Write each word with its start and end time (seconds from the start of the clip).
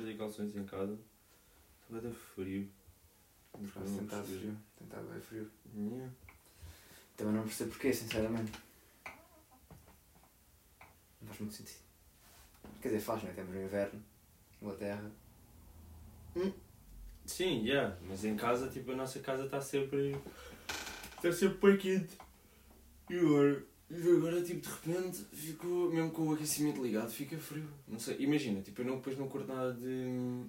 de 0.00 0.04
t-shirt 0.04 0.14
e 0.14 0.18
calções 0.18 0.56
em 0.56 0.64
casa. 0.64 0.98
Está 1.88 2.00
bem 2.00 2.12
frio. 2.12 2.68
Mas 3.58 3.68
estado 3.68 4.06
percebi. 4.08 4.38
frio. 4.38 4.56
Estado 4.82 5.08
bem 5.08 5.20
frio. 5.20 5.50
Yeah. 5.74 6.12
Também 7.16 7.34
não 7.34 7.42
percebo 7.42 7.70
porquê, 7.70 7.92
sinceramente. 7.92 8.52
Não 11.20 11.28
faz 11.28 11.40
muito 11.40 11.54
sentido. 11.54 11.80
Quer 12.80 12.88
dizer, 12.88 13.00
faz, 13.00 13.22
não 13.22 13.30
é? 13.30 13.32
Temos 13.32 13.54
o 13.54 13.58
inverno, 13.58 14.02
Inglaterra. 14.60 15.10
Sim, 17.24 17.64
yeah. 17.64 17.96
mas 18.06 18.24
em 18.24 18.36
casa, 18.36 18.68
tipo, 18.68 18.92
a 18.92 18.96
nossa 18.96 19.18
casa 19.20 19.46
está 19.46 19.60
sempre. 19.60 20.16
Está 21.16 21.32
sempre 21.32 21.58
bem 21.58 21.78
quente. 21.78 22.18
E 23.08 23.18
agora, 23.18 23.64
e 23.88 24.10
agora, 24.16 24.42
tipo, 24.42 24.60
de 24.60 24.68
repente, 24.68 25.18
ficou, 25.32 25.90
mesmo 25.92 26.10
com 26.10 26.28
o 26.28 26.34
aquecimento 26.34 26.82
ligado, 26.82 27.10
fica 27.10 27.36
frio. 27.38 27.68
Não 27.86 27.98
sei, 27.98 28.16
imagina, 28.18 28.60
tipo, 28.62 28.80
eu 28.80 28.84
não, 28.86 28.96
depois 28.96 29.16
não 29.18 29.28
curto 29.28 29.46
nada 29.48 29.72
de. 29.74 30.44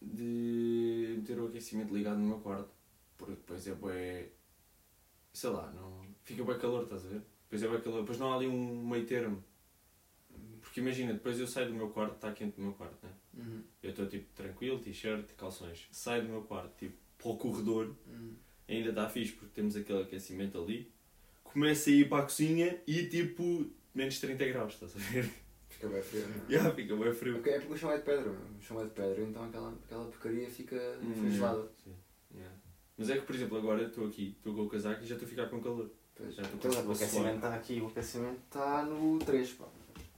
de 0.00 1.22
ter 1.26 1.38
o 1.38 1.46
aquecimento 1.46 1.94
ligado 1.94 2.18
no 2.18 2.26
meu 2.28 2.38
quarto. 2.40 2.70
Porque 3.16 3.34
depois 3.34 3.66
é 3.66 3.74
bué. 3.74 4.28
sei 5.32 5.50
lá, 5.50 5.70
não. 5.72 6.02
fica 6.24 6.42
bem 6.44 6.58
calor, 6.58 6.84
estás 6.84 7.04
a 7.06 7.08
ver? 7.08 7.22
Depois 7.44 7.62
é 7.62 7.68
bem 7.68 7.80
calor, 7.80 8.00
depois 8.00 8.18
não 8.18 8.32
há 8.32 8.36
ali 8.36 8.48
um 8.48 8.86
meio 8.86 9.06
termo. 9.06 9.44
Porque 10.60 10.80
imagina, 10.80 11.12
depois 11.12 11.38
eu 11.38 11.46
saio 11.46 11.68
do 11.68 11.74
meu 11.74 11.90
quarto, 11.90 12.14
está 12.14 12.32
quente 12.32 12.58
o 12.58 12.62
meu 12.62 12.72
quarto, 12.72 12.96
né? 13.04 13.12
Uhum. 13.36 13.62
Eu 13.82 13.90
estou 13.90 14.06
tipo 14.06 14.32
tranquilo, 14.34 14.78
t-shirt, 14.80 15.30
calções. 15.36 15.86
Saio 15.92 16.22
do 16.22 16.28
meu 16.30 16.42
quarto, 16.42 16.74
tipo, 16.78 16.96
para 17.18 17.28
o 17.30 17.36
corredor, 17.36 17.94
Uhum. 18.06 18.34
ainda 18.68 18.88
está 18.90 19.08
fixe 19.08 19.32
porque 19.32 19.52
temos 19.54 19.76
aquele 19.76 20.02
aquecimento 20.02 20.58
ali. 20.60 20.90
Começo 21.52 21.88
a 21.88 21.92
ir 21.92 22.08
para 22.08 22.22
a 22.22 22.26
cozinha 22.26 22.80
e 22.86 23.06
tipo, 23.06 23.66
menos 23.94 24.18
30 24.20 24.44
graus, 24.46 24.74
estás 24.74 24.96
a 24.96 24.98
ver? 24.98 25.28
Fica 25.68 25.88
bem 25.88 26.02
frio, 26.02 26.26
não 26.28 26.44
é? 26.46 26.50
Já, 26.50 26.70
fica 26.74 26.96
bem 26.96 27.12
frio. 27.12 27.38
Ok, 27.38 27.52
É 27.52 27.58
porque 27.58 27.74
o 27.74 27.76
chão 27.76 27.92
é 27.92 27.98
de 27.98 28.04
pedra, 28.04 28.30
o 28.30 28.62
chão 28.62 28.80
é 28.80 28.84
de 28.84 28.90
pedra, 28.90 29.22
então 29.22 29.44
aquela, 29.44 29.70
aquela 29.84 30.04
porcaria 30.06 30.48
fica, 30.50 30.76
Hum, 31.02 31.30
gelada. 31.30 31.68
yeah. 32.34 32.54
Mas 32.96 33.10
é 33.10 33.18
que, 33.18 33.26
por 33.26 33.34
exemplo, 33.34 33.58
agora 33.58 33.82
estou 33.82 34.06
aqui, 34.06 34.34
estou 34.38 34.54
com 34.54 34.62
o 34.62 34.68
casaco 34.68 35.02
e 35.02 35.06
já 35.06 35.14
estou 35.14 35.26
a 35.26 35.30
ficar 35.30 35.46
com 35.48 35.60
calor. 35.60 35.90
Pois. 36.14 36.34
Já 36.34 36.42
estou 36.42 36.56
Então, 36.58 36.70
quase 36.72 36.88
o 36.88 36.92
aquecimento 36.92 37.36
está 37.36 37.54
aqui, 37.54 37.80
o 37.80 37.86
aquecimento 37.86 38.40
está 38.44 38.82
no 38.84 39.18
3, 39.18 39.52
pá. 39.52 39.68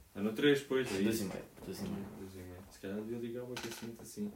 Está 0.07 0.21
no 0.21 0.33
3, 0.33 0.61
pois, 0.61 0.87
é 0.87 0.99
2,5. 0.99 1.09
isso. 1.09 1.23
2,5. 1.25 1.37
Dois 1.65 1.79
e 1.79 1.83
meio. 2.37 2.55
Se 2.71 2.79
calhar 2.79 2.97
devia 3.01 3.17
ligar 3.17 3.43
o 3.43 3.51
aquecimento 3.53 4.01
assim. 4.01 4.31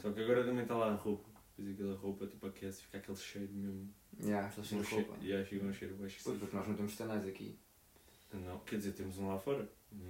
Só 0.00 0.12
que 0.12 0.20
agora 0.22 0.44
também 0.44 0.62
está 0.62 0.76
lá 0.76 0.92
a 0.92 0.94
roupa. 0.94 1.28
Depois 1.56 1.74
aquela 1.74 1.94
roupa 1.96 2.26
tipo 2.26 2.46
aquece, 2.46 2.82
fica 2.82 2.98
aquele 2.98 3.16
cheiro 3.16 3.52
mesmo. 3.52 3.88
Estou 4.20 4.64
sem 4.64 4.78
um 4.80 4.84
cheiro, 4.84 5.06
roupa. 5.06 5.24
yeah, 5.24 5.44
fica 5.46 5.64
um 5.64 5.72
cheiro 5.72 5.94
bem 5.94 6.00
Pois, 6.02 6.12
esquisito. 6.12 6.38
porque 6.40 6.56
nós 6.56 6.68
não 6.68 6.74
temos 6.74 6.96
tanais 6.96 7.26
aqui. 7.26 7.56
Não, 8.32 8.58
quer 8.60 8.76
dizer, 8.76 8.92
temos 8.92 9.16
um 9.18 9.28
lá 9.28 9.38
fora, 9.38 9.68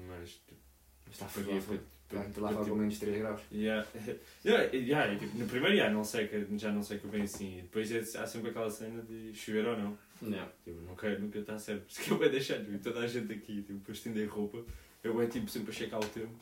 mas 0.09 0.31
tipo, 0.31 0.61
Mas 1.07 1.15
está 1.15 1.27
frio. 1.29 1.59
Está 1.59 2.41
lá 2.41 2.53
fora 2.53 2.65
com 2.71 2.77
menos 2.77 2.99
3 2.99 3.19
graus. 3.19 3.41
Yeah. 3.53 3.87
Yeah, 4.45 4.65
yeah, 4.73 5.13
e, 5.13 5.19
tipo, 5.19 5.39
no 5.39 5.47
primeiro 5.47 5.75
yeah, 5.75 5.93
não 5.93 6.05
sei 6.05 6.29
que, 6.29 6.47
já 6.59 6.71
não 6.71 6.83
sei 6.83 6.99
que 6.99 7.07
bem 7.07 7.23
assim. 7.23 7.59
E 7.59 7.63
depois 7.63 7.91
é, 7.91 7.99
há 7.99 8.27
sempre 8.27 8.51
aquela 8.51 8.71
cena 8.71 9.03
de 9.03 9.35
chover 9.35 9.67
ou 9.67 9.77
não. 9.77 9.99
Não. 10.23 10.49
Tipo, 10.65 10.81
nunca, 10.83 11.19
nunca 11.19 11.39
está 11.39 11.59
certo. 11.59 11.83
Por 11.83 11.89
isso 11.91 12.03
que 12.03 12.11
eu 12.11 12.19
vou 12.19 12.31
deixar 12.31 12.63
tipo, 12.65 12.79
toda 12.79 13.01
a 13.01 13.07
gente 13.07 13.33
aqui, 13.33 13.63
tipo, 13.63 13.81
para 13.81 13.93
estender 13.93 14.29
roupa. 14.29 14.63
Eu 15.03 15.13
vou 15.15 15.27
tipo 15.29 15.49
sempre 15.51 15.71
a 15.71 15.75
checar 15.75 16.01
o 16.01 16.09
tempo. 16.09 16.35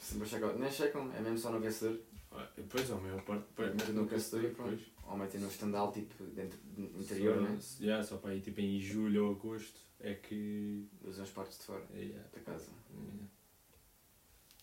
Sempre 0.00 0.28
checam. 0.28 0.58
Nem 0.58 0.70
checam, 0.70 1.12
é 1.14 1.20
mesmo 1.20 1.38
só 1.38 1.50
no 1.50 1.58
aquecedor. 1.58 1.98
Ah, 2.32 2.48
Depois, 2.56 2.90
ao 2.90 3.00
maior 3.00 3.20
parte, 3.22 3.44
Metem 3.58 3.76
depois, 3.76 3.94
no 3.94 4.02
aquecedor 4.04 4.44
e 4.44 4.54
pronto. 4.54 4.82
Ou 5.12 5.18
metem 5.18 5.38
no 5.38 5.48
estandal, 5.48 5.92
tipo, 5.92 6.24
dentro 6.24 6.58
do 6.74 6.98
interior, 6.98 7.36
só, 7.36 7.42
né? 7.42 7.58
Yeah, 7.82 8.02
só 8.02 8.16
para 8.16 8.30
aí 8.30 8.40
tipo 8.40 8.62
em 8.62 8.80
julho 8.80 9.26
ou 9.26 9.32
agosto 9.32 9.78
é 10.00 10.14
que. 10.14 10.86
Usam 11.04 11.24
as 11.24 11.30
partes 11.30 11.58
de 11.58 11.64
fora 11.64 11.84
yeah, 11.94 12.26
da 12.32 12.40
casa. 12.40 12.70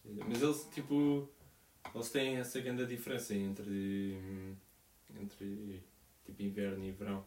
yeah. 0.08 0.26
Mas 0.28 0.42
eles 0.42 0.68
tipo. 0.74 1.30
Eles 1.94 2.10
têm 2.10 2.38
essa 2.38 2.60
grande 2.62 2.88
diferença 2.88 3.36
entre. 3.36 4.18
entre 5.22 5.84
tipo 6.26 6.42
inverno 6.42 6.84
e 6.84 6.92
verão. 6.94 7.24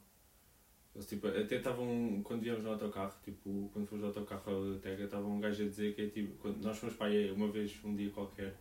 Eles 0.93 1.09
tipo, 1.09 1.29
até 1.29 1.57
estavam, 1.57 2.21
quando 2.25 2.43
viemos 2.43 2.65
no 2.65 2.71
autocarro, 2.71 3.15
tipo, 3.23 3.71
quando 3.73 3.87
fomos 3.87 4.03
no 4.03 4.09
autocarro 4.09 4.51
à 4.51 4.61
biblioteca, 4.61 5.05
estava 5.05 5.27
um 5.29 5.39
gajo 5.39 5.63
a 5.63 5.69
dizer 5.69 5.95
que 5.95 6.03
é 6.03 6.09
tipo, 6.09 6.35
quando 6.39 6.61
nós 6.61 6.77
fomos 6.77 6.97
para 6.97 7.07
aí 7.07 7.31
uma 7.31 7.49
vez, 7.49 7.73
um 7.85 7.95
dia 7.95 8.11
qualquer, 8.11 8.57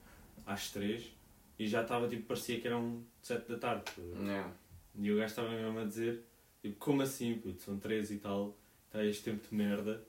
às 0.46 0.70
três, 0.70 1.12
e 1.62 1.68
já 1.68 1.82
estava 1.84 2.08
tipo, 2.08 2.24
parecia 2.24 2.60
que 2.60 2.68
eram 2.68 3.04
sete 3.22 3.50
da 3.50 3.58
tarde. 3.58 3.84
a 3.98 4.02
ver? 4.02 4.16
Não. 4.16 4.54
E 4.96 5.12
o 5.12 5.16
gajo 5.16 5.28
estava 5.28 5.50
mesmo 5.50 5.80
a 5.80 5.86
dizer, 5.86 6.24
tipo, 6.62 6.76
como 6.78 7.02
assim, 7.02 7.36
puto, 7.38 7.62
são 7.62 7.78
três 7.78 8.10
e 8.12 8.18
tal, 8.18 8.58
está 8.88 9.06
este 9.06 9.24
tempo 9.24 9.48
de 9.48 9.56
merda. 9.56 10.04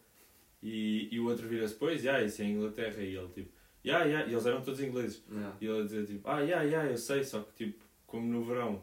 E, 0.62 1.08
e 1.14 1.20
o 1.20 1.26
outro 1.28 1.46
vira-se, 1.48 1.74
pois, 1.74 2.02
já, 2.02 2.22
isso 2.22 2.40
é 2.40 2.46
Inglaterra. 2.46 3.02
E 3.02 3.14
ele 3.16 3.28
tipo, 3.28 3.50
já, 3.84 4.08
já, 4.08 4.24
e 4.26 4.32
eles 4.32 4.46
eram 4.46 4.62
todos 4.62 4.80
ingleses. 4.80 5.22
Não. 5.28 5.54
E 5.60 5.66
ele 5.66 5.80
a 5.80 5.84
dizer 5.84 6.06
tipo, 6.06 6.28
ah, 6.28 6.44
já, 6.46 6.66
já, 6.66 6.86
eu 6.86 6.96
sei, 6.96 7.22
só 7.24 7.42
que 7.42 7.66
tipo, 7.66 7.84
como 8.06 8.26
no 8.26 8.44
verão 8.44 8.82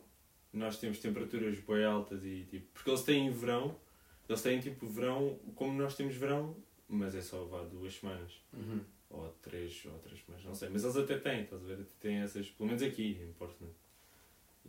nós 0.51 0.77
temos 0.79 0.99
temperaturas 0.99 1.57
bem 1.59 1.83
altas 1.83 2.23
e 2.23 2.45
tipo, 2.49 2.67
porque 2.73 2.89
eles 2.89 3.03
têm 3.03 3.29
verão, 3.31 3.75
eles 4.27 4.41
têm 4.41 4.59
tipo 4.59 4.87
verão, 4.87 5.39
como 5.55 5.73
nós 5.77 5.95
temos 5.95 6.15
verão, 6.15 6.55
mas 6.87 7.13
é 7.15 7.21
só 7.21 7.43
vá 7.45 7.61
duas 7.63 7.93
semanas, 7.95 8.31
Uhum. 8.53 8.79
Ou 9.09 9.29
três, 9.41 9.83
ou 9.85 9.97
três 9.99 10.21
semanas, 10.23 10.45
não 10.45 10.53
sei, 10.53 10.69
mas 10.69 10.83
eles 10.83 10.95
até 10.97 11.17
têm, 11.17 11.41
estás 11.43 11.63
a 11.63 11.65
ver, 11.65 11.73
até 11.81 11.91
têm 11.99 12.17
essas, 12.17 12.49
pelo 12.51 12.67
menos 12.67 12.83
aqui 12.83 13.19
em 13.21 13.33
Portland. 13.33 13.73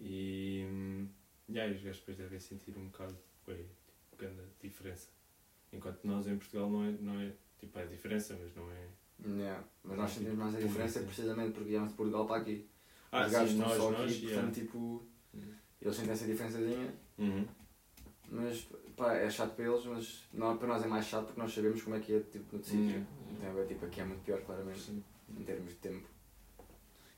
E, 0.01 0.65
hum, 0.69 1.09
já, 1.49 1.67
e 1.67 1.73
os 1.75 1.83
gajos 1.83 2.01
depois 2.01 2.17
devem 2.17 2.41
sentir 2.41 2.77
um 2.79 2.87
bocado, 2.87 3.17
bem, 3.47 3.56
tipo, 3.56 4.17
grande 4.17 4.43
diferença. 4.62 5.09
Enquanto 5.73 6.05
nós 6.05 6.27
em 6.27 6.37
Portugal 6.39 6.71
não 6.71 6.84
é, 6.84 6.91
não 6.93 7.21
é, 7.21 7.33
tipo, 7.59 7.79
é 7.79 7.87
diferença, 7.87 8.37
mas 8.41 8.55
não 8.55 8.71
é... 8.71 8.89
Não. 9.19 9.65
Mas 9.84 9.99
nós 9.99 10.11
Tipo, 10.12 10.25
sentimos 10.25 10.39
mais 10.39 10.55
a 10.55 10.61
diferença 10.61 11.03
precisamente 11.03 11.53
porque 11.53 11.69
viemos 11.69 11.91
de 11.91 11.95
Portugal 11.95 12.27
para 12.27 12.41
aqui. 12.41 12.67
Ah, 13.12 13.27
Os 13.27 13.33
gajos 13.33 13.50
estão 13.53 13.69
só 13.69 13.91
nós, 13.91 14.11
aqui, 14.11 14.25
yeah. 14.27 14.34
portanto, 14.43 14.55
tipo, 14.65 14.79
Uhum. 15.34 15.55
eles 15.83 15.97
sentem 15.97 16.12
essa 16.12 16.27
diferençazinha. 16.27 16.95
Uhum. 17.19 17.47
Mas, 18.33 18.69
pá, 18.97 19.15
é 19.15 19.29
chato 19.29 19.55
para 19.57 19.65
eles, 19.67 19.85
mas 19.87 20.25
não, 20.33 20.57
para 20.57 20.69
nós 20.69 20.85
é 20.85 20.87
mais 20.87 21.05
chato 21.07 21.27
porque 21.27 21.41
nós 21.41 21.53
sabemos 21.53 21.83
como 21.83 21.97
é 21.97 22.01
que 22.01 22.15
é, 22.15 22.21
tipo, 22.21 22.57
no 22.57 22.63
sítio. 22.63 22.99
Uhum. 22.99 23.07
Então, 23.33 23.59
é, 23.61 23.65
tipo, 23.67 23.85
aqui 23.85 24.01
é 24.01 24.05
muito 24.05 24.23
pior, 24.23 24.41
claramente, 24.43 24.81
Sim. 24.81 25.03
em 25.37 25.43
termos 25.43 25.71
de 25.71 25.77
tempo. 25.77 26.07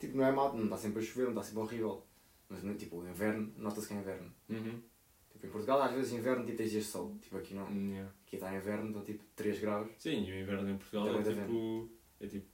Tipo, 0.00 0.16
não 0.16 0.24
é 0.24 0.32
mal, 0.32 0.54
não 0.56 0.64
está 0.64 0.76
sempre 0.78 1.00
a 1.00 1.02
chover, 1.04 1.24
não 1.24 1.32
está 1.32 1.42
sempre 1.42 1.60
horrível. 1.60 2.02
Mas, 2.48 2.62
não- 2.62 2.74
tipo, 2.74 2.96
o 2.96 3.08
inverno, 3.08 3.52
nota-se 3.56 3.86
que 3.88 3.94
é 3.94 3.98
inverno. 3.98 4.32
Uhum. 4.48 4.80
Tipo, 5.32 5.46
em 5.46 5.50
Portugal, 5.50 5.82
às 5.82 5.92
vezes, 5.92 6.12
inverno, 6.12 6.44
tipo, 6.44 6.56
tens 6.58 6.70
dias 6.70 6.84
de 6.84 6.88
sol. 6.90 7.14
Tipo, 7.20 7.36
aqui 7.38 7.54
não. 7.54 7.68
Yeah. 7.70 8.10
Aqui 8.26 8.36
está 8.36 8.54
inverno, 8.56 8.88
então, 8.90 9.02
tipo, 9.04 9.22
3 9.36 9.60
graus. 9.60 9.88
Sim, 9.98 10.24
e 10.24 10.32
o 10.32 10.40
inverno 10.40 10.70
em 10.70 10.76
Portugal 10.78 11.08
é 11.08 11.22
tá 11.22 11.32
tipo, 11.34 11.88
é 12.20 12.26
tipo 12.26 12.46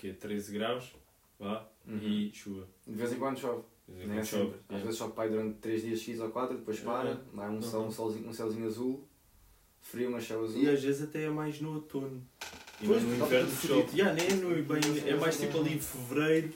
que 0.00 0.10
é 0.10 0.12
13 0.12 0.52
graus 0.52 0.94
vá, 1.38 1.68
Uhum. 1.86 1.98
e 1.98 2.32
chuva. 2.32 2.68
De 2.86 2.94
vez 2.94 3.12
em 3.12 3.18
quando 3.18 3.38
chove. 3.38 3.62
Nem 3.88 4.18
é 4.18 4.24
sempre. 4.24 4.46
chove. 4.46 4.54
Às 4.68 4.82
vezes 4.82 4.98
chove 4.98 5.12
pai 5.14 5.28
durante 5.28 5.58
3 5.58 5.82
dias 5.82 6.00
X 6.00 6.20
ou 6.20 6.30
4, 6.30 6.58
depois 6.58 6.80
para, 6.80 7.10
Uhum. 7.12 7.20
vai 7.32 7.48
um, 7.50 7.62
sol, 7.62 7.82
um, 7.82 7.84
Uhum. 7.84 7.90
solzinho, 7.90 8.28
um 8.28 8.32
céuzinho 8.32 8.66
azul, 8.66 9.08
frio, 9.80 10.10
mas 10.10 10.24
céu 10.26 10.42
azul. 10.44 10.60
E 10.62 10.68
às 10.68 10.82
vezes 10.82 11.02
até 11.02 11.24
é 11.24 11.30
mais 11.30 11.60
no 11.60 11.74
outono. 11.74 12.26
E 12.82 12.86
Pois, 12.86 13.02
no 13.02 13.14
inverno 13.14 13.50
que 13.56 13.66
chove. 13.66 13.96
Yeah, 13.96 14.12
nem 14.14 14.26
é, 14.30 14.34
no, 14.34 14.50
bem, 14.64 14.80
é 15.08 15.14
mais 15.16 15.38
tipo 15.38 15.58
ali 15.60 15.78
fevereiro. 15.78 16.52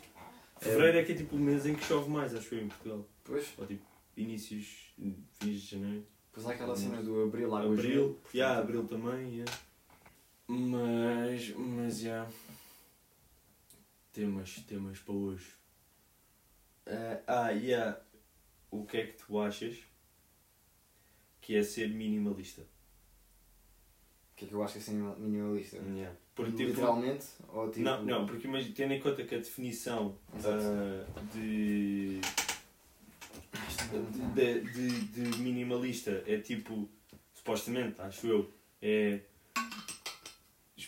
Fevereiro 0.58 0.98
é 0.98 1.04
que 1.04 1.12
é 1.12 1.14
tipo 1.14 1.36
o 1.36 1.38
mês 1.38 1.64
em 1.64 1.74
que 1.74 1.84
chove 1.84 2.10
mais, 2.10 2.34
acho 2.34 2.54
eu, 2.54 2.62
em 2.64 2.68
Portugal. 2.68 3.06
Depois, 3.24 3.46
Ou 3.56 3.66
tipo 3.66 3.82
inícios, 4.16 4.92
fins 5.38 5.60
de 5.62 5.66
janeiro. 5.78 6.04
depois 6.26 6.46
há 6.46 6.50
aquela 6.52 6.76
cena 6.76 7.00
do 7.02 7.22
abril, 7.22 7.54
água 7.54 7.72
Abril, 7.72 7.90
gelo, 7.92 8.20
yeah, 8.34 8.58
abril 8.60 8.84
também, 8.86 9.36
yeah. 9.36 9.52
Mas, 10.46 11.54
mas, 11.56 12.00
já. 12.00 12.08
Yeah. 12.10 12.30
Temas, 14.12 14.56
temas 14.66 14.98
para 14.98 15.14
hoje. 15.14 15.46
Ah, 16.90 17.20
ah, 17.26 17.50
yeah. 17.50 17.98
O 18.70 18.84
que 18.84 18.96
é 18.96 19.06
que 19.06 19.24
tu 19.24 19.38
achas 19.38 19.76
que 21.40 21.56
é 21.56 21.62
ser 21.62 21.88
minimalista? 21.88 22.62
O 22.62 22.66
que 24.36 24.44
é 24.44 24.48
que 24.48 24.54
eu 24.54 24.62
acho 24.62 24.74
que 24.74 24.78
é 24.78 24.82
assim 24.82 24.96
minimalista? 25.18 25.76
Yeah. 25.76 26.16
Porque, 26.34 26.52
tipo, 26.52 26.70
Literalmente? 26.70 27.26
Ou 27.48 27.68
tipo... 27.68 27.80
não, 27.80 28.02
não, 28.02 28.26
porque 28.26 28.46
imagina, 28.46 28.74
tendo 28.74 28.94
em 28.94 29.00
conta 29.00 29.24
que 29.24 29.34
a 29.34 29.38
definição 29.38 30.16
ah, 30.34 31.04
de, 31.32 32.20
de, 34.34 34.60
de, 34.60 35.00
de 35.00 35.38
minimalista 35.40 36.22
é 36.26 36.38
tipo, 36.38 36.88
supostamente, 37.34 38.00
acho 38.00 38.26
eu, 38.26 38.50
é 38.80 39.20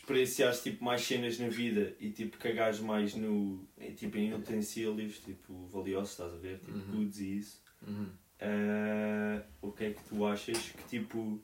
experienciar 0.02 0.52
tipo 0.60 0.84
mais 0.84 1.00
cenas 1.02 1.38
na 1.38 1.49
vida 1.49 1.94
e 2.00 2.10
tipo 2.10 2.37
cagares 2.37 2.81
mais 2.81 3.14
no 3.14 3.64
em, 3.78 3.94
tipo 3.94 4.19
em 4.19 4.34
utensílios 4.34 5.20
tipo 5.20 5.66
valiosos 5.69 6.10
estás 6.10 6.34
a 6.34 6.37
ver 6.38 6.58
tipo 6.58 6.72
Uhum. 6.76 6.90
goods 6.96 7.19
e 7.20 7.38
isso 7.38 7.62
Uhum. 7.87 8.08
Ah, 8.40 9.43
o 9.60 9.70
que 9.72 9.84
é 9.84 9.90
que 9.93 10.02
tu 10.08 10.25
achas 10.26 10.58
que 10.58 10.88
tipo 10.88 11.40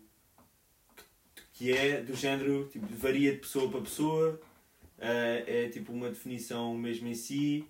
que, 1.53 1.73
é 1.73 2.03
do 2.03 2.15
género 2.15 2.69
tipo 2.69 2.87
varia 2.97 3.33
de 3.33 3.39
pessoa 3.39 3.71
para 3.71 3.81
pessoa 3.81 4.41
ah, 4.99 5.43
é 5.47 5.69
tipo 5.69 5.93
uma 5.93 6.09
definição 6.09 6.77
mesmo 6.77 7.07
em 7.09 7.15
si 7.15 7.65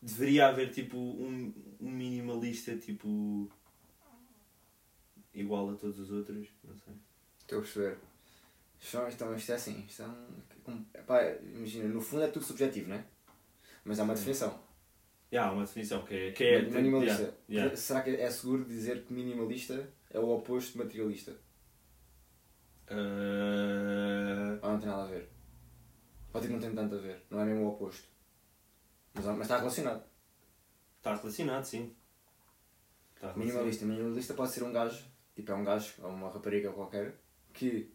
deveria 0.00 0.48
haver 0.48 0.70
tipo 0.70 0.96
um, 0.96 1.52
um 1.78 1.90
minimalista 1.90 2.74
tipo 2.76 3.50
igual 5.34 5.70
a 5.70 5.74
todos 5.74 5.98
os 5.98 6.10
outros 6.10 6.48
não 6.64 6.74
sei 6.76 6.94
Estou 7.40 7.58
a 7.58 7.62
perceber. 7.62 7.98
Isto, 8.80 8.98
então, 9.12 9.34
isto 9.34 9.52
é 9.52 9.54
assim, 9.54 9.84
isto 9.86 10.02
é 10.02 10.06
um, 10.06 10.84
imagina, 11.54 11.88
no 11.88 12.00
fundo 12.00 12.22
é 12.22 12.28
tudo 12.28 12.44
subjetivo, 12.44 12.88
não 12.88 12.96
é? 12.96 13.04
Mas 13.84 13.98
há 13.98 14.04
uma 14.04 14.14
definição. 14.14 14.58
Yeah, 15.32 15.50
há 15.50 15.54
uma 15.54 15.64
definição 15.64 16.02
que 16.04 16.14
é. 16.14 16.32
Que 16.32 16.44
é 16.44 16.62
minimalista. 16.62 17.22
yeah, 17.22 17.36
yeah. 17.48 17.76
Será 17.76 18.02
que 18.02 18.10
é 18.10 18.30
seguro 18.30 18.64
dizer 18.64 19.04
que 19.04 19.12
minimalista 19.12 19.88
é 20.10 20.18
o 20.18 20.28
oposto 20.28 20.72
de 20.72 20.78
materialista? 20.78 21.32
Uh, 22.90 24.58
Ou 24.62 24.70
não 24.72 24.80
tem 24.80 24.88
nada 24.88 25.04
a 25.04 25.06
ver? 25.06 25.28
Ou 26.32 26.40
tipo, 26.40 26.52
não 26.54 26.60
tem 26.60 26.74
tanto 26.74 26.96
a 26.96 26.98
ver? 26.98 27.22
Não 27.30 27.40
é 27.40 27.44
mesmo 27.44 27.64
o 27.64 27.68
oposto? 27.68 28.08
Mas, 29.14 29.24
mas 29.24 29.40
está 29.42 29.58
relacionado. 29.58 30.02
Está 30.98 31.14
relacionado, 31.14 31.64
sim. 31.64 31.94
Está 33.14 33.28
relacionado. 33.28 33.46
Minimalista. 33.46 33.84
Minimalista 33.86 34.34
pode 34.34 34.52
ser 34.52 34.64
um 34.64 34.72
gajo, 34.72 35.04
tipo 35.34 35.52
é 35.52 35.54
um 35.54 35.64
gajo 35.64 35.94
ou 36.02 36.10
uma 36.10 36.30
rapariga 36.30 36.72
qualquer, 36.72 37.14
que 37.52 37.92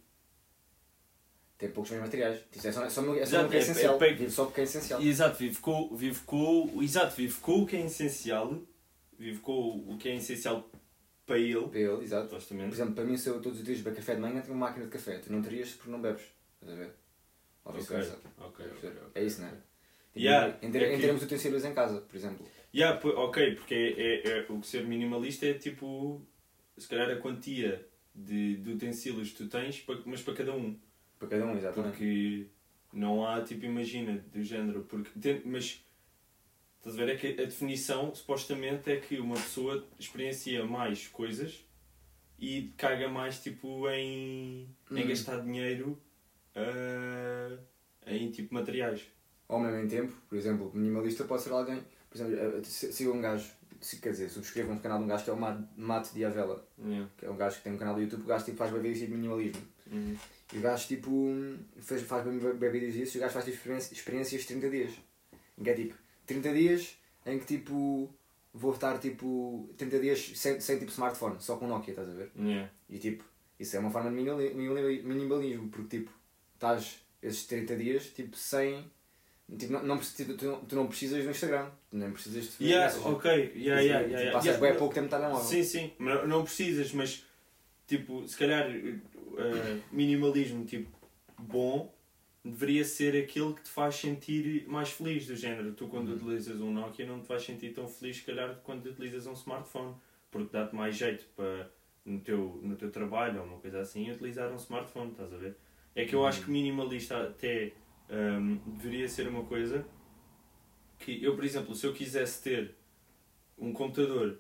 tem 1.58 1.70
poucos 1.72 1.92
bens 1.92 2.02
materiais. 2.02 2.42
Tipo, 2.52 2.68
é 2.68 2.72
só, 2.72 2.84
é 2.86 2.90
só, 2.90 3.02
é 3.02 3.06
só 3.06 3.22
Exato, 3.22 3.46
o 3.46 3.50
que 3.50 3.56
é 3.56 3.60
é- 3.60 3.62
essencial. 3.62 4.04
é- 4.04 4.14
Vive 4.14 4.30
só 4.32 4.46
porque 4.46 4.62
é 4.62 4.64
essencial. 4.66 5.02
Exato, 5.02 5.38
vive 5.38 5.58
com, 5.60 5.96
vive 5.96 6.20
com, 6.22 6.82
exato, 6.82 7.16
vive 7.16 7.40
com 7.40 7.62
o 7.64 7.66
que 7.66 7.76
é 7.78 7.86
essencial, 7.86 8.62
vive 9.18 9.40
com 9.40 9.86
o 9.94 9.98
que 9.98 10.10
é 10.10 10.16
essencial 10.16 10.70
para 11.26 11.40
ele, 11.40 11.68
Para 11.68 11.80
ele, 11.80 12.04
exato. 12.04 12.24
Por 12.28 12.40
supostamente. 12.42 12.74
exemplo, 12.74 12.94
para 12.96 13.04
mim, 13.04 13.18
se 13.18 13.30
eu 13.30 13.42
todos 13.42 13.60
os 13.60 13.66
dias 13.66 13.80
beber 13.80 13.96
café 13.98 14.16
de 14.16 14.22
manhã, 14.22 14.42
tenho 14.42 14.54
uma 14.56 14.68
máquina 14.68 14.86
de 14.86 14.92
café. 14.92 15.18
Tu 15.20 15.32
não 15.32 15.42
terias 15.42 15.70
porque 15.72 15.90
não 15.92 16.02
bebes. 16.02 16.22
Estás 16.62 16.74
a 16.74 16.76
ver? 16.84 16.92
Ou 17.64 17.72
Ok, 17.72 17.80
vice-versa. 17.82 18.12
ok, 18.14 18.22
Estás 18.26 18.44
a 18.44 18.46
ok, 18.48 18.66
perceber? 18.68 19.00
ok, 19.08 19.22
É 19.22 19.26
isso, 19.26 19.42
não 19.42 19.48
é? 19.48 19.52
ok. 19.52 19.60
Tipo, 20.14 20.20
Yeah, 20.26 20.58
em, 20.62 20.66
é 20.66 20.68
em 20.68 20.96
que- 20.96 21.02
termos 21.02 21.20
de 21.22 21.26
utensílios 21.26 21.66
em 21.66 21.74
casa, 21.74 22.02
por 22.02 22.16
exemplo. 22.16 22.48
Yeah, 22.74 23.00
ok, 23.04 23.56
porque 23.56 23.74
é, 23.74 24.02
é, 24.02 24.38
é- 24.40 24.46
o 24.50 24.60
que 24.60 24.68
ser 24.68 24.86
minimalista 24.86 25.46
é 25.46 25.54
tipo, 25.56 26.22
se 26.78 26.88
calhar 26.88 27.10
a 27.10 27.16
quantia 27.18 27.86
de, 28.14 28.58
de 28.58 28.72
utensílios 28.74 29.32
que 29.32 29.38
tu 29.38 29.48
tens, 29.50 29.84
mas 30.06 30.22
para 30.22 30.34
cada 30.36 30.54
um. 30.54 30.78
Para 31.28 31.40
cada 31.40 31.52
um, 31.52 31.58
exatamente. 31.58 31.92
Porque 31.92 32.48
não 32.94 33.26
há, 33.26 33.42
tipo, 33.42 33.66
imagina, 33.66 34.24
do 34.34 34.42
género. 34.44 34.84
Porque 34.84 35.10
tem- 35.20 35.42
mas, 35.46 35.84
estás 36.78 36.96
a 37.00 37.06
ver? 37.06 37.14
É 37.14 37.18
que 37.18 37.28
a 37.42 37.46
definição, 37.46 38.14
supostamente, 38.14 38.92
é 38.92 38.98
que 38.98 39.20
uma 39.20 39.36
pessoa 39.36 39.86
experiencia 40.00 40.66
mais 40.66 41.08
coisas 41.08 41.66
e 42.40 42.74
caga 42.78 43.08
mais, 43.10 43.42
tipo, 43.42 43.90
em, 43.90 44.70
em 44.92 45.04
Hum. 45.04 45.08
gastar 45.08 45.40
dinheiro 45.42 46.00
ah, 46.56 47.58
em, 48.08 48.30
tipo, 48.32 48.54
materiais. 48.54 49.02
Ao 49.48 49.60
mesmo 49.60 49.88
tempo, 49.90 50.14
por 50.30 50.38
exemplo, 50.38 50.72
minimalista 50.74 51.24
pode 51.26 51.44
ser 51.44 51.52
alguém. 51.52 51.82
Por 52.10 52.18
exemplo, 52.18 52.60
eh, 52.60 52.64
se- 52.64 52.92
siga 52.94 53.12
um 53.12 53.22
gajo, 53.22 53.52
se, 53.82 54.00
quer 54.00 54.12
dizer, 54.12 54.30
subscreva 54.30 54.72
um 54.72 54.80
canal 54.80 54.98
de 55.00 55.04
um 55.04 55.08
gajo 55.08 55.24
que 55.24 55.30
é 55.30 55.34
o 55.34 55.38
Ma- 55.40 55.68
Mate 55.76 56.14
Diavela, 56.14 56.66
Yeah. 56.80 57.10
que 57.18 57.26
é 57.26 57.30
um 57.30 57.36
gajo 57.38 57.58
que 57.58 57.64
tem 57.64 57.74
um 57.74 57.78
canal 57.78 57.94
do 57.96 58.02
YouTube, 58.02 58.24
o 58.24 58.26
gajo 58.26 58.46
tipo, 58.46 58.58
faz 58.58 58.72
vídeos 58.72 59.00
de 59.00 59.08
minimalismo. 59.08 59.62
Uhum. 59.92 60.16
E 60.54 60.58
o 60.58 60.62
gajo 60.62 60.88
tipo 60.88 61.34
faz, 61.82 62.02
faz 62.04 62.24
vídeos 62.72 62.94
disso 62.94 63.18
e 63.18 63.20
o 63.20 63.22
gajo 63.22 63.34
faz 63.34 63.46
tipo, 63.46 63.58
experiência- 63.58 63.94
experiências 63.94 64.42
de 64.42 64.48
30 64.48 64.70
dias. 64.70 64.92
Em 65.58 65.64
que 65.64 65.70
é 65.70 65.74
tipo 65.74 65.96
30 66.26 66.54
dias 66.54 66.98
em 67.26 67.40
que 67.40 67.46
tipo 67.46 68.14
vou 68.54 68.74
estar 68.74 68.98
tipo 69.00 69.70
30 69.78 70.00
dias 70.00 70.32
sem, 70.36 70.60
sem 70.62 70.78
tipo 70.80 70.92
smartphone, 70.92 71.36
só 71.40 71.58
com 71.58 71.68
Nokia, 71.68 71.92
estás 71.92 72.08
a 72.10 72.14
ver? 72.14 72.32
Yeah. 72.38 72.70
E 72.90 73.00
tipo, 73.00 73.24
isso 73.60 73.76
é 73.76 73.80
uma 73.80 73.90
forma 73.92 74.10
de 74.10 74.16
minimali- 74.16 74.54
minimali- 74.54 75.02
minimalismo, 75.04 75.70
porque 75.70 75.98
tipo, 75.98 76.12
estás 76.54 77.00
esses 77.22 77.46
30 77.48 77.76
dias 77.76 78.06
tipo 78.08 78.38
sem. 78.38 78.86
Tipo, 79.60 79.74
não, 79.74 79.84
não, 79.84 79.98
precis- 79.98 80.26
tu, 80.38 80.46
não- 80.46 80.60
tu 80.66 80.76
não 80.76 80.88
precisas 80.88 81.24
do 81.24 81.30
Instagram, 81.30 81.70
tu 81.90 81.98
nem 81.98 82.12
precisas 82.12 82.58
de 82.58 82.66
Yeah, 82.66 82.86
mensagens. 82.94 83.16
ok, 83.16 83.32
yeah, 83.32 83.46
Tipo, 83.52 83.60
yeah, 83.60 83.82
yeah, 83.84 84.08
yeah. 84.08 84.32
Passas 84.32 84.46
yeah. 84.46 84.68
bem 84.70 84.78
pouco 84.80 84.94
tempo 84.94 85.06
no 85.06 85.10
telemóvel. 85.12 85.46
Sim, 85.46 85.64
sim, 85.64 85.92
não 86.28 86.44
precisas, 86.44 86.92
mas 86.94 87.24
tipo, 87.88 88.28
se 88.28 88.36
calhar 88.38 88.68
eh, 89.40 89.80
minimalismo 89.92 90.66
tipo 90.66 90.90
bom 91.40 91.94
deveria 92.44 92.84
ser 92.86 93.16
aquele 93.24 93.54
que 93.54 93.64
te 93.64 93.70
faz 93.70 93.96
sentir 93.96 94.68
mais 94.68 94.90
feliz 94.92 95.26
do 95.28 95.36
género. 95.36 95.74
Tu 95.74 95.88
quando 95.88 96.10
Uhum. 96.10 96.16
utilizas 96.16 96.62
um 96.62 96.72
Nokia 96.72 97.06
não 97.06 97.20
te 97.22 97.28
vais 97.28 97.44
sentir 97.44 97.74
tão 97.74 97.88
feliz 97.88 98.18
se 98.18 98.24
calhar 98.24 98.56
quando 98.64 98.86
utilizas 98.86 99.26
um 99.26 99.34
smartphone, 99.34 99.96
porque 100.30 100.50
dá-te 100.54 100.76
mais 100.76 100.96
jeito 100.96 101.26
para 101.36 101.72
no 102.06 102.20
teu, 102.20 102.60
no 102.62 102.76
teu 102.76 102.92
trabalho 102.92 103.40
ou 103.42 103.48
uma 103.48 103.58
coisa 103.58 103.80
assim 103.80 104.12
utilizar 104.12 104.52
um 104.52 104.58
smartphone, 104.58 105.12
estás 105.12 105.34
a 105.34 105.38
ver? 105.38 105.56
É 105.96 106.06
que 106.06 106.14
eu 106.14 106.20
Uhum. 106.20 106.28
acho 106.28 106.44
que 106.46 106.52
minimalista 106.52 107.24
até 107.24 107.74
hum, 108.12 108.60
deveria 108.68 109.08
ser 109.10 109.28
uma 109.28 109.44
coisa 109.44 109.84
que 111.00 111.24
eu, 111.24 111.36
por 111.36 111.44
exemplo, 111.44 111.74
se 111.74 111.86
eu 111.86 111.94
quisesse 111.94 112.44
ter 112.44 112.76
um 113.58 113.74
computador 113.74 114.40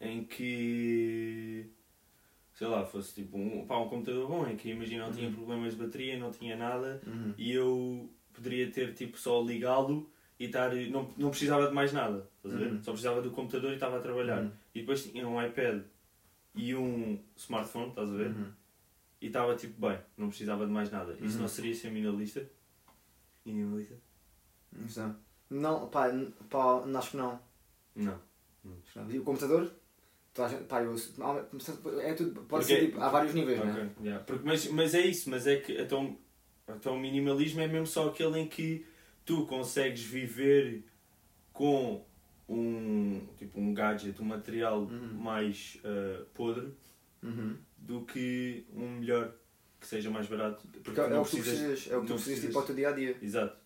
em 0.00 0.24
que 0.24 1.66
sei 2.62 2.70
lá, 2.70 2.86
fosse 2.86 3.12
tipo 3.12 3.36
um, 3.36 3.66
pá, 3.66 3.76
um 3.76 3.88
computador 3.88 4.28
bom, 4.28 4.46
em 4.46 4.56
que 4.56 4.70
imagina 4.70 5.06
não 5.06 5.12
tinha 5.12 5.26
Uhum. 5.28 5.34
problemas 5.34 5.74
de 5.76 5.82
bateria, 5.84 6.16
não 6.16 6.30
tinha 6.30 6.54
nada 6.56 7.00
Uhum. 7.04 7.34
e 7.36 7.50
eu 7.50 8.08
poderia 8.32 8.70
ter 8.70 8.94
tipo 8.94 9.18
só 9.18 9.42
ligá-lo 9.42 10.08
e 10.38 10.44
estar, 10.44 10.72
não, 10.72 11.10
não 11.18 11.30
precisava 11.30 11.66
de 11.66 11.74
mais 11.74 11.92
nada? 11.92 12.30
Uhum. 12.44 12.80
Só 12.80 12.92
precisava 12.92 13.20
do 13.20 13.32
computador 13.32 13.72
e 13.72 13.74
estava 13.74 13.98
a 13.98 14.00
trabalhar. 14.00 14.42
Uhum. 14.42 14.52
E 14.72 14.80
depois 14.80 15.02
tinha 15.02 15.26
um 15.26 15.44
iPad 15.44 15.82
e 16.54 16.72
um 16.76 17.18
smartphone, 17.36 17.88
estás 17.88 18.08
a 18.10 18.14
ver? 18.16 18.28
Uhum. 18.28 18.52
E 19.20 19.26
estava 19.26 19.56
tipo 19.56 19.84
bem, 19.84 19.98
não 20.16 20.28
precisava 20.28 20.64
de 20.64 20.70
mais 20.70 20.88
nada. 20.88 21.16
Isso 21.20 21.38
não 21.40 21.48
seria 21.48 21.74
ser 21.74 21.90
minimalista? 21.90 22.48
Minimalista? 23.44 23.96
Não. 24.70 25.16
Não, 25.50 25.88
pá, 25.88 26.08
pá, 26.48 26.84
acho 26.96 27.10
que 27.10 27.16
não. 27.16 27.40
Não. 27.96 28.20
Não. 28.64 29.10
E 29.10 29.18
o 29.18 29.24
computador? 29.24 29.68
Pá, 30.34 30.82
eu, 30.82 30.94
é 32.00 32.14
tudo, 32.14 32.32
pode 32.42 32.64
Porque- 32.64 32.64
ser, 32.64 32.86
tipo, 32.86 33.00
há 33.00 33.08
vários 33.10 33.34
níveis, 33.34 33.58
é? 33.60 33.62
Ok, 33.70 33.88
yeah. 34.02 34.24
Porque, 34.24 34.44
mas, 34.46 34.66
mas 34.68 34.94
é 34.94 35.00
isso, 35.06 35.28
mas 35.28 35.46
é 35.46 35.56
que 35.56 35.72
então, 35.78 36.16
então 36.68 36.94
o 36.96 36.98
minimalismo 37.00 37.60
é 37.60 37.66
mesmo 37.68 37.86
só 37.86 38.08
aquele 38.08 38.38
em 38.38 38.48
que 38.48 38.86
tu 39.26 39.44
consegues 39.46 40.02
viver 40.02 40.84
com 41.52 42.02
um, 42.48 43.26
tipo, 43.36 43.60
um 43.60 43.74
gadget, 43.74 44.20
um 44.22 44.24
material 44.24 44.80
Uhum. 44.84 45.14
mais 45.14 45.78
ah, 45.84 46.24
podre 46.34 46.72
Uhum. 47.22 47.56
do 47.76 48.00
que 48.06 48.64
um 48.74 48.98
melhor 49.00 49.32
que 49.78 49.86
seja 49.86 50.10
mais 50.10 50.26
barato. 50.26 50.66
Porque 50.82 50.98
é, 51.00 51.04
tu 51.08 51.12
é 51.14 51.18
o 51.20 51.24
que 51.24 51.30
tu 51.30 51.36
precisas, 51.36 51.88
é 51.90 51.96
o 51.96 52.00
que 52.00 52.06
tu 52.06 52.14
precisas 52.14 52.44
tipo, 52.46 52.58
ao 52.58 52.64
teu 52.64 52.74
dia 52.74 52.88
a 52.88 52.92
dia. 52.92 53.16
Exato. 53.20 53.56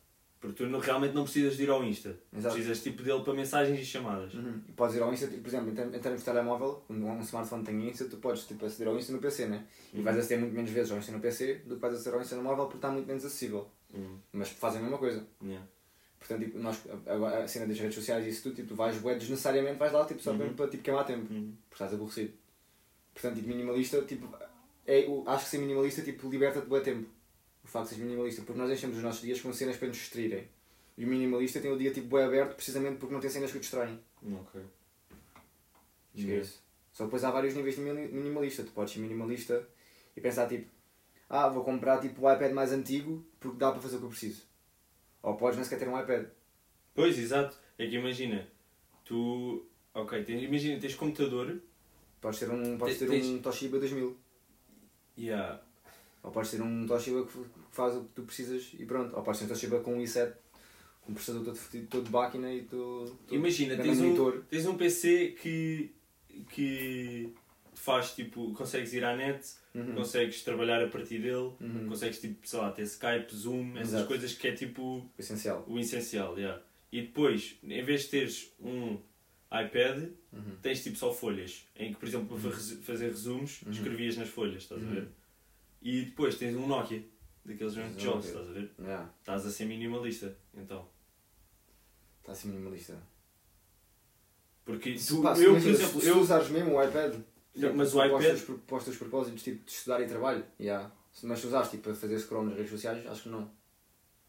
Porque 0.41 0.63
tu 0.65 0.69
não- 0.69 0.79
realmente 0.81 1.15
não 1.15 1.25
precisas 1.25 1.57
de 1.57 1.63
ir 1.65 1.71
ao 1.71 1.83
Insta. 1.83 2.19
Exato. 2.37 2.55
Precisas 2.55 2.83
tipo 2.83 3.03
dele 3.03 3.23
para 3.25 3.33
mensagens 3.35 3.81
e 3.81 3.85
chamadas. 3.85 4.35
Uhum. 4.35 4.61
E 4.69 4.73
podes 4.73 4.95
ir 4.97 5.03
ao 5.03 5.13
Insta, 5.13 5.27
tipo, 5.29 5.41
por 5.43 5.49
exemplo, 5.49 5.71
em 5.71 5.99
termos 6.01 6.21
de 6.21 6.25
telemóvel, 6.25 6.83
quando 6.87 7.05
um 7.07 7.21
smartphone 7.21 7.65
tem 7.65 7.89
Insta, 7.89 8.05
tu 8.05 8.19
podes 8.19 8.45
tipo, 8.45 8.65
aceder 8.67 8.89
ao 8.89 8.99
Insta 8.99 9.13
no 9.13 9.19
PC, 9.19 9.47
né? 9.47 9.65
E 9.93 9.99
Uhum. 9.99 10.05
vais 10.05 10.19
aceder 10.19 10.39
muito 10.39 10.55
menos 10.55 10.71
vezes 10.71 10.93
ao 10.93 10.99
Insta 10.99 11.11
no 11.13 11.21
PC 11.21 11.55
do 11.67 11.77
que 11.77 11.81
vais 11.81 11.95
aceder 11.95 12.15
ao 12.15 12.21
Insta 12.21 12.37
no 12.37 12.43
móvel 12.43 12.65
porque 12.67 12.77
está 12.79 12.91
muito 12.91 13.07
menos 13.07 13.25
acessível. 13.25 13.67
Uhum. 13.95 14.19
Mas 14.33 14.51
fazem 14.51 14.81
a 14.81 14.83
mesma 14.83 14.99
coisa. 14.99 15.27
Yeah. 15.43 15.67
Portanto, 16.19 16.45
tipo, 16.45 16.59
nós, 16.59 16.83
agora, 17.07 17.45
a 17.45 17.49
cena 17.49 17.67
das 17.67 17.79
redes 17.79 17.95
sociais 17.95 18.27
e 18.27 18.29
isso 18.31 18.43
tudo, 18.43 18.57
tipo, 18.57 18.69
tu 18.69 18.75
vais 18.75 18.97
bué 18.99 19.15
desnecessariamente, 19.15 19.79
vais 19.79 19.93
lá 19.93 20.05
tipo, 20.05 20.21
só 20.23 20.33
Uhum. 20.33 20.55
para 20.55 20.69
tipo, 20.69 20.83
queimar 20.83 21.05
tempo, 21.07 21.33
Uhum. 21.33 21.55
porque 21.69 21.75
estás 21.83 21.95
aborrecido. 21.95 22.33
Portanto, 23.15 23.37
tipo, 23.37 23.49
minimalista, 23.49 24.03
tipo, 24.03 24.29
é, 24.87 25.07
acho 25.27 25.45
que 25.45 25.51
ser 25.51 25.59
minimalista 25.59 26.03
tipo, 26.03 26.29
liberta-te 26.29 26.67
bué 26.67 26.81
tempo. 26.81 27.09
O 27.67 27.69
facto 27.69 27.89
de 27.89 27.95
seres 27.97 28.05
minimalista, 28.05 28.43
porque 28.43 28.61
nós 28.61 28.71
enchemos 28.71 28.97
os 28.97 29.03
nossos 29.03 29.23
dias 29.23 29.41
com 29.41 29.53
cenas 29.53 29.77
para 29.77 29.89
nos 29.89 29.97
distraírem. 29.97 30.47
E 30.97 31.05
o 31.05 31.09
minimalista 31.09 31.61
tem 31.61 31.71
o 31.73 31.77
dia 31.77 31.91
tipo, 31.93 32.07
bué 32.07 32.25
aberto 32.25 32.55
precisamente 32.55 32.99
porque 32.99 33.13
não 33.13 33.21
tem 33.21 33.29
cenas 33.29 33.51
que 33.51 33.57
o 33.57 33.61
distraem. 33.61 33.99
Ok. 34.41 34.63
Esquece. 36.15 36.59
Só 36.93 37.05
depois 37.05 37.25
há 37.25 37.31
vários 37.31 37.55
níveis 37.55 37.75
de 37.75 37.83
mini- 37.83 38.09
minimalista. 38.09 38.63
Tu 38.63 38.71
podes 38.71 38.93
ser 38.95 39.01
minimalista 39.01 39.69
e 40.17 40.21
pensar 40.21 40.49
tipo, 40.49 40.71
ah, 41.29 41.49
vou 41.49 41.65
comprar 41.65 42.01
tipo 42.01 42.23
o 42.25 42.33
iPad 42.33 42.53
mais 42.53 42.73
antigo 42.73 43.27
porque 43.41 43.59
dá 43.59 43.73
para 43.73 43.81
fazer 43.83 43.97
o 43.97 43.99
que 43.99 44.05
eu 44.07 44.11
preciso. 44.11 44.43
Ou 45.23 45.37
podes 45.37 45.57
nem 45.57 45.65
sequer 45.65 45.81
ter 45.81 45.89
um 45.89 46.01
iPad. 46.01 46.27
Pois, 46.95 47.19
exato. 47.19 47.57
É 47.79 47.87
que 47.87 47.97
imagina, 47.97 48.49
tu. 49.05 49.67
Ok, 49.93 50.23
tens, 50.25 50.43
imagina, 50.43 50.81
tens 50.81 50.95
computador. 50.95 51.61
Podes 52.21 52.39
ter 52.39 52.49
um, 52.51 52.79
podes 52.79 52.99
Tens- 52.99 53.11
ter 53.11 53.27
um 53.27 53.43
Toshiba 53.43 53.79
2000. 53.79 54.17
Yeah. 55.19 55.63
Ou 56.27 56.33
podes 56.33 56.51
ter 56.51 56.61
um 56.61 56.87
Toshiba 56.87 57.25
que 57.25 57.33
faz 57.73 57.95
o 57.97 58.01
que 58.03 58.09
tu 58.17 58.23
precisas 58.25 58.73
e 58.79 58.85
pronto. 58.85 59.17
Ou 59.17 59.23
podes 59.23 59.39
ter 59.41 59.47
um 59.47 59.49
Toshiba 59.49 59.81
com 59.81 59.95
um 59.95 60.03
i7, 60.03 60.33
com 61.03 61.13
um 61.13 61.15
processador 61.15 61.45
todo 61.45 61.57
fodido, 61.57 61.87
todo 61.87 62.05
de 62.05 62.11
máquina 62.11 62.53
e 62.53 62.63
todo... 62.63 63.07
todo 63.27 63.35
Imagina, 63.35 63.77
tens 63.77 64.01
um, 64.01 64.41
tens 64.43 64.67
um 64.67 64.77
PC 64.77 65.37
que. 65.41 65.95
que 66.51 67.33
faz 67.75 68.15
tipo. 68.15 68.53
consegues 68.55 68.93
ir 68.93 69.05
à 69.05 69.15
net, 69.17 69.47
Uhum. 69.75 69.95
consegues 69.95 70.43
trabalhar 70.43 70.83
a 70.83 70.89
partir 70.89 71.19
dele, 71.21 71.53
Uhum. 71.61 71.87
consegues 71.89 72.19
tipo, 72.21 72.47
sei 72.49 72.59
lá, 72.59 72.73
ter 72.73 72.83
Skype, 72.85 73.35
Zoom, 73.35 73.73
essas 73.77 73.89
Exato. 73.93 74.07
coisas 74.09 74.33
que 74.33 74.49
é 74.49 74.53
tipo 74.53 75.09
Essencial. 75.19 75.65
o 75.69 75.79
essencial. 75.79 76.37
Yeah. 76.39 76.63
E 76.91 77.03
depois, 77.03 77.57
em 77.63 77.85
vez 77.85 78.03
de 78.05 78.09
teres 78.09 78.53
um 78.59 78.97
iPad, 79.53 80.09
Uhum. 80.33 80.57
tens 80.63 80.83
tipo 80.83 80.97
só 80.97 81.13
folhas, 81.13 81.67
em 81.77 81.93
que, 81.93 82.01
por 82.01 82.09
exemplo, 82.09 82.39
para 82.41 82.51
resu- 82.51 82.81
fazer 82.83 83.09
resumos, 83.09 83.61
Uhum. 83.63 83.71
escrevias 83.73 84.17
nas 84.17 84.29
folhas, 84.31 84.63
estás 84.63 84.83
a 84.83 84.87
Uhum. 84.87 84.95
ver? 84.95 85.09
E 85.89 86.07
depois 86.07 86.37
tens 86.37 86.57
um 86.57 86.67
Nokia, 86.67 87.01
daqueles 87.45 87.75
jogos, 87.75 88.03
Nokia. 88.03 88.19
estás 88.29 88.49
a 88.49 88.53
ver? 88.53 88.75
Yeah. 88.77 89.15
Estás 89.21 89.47
a 89.47 89.51
ser 89.53 89.67
minimalista, 89.67 90.37
então. 90.53 90.89
Está 92.21 92.33
assim 92.33 92.49
minimalista. 92.49 93.01
Porque 94.65 94.99
Se, 94.99 95.15
tu, 95.15 95.23
pá, 95.23 95.33
se 95.37 95.45
eu, 95.45 95.53
por 95.53 95.69
exemplo, 95.69 96.01
se 96.01 96.09
eu... 96.09 96.15
tu 96.15 96.21
usares 96.23 96.49
mesmo 96.49 96.75
o 96.75 96.83
iPad, 96.83 97.15
Não, 97.55 97.73
mas 97.75 97.95
o 97.95 98.05
iPad- 98.05 98.41
para 98.67 98.77
os 98.79 98.85
teus 98.85 98.97
propósitos 98.97 99.41
tipo, 99.45 99.65
de 99.65 99.71
estudar 99.71 100.01
e 100.03 100.09
trabalho, 100.09 100.45
yeah. 100.59 100.91
Se- 101.13 101.25
mas 101.25 101.39
se 101.39 101.47
usares 101.47 101.71
tipo, 101.71 101.85
para 101.85 101.95
fazer 101.95 102.19
scroll 102.19 102.45
nas 102.47 102.57
redes 102.57 102.73
sociais, 102.73 103.07
acho 103.07 103.23
que 103.23 103.29
não. 103.29 103.49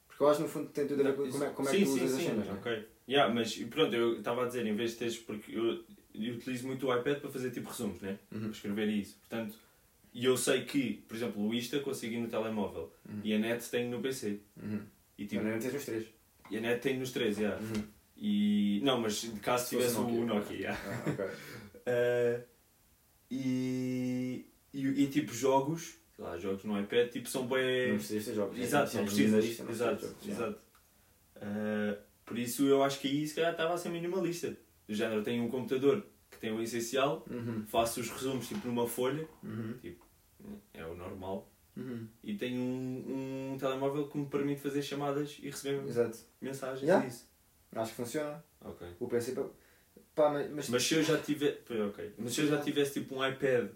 Porque 0.08 0.22
eu 0.22 0.28
acho 0.28 0.38
que 0.38 0.44
no 0.44 0.50
fundo 0.50 0.70
tem 0.70 0.86
tudo 0.88 1.02
a 1.02 1.06
ver 1.06 1.16
com 1.16 1.28
como 1.32 1.44
é, 1.44 1.50
como 1.50 1.70
é 1.70 1.72
que 1.72 1.80
tu 1.86 1.88
sim, 1.88 1.96
usas 1.96 2.14
as 2.14 2.20
sim, 2.22 2.28
cenas, 2.28 2.46
não 2.46 2.54
é? 2.54 2.58
ok. 2.60 2.88
Yeah, 3.10 3.34
mas 3.34 3.56
pronto, 3.64 3.96
eu 3.96 4.20
estava 4.20 4.44
a 4.44 4.48
dizer, 4.48 4.64
em 4.68 4.76
vez 4.76 4.92
de 4.92 4.98
teres, 4.98 5.18
porque 5.18 5.56
eu, 5.58 5.84
eu 6.14 6.36
utilizo 6.36 6.68
muito 6.68 6.86
o 6.88 6.96
iPad 6.96 7.20
para 7.20 7.32
fazer 7.32 7.50
tipo 7.50 7.68
resumos, 7.70 8.00
né? 8.00 8.20
Uhum. 8.32 8.42
Para 8.42 8.50
escrever 8.50 8.90
isso. 8.90 9.18
Portanto, 9.20 9.58
e 10.20 10.26
eu 10.26 10.36
sei 10.36 10.66
que, 10.66 10.94
por 11.08 11.16
exemplo, 11.16 11.48
o 11.48 11.54
Insta 11.54 11.80
consigo 11.80 12.14
ir 12.16 12.20
no 12.20 12.28
telemóvel 12.28 12.92
Uhum. 13.08 13.22
e 13.24 13.34
a 13.34 13.38
net 13.40 13.70
tenho 13.70 13.92
no 13.92 14.02
PC. 14.02 14.40
Uhum. 14.62 14.82
E, 15.18 15.26
tipo, 15.28 15.44
Não, 15.44 15.52
não 15.52 15.60
tens 15.60 15.74
os 15.76 15.86
três. 15.86 16.06
e 16.50 16.58
a 16.58 16.62
net 16.62 16.82
tenho 16.82 17.00
nos 17.00 17.12
três, 17.12 17.38
yeah. 17.38 17.62
Uhum. 17.62 17.84
E. 18.18 18.82
Não, 18.84 19.00
mas 19.00 19.24
caso 19.42 19.68
Se 19.68 19.76
fosse 19.76 19.88
tivesse 19.96 19.98
o 20.12 20.26
Nokia. 20.26 20.58
yeah. 20.58 20.80
Ah, 21.06 21.10
ok. 21.12 21.26
Uh, 21.26 22.44
e, 23.30 24.46
e, 24.74 24.88
e 25.04 25.08
tipo 25.08 25.34
jogos, 25.34 25.98
sei 26.16 26.26
lá, 26.26 26.38
jogos 26.38 26.64
no 26.64 26.80
iPad, 26.80 27.10
tipo 27.12 27.30
são 27.30 27.44
Não 27.44 27.50
bem. 27.50 27.94
precisas 27.96 28.26
ter 28.26 28.34
jogos. 28.36 28.58
Exato, 28.60 28.90
Se 28.90 28.98
não 28.98 29.06
precisas. 29.06 29.60
não 29.60 29.70
Exato, 29.70 30.16
exato. 30.28 30.60
Uh, 31.38 31.98
por 32.26 32.38
isso 32.40 32.66
eu 32.68 32.84
acho 32.84 33.00
que 33.00 33.08
aí 33.08 33.28
se 33.28 33.36
calhar 33.36 33.52
estava 33.52 33.74
a 33.74 33.78
ser 33.78 33.90
minimalista. 33.90 34.58
Do 34.88 34.94
género, 34.96 35.22
tenho 35.24 35.44
um 35.44 35.50
computador 35.50 36.06
que 36.32 36.38
tem 36.40 36.52
o 36.52 36.62
essencial, 36.62 37.26
Uhum. 37.30 37.66
faço 37.68 38.00
os 38.00 38.10
resumos 38.10 38.48
tipo 38.48 38.68
numa 38.68 38.88
folha, 38.88 39.28
Uhum. 39.44 39.76
É 40.74 40.86
o 40.86 40.96
normal, 40.96 41.50
Uhum. 41.76 42.08
e 42.24 42.36
tenho 42.36 42.60
um, 42.60 43.52
um 43.54 43.58
telemóvel 43.60 44.08
que 44.08 44.18
me 44.18 44.26
permite 44.26 44.62
fazer 44.62 44.82
chamadas 44.82 45.38
e 45.40 45.50
receber 45.50 45.86
Exato. 45.88 46.18
mensagens 46.42 46.82
Yeah. 46.82 47.06
e 47.06 47.10
isso. 47.10 47.28
Acho 47.72 47.92
que 47.92 47.98
funciona. 47.98 48.44
O 49.00 49.08
PC. 49.08 49.34
pá- 50.16 50.32
mas, 50.52 50.70
mas, 50.70 50.84
se 50.84 50.96
eu 50.96 51.04
já 51.04 51.18
tivesse. 51.20 51.60
Ok. 51.72 52.14
Mas 52.18 52.34
se 52.34 52.42
eu 52.42 52.48
já 52.48 52.60
tivesse 52.62 52.94
tipo 53.02 53.16
um 53.16 53.24
iPad 53.28 53.70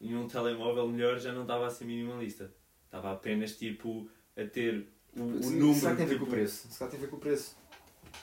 e 0.00 0.14
um 0.14 0.28
telemóvel 0.28 0.86
melhor, 0.88 1.18
já 1.18 1.32
não 1.32 1.42
estava 1.42 1.66
a 1.66 1.70
ser 1.70 1.86
minimalista. 1.86 2.52
Estava 2.84 3.12
apenas 3.12 3.56
tipo 3.56 4.06
a 4.36 4.44
ter 4.44 4.88
o, 5.16 5.22
o 5.22 5.42
Sim, 5.42 5.58
número. 5.58 5.80
Será 5.80 5.90
que 5.92 5.96
tem 5.98 6.04
a 6.04 6.08
ver 6.08 6.14
tipo, 6.14 6.26
com 6.26 6.30
o 6.30 6.34
preço? 6.34 6.68
Se 6.68 6.78
calhar 6.78 6.90
tem 6.90 6.98
a 6.98 7.02
ver 7.02 7.08
com 7.10 7.16
o 7.16 7.20
preço 7.20 7.56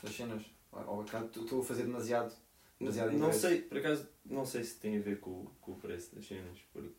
das 0.03 0.15
cenas. 0.15 0.43
Ou 0.72 1.03
estou 1.03 1.62
a 1.62 1.63
fazer 1.63 1.84
demasiado. 1.84 2.31
demasiado 2.79 3.07
Não 3.13 3.17
interesse. 3.29 3.39
sei, 3.39 3.62
por 3.62 3.77
acaso, 3.79 4.07
não 4.25 4.46
sei 4.46 4.63
se 4.63 4.75
tem 4.79 4.96
a 4.98 5.01
ver 5.01 5.19
com, 5.19 5.46
com 5.60 5.72
o 5.72 5.75
preço 5.77 6.13
das 6.13 6.27
cenas. 6.27 6.60
Porque... 6.72 6.91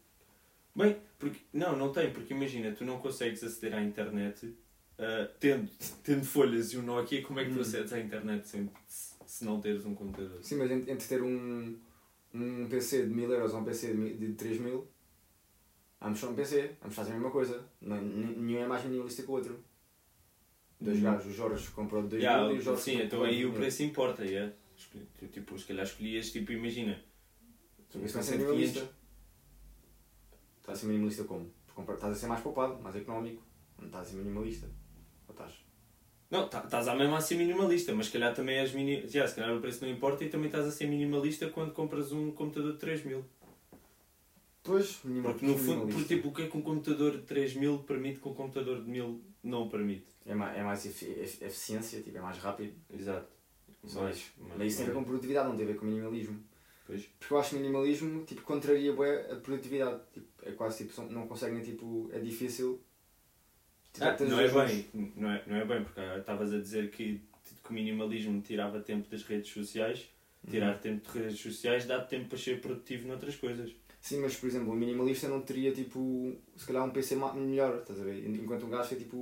Bem, 0.79 0.97
porque. 1.19 1.41
Não, 1.53 1.77
não 1.77 1.93
tem, 1.93 2.13
porque 2.13 2.33
imagina, 2.33 2.71
tu 2.73 2.85
não 2.85 2.99
consegues 3.01 3.43
aceder 3.43 3.75
à 3.77 3.83
internet 3.83 4.55
ah, 4.99 5.29
tendo, 5.41 5.69
tendo 6.05 6.25
folhas 6.25 6.73
e 6.73 6.79
um 6.79 6.83
Nokia, 6.83 7.23
como 7.23 7.41
é 7.41 7.45
que 7.45 7.51
tu 7.51 7.59
Hum. 7.59 7.63
acedes 7.63 7.93
à 7.93 7.99
internet 7.99 8.47
sem, 8.47 8.71
se, 8.87 9.45
não 9.45 9.61
teres 9.61 9.85
um 9.85 9.95
computador? 9.95 10.39
Sim, 10.43 10.57
mas 10.57 10.71
entre 10.71 11.09
ter 11.09 11.23
um, 11.23 11.77
um 12.33 12.69
PC 12.69 13.07
de 13.07 13.13
1000 13.13 13.33
euros 13.33 13.53
ou 13.55 13.61
um 13.61 13.65
PC 13.65 13.89
de, 13.89 13.95
mi- 13.95 14.15
de 14.15 14.33
3000, 14.35 14.87
ambos 16.01 16.21
são 16.21 16.31
um 16.31 16.35
PC, 16.35 16.77
ambos 16.83 16.95
fazem 16.97 17.13
a 17.13 17.17
mesma 17.17 17.31
coisa. 17.33 17.65
N- 17.83 18.37
nenhum 18.37 18.63
é 18.63 18.67
mais 18.69 18.85
minimalista 18.85 19.23
que 19.23 19.31
o 19.31 19.35
outro. 19.35 19.65
Dois 20.81 20.99
Hum. 20.99 21.03
gajos, 21.03 21.27
o 21.27 21.33
Jorge 21.35 21.69
comprou 21.73 22.03
de 22.05 22.11
2000 22.11 22.31
Yeah, 22.31 22.55
e 22.55 22.59
o 22.59 22.63
Jorge 22.63 22.83
sim, 22.83 23.03
então 23.03 23.25
aí 23.25 23.45
o 23.45 23.49
1000. 23.49 23.59
preço 23.59 23.83
importa, 23.83 24.25
yeah. 24.25 24.53
Tipo, 25.33 25.59
se 25.59 25.67
calhar 25.67 25.85
escolhias, 25.85 26.31
tipo, 26.31 26.53
imagina. 26.53 27.03
Isso 27.97 27.99
não 27.99 28.05
é 28.05 28.09
ser 28.09 28.17
PC 28.19 28.31
de 28.33 28.39
minimalista. 28.45 28.81
500. 28.81 28.98
Estás 30.69 30.79
a 30.79 30.81
ser 30.83 30.87
minimalista 30.89 31.25
como? 31.25 31.51
Por 31.75 31.95
Estás 31.95 32.13
a 32.13 32.15
ser 32.15 32.27
mais 32.27 32.43
poupado, 32.43 32.79
mais 32.83 32.95
económico. 32.95 33.43
Não 33.79 33.87
estás 33.87 34.09
a 34.09 34.11
ser 34.11 34.17
minimalista. 34.17 34.67
Ou 35.27 35.33
estás? 35.33 35.53
Não, 36.31 36.47
tá- 36.49 36.63
estás 36.65 36.87
à 36.89 36.95
mesma 36.95 37.17
a 37.17 37.21
ser 37.23 37.37
minimalista, 37.37 37.95
mas 37.95 38.07
se 38.07 38.13
calhar 38.13 38.35
também 38.35 38.57
és 38.59 38.73
mini... 38.75 39.09
Já, 39.09 39.27
se 39.27 39.35
calhar 39.37 39.57
o 39.57 39.61
preço 39.61 39.83
não 39.83 39.91
importa 39.91 40.25
e 40.25 40.29
também 40.29 40.49
estás 40.49 40.67
a 40.67 40.71
ser 40.71 40.87
minimalista 40.87 41.49
quando 41.49 41.73
compras 41.73 42.13
um 42.13 42.33
computador 42.33 42.73
de 42.73 42.79
3 42.79 43.03
mil. 43.05 43.25
Pois, 44.63 44.99
minimal- 45.05 45.33
Porque 45.33 45.47
no 45.47 45.53
fundo, 45.57 45.67
minimalista. 45.87 45.99
porque, 46.01 46.15
tipo, 46.17 46.29
o 46.29 46.33
que 46.35 46.43
é 46.43 46.47
que 46.49 46.57
um 46.59 46.63
computador 46.63 47.13
de 47.13 47.23
3 47.23 47.55
mil 47.55 47.79
permite 47.79 48.21
que 48.21 48.29
um 48.29 48.35
computador 48.35 48.83
de 48.85 48.91
1000 48.91 49.23
não 49.43 49.69
permite? 49.71 50.07
É 50.27 50.35
mais, 50.35 50.59
é 50.59 50.63
mais 50.63 50.85
efi- 50.85 51.19
eficiência, 51.19 52.03
tipo, 52.03 52.19
é 52.19 52.21
mais 52.21 52.37
rápido. 52.37 52.75
Exato. 52.93 53.27
Mais, 53.95 54.17
isso. 54.19 54.33
mais- 54.39 54.59
Mas 54.59 54.67
isso 54.69 54.77
tem 54.79 54.87
a 54.87 54.89
ver 54.91 54.95
com 54.97 55.05
produtividade, 55.05 55.49
não 55.49 55.57
tem 55.57 55.65
a 55.65 55.69
ver 55.69 55.77
com 55.79 55.87
minimalismo. 55.87 56.45
Pois. 56.89 57.05
Porque 57.19 57.35
eu 57.35 57.39
acho 57.39 57.51
que 57.51 57.57
minimalismo 57.57 58.25
tipo, 58.25 58.41
contraria 58.43 58.95
bué 58.95 59.31
a 59.31 59.37
produtividade. 59.37 60.01
Tipo, 60.15 60.27
é 60.43 60.53
quase 60.53 60.87
tipo, 60.87 61.03
não 61.13 61.29
conseguem, 61.29 61.61
tipo, 61.63 62.09
é 62.15 62.19
difícil. 62.19 62.81
Tipo, 63.93 64.07
Ah, 64.07 64.17
não 64.21 64.41
é 64.41 64.49
bem, 64.49 65.13
não 65.15 65.31
é, 65.31 65.45
não 65.47 65.57
é 65.57 65.65
bem, 65.67 65.85
porque 65.85 66.01
estavas 66.01 66.53
a 66.55 66.59
dizer 66.59 66.91
que, 66.91 67.21
que 67.63 67.71
o 67.71 67.73
minimalismo 67.75 68.41
tirava 68.41 68.81
tempo 68.81 69.09
das 69.11 69.23
redes 69.23 69.53
sociais. 69.53 70.09
Tirar 70.49 70.75
Uhum. 70.77 70.81
tempo 70.81 71.13
de 71.13 71.19
redes 71.19 71.41
sociais 71.41 71.85
dá 71.85 72.01
tempo 72.03 72.29
para 72.31 72.39
ser 72.39 72.61
produtivo 72.61 73.07
noutras 73.07 73.37
coisas. 73.37 73.71
Sim, 74.01 74.21
mas 74.21 74.37
por 74.37 74.47
exemplo, 74.47 74.73
o 74.73 74.77
minimalista 74.77 75.29
não 75.29 75.43
teria 75.43 75.73
tipo, 75.73 76.35
se 76.57 76.65
calhar 76.65 76.85
um 76.87 76.91
PC 76.91 77.17
melhor, 77.35 77.81
estás 77.81 78.01
a 78.01 78.05
ver? 78.05 78.25
Enquanto 78.27 78.65
um 78.65 78.71
gajo 78.71 78.95
é 78.95 78.97
tipo, 78.97 79.17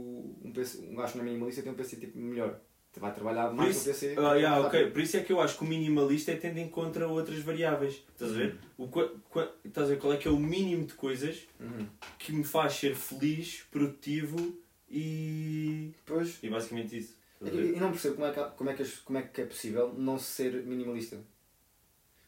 um, 0.44 0.52
PC, 0.52 0.78
um 0.86 0.94
gajo 0.94 1.16
não 1.16 1.22
é 1.24 1.26
minimalista 1.26 1.62
tem 1.62 1.72
um 1.72 1.74
PC 1.74 1.96
tipo 1.96 2.16
melhor. 2.18 2.60
Vai 2.98 3.12
trabalhar 3.14 3.52
mais 3.52 3.76
isso- 3.76 3.88
no 3.88 3.92
PC. 3.94 4.14
Ah, 4.18 4.34
yeah, 4.34 4.50
mais 4.56 4.66
ok. 4.66 4.78
rápido. 4.80 4.92
Por 4.94 5.02
isso 5.02 5.16
é 5.16 5.22
que 5.22 5.32
eu 5.32 5.40
acho 5.40 5.58
que 5.58 5.64
o 5.64 5.66
minimalista 5.66 6.32
é 6.32 6.36
tendo 6.36 6.58
em 6.58 6.68
conta 6.68 7.06
outras 7.06 7.38
variáveis. 7.40 8.02
Estás 8.12 8.32
a 8.32 8.34
ver? 8.34 8.56
O, 8.78 8.88
qua- 8.88 9.10
qua- 9.28 9.52
estás 9.64 9.86
a 9.88 9.90
ver 9.94 9.98
qual 10.00 10.12
é 10.14 10.16
que 10.16 10.26
é 10.26 10.30
o 10.30 10.38
mínimo 10.38 10.86
de 10.86 10.94
coisas 10.94 11.46
Uhum. 11.60 11.86
que 12.18 12.32
me 12.32 12.42
faz 12.44 12.72
ser 12.74 12.94
feliz, 12.94 13.64
produtivo 13.70 14.56
e. 14.90 15.92
Pois. 16.06 16.38
E 16.42 16.48
basicamente 16.48 16.96
isso. 16.98 17.16
E, 17.42 17.78
não 17.78 17.90
percebo 17.90 18.14
como 18.16 18.26
é, 18.26 18.32
que, 18.32 18.44
como, 18.56 18.70
é 18.70 18.74
que, 18.74 18.84
como 19.04 19.18
é 19.18 19.22
que 19.22 19.40
é 19.42 19.44
possível 19.44 19.92
não 19.96 20.18
ser 20.18 20.52
minimalista. 20.64 21.18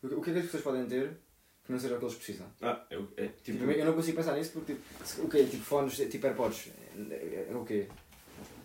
O 0.03 0.09
que, 0.09 0.15
o 0.15 0.21
que 0.21 0.31
é 0.31 0.33
que 0.35 0.39
as 0.41 0.45
pessoas 0.47 0.63
podem 0.63 0.85
ter 0.87 1.13
que 1.65 1.73
não 1.73 1.79
seja 1.79 1.97
o 1.97 1.99
que 1.99 2.05
eles 2.05 2.15
precisam? 2.15 2.47
Ah, 2.61 2.85
eu, 2.91 3.09
é, 3.17 3.27
Tipo, 3.43 3.59
tipo, 3.59 3.71
eu 3.71 3.85
não 3.87 3.95
consigo 3.95 4.17
pensar 4.19 4.37
nisso 4.37 4.53
porque 4.53 4.75
tipo, 4.75 5.23
o 5.25 5.29
quê? 5.31 5.45
Tipo 5.45 5.65
fones, 5.65 5.97
tipo 5.97 6.27
AirPods. 6.27 6.69
É, 7.11 7.47
é, 7.51 7.57
o 7.57 7.65
quê? 7.65 7.87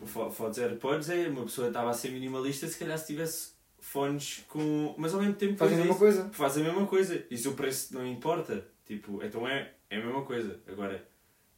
Fones 0.05 0.57
AirPods 0.57 1.10
é 1.10 1.27
uma 1.29 1.43
pessoa 1.43 1.67
estava 1.67 1.89
a 1.89 1.93
ser 1.93 2.10
minimalista 2.12 2.67
se 2.67 2.77
calhar 2.77 2.98
se 2.98 3.07
tivesse 3.07 3.51
fones 3.79 4.43
com. 4.48 4.93
Mas 4.98 5.13
ao 5.13 5.19
mesmo 5.22 5.36
tempo 5.36 5.57
Fazem 5.57 5.81
a 5.81 5.86
pois 5.86 5.88
é 5.88 5.88
mesma 5.88 5.91
isso. 5.91 6.00
coisa. 6.24 6.29
faz 6.33 6.57
a 6.57 6.62
mesma 6.62 6.88
coisa. 6.88 7.25
E 7.29 7.38
se 7.38 7.48
o 7.48 7.53
preço 7.53 7.93
não 7.93 8.05
importa, 8.05 8.65
tipo, 8.86 9.24
então 9.24 9.48
é, 9.48 9.72
é 9.89 9.98
a 9.98 10.05
mesma 10.05 10.24
coisa. 10.24 10.60
Agora, 10.67 11.05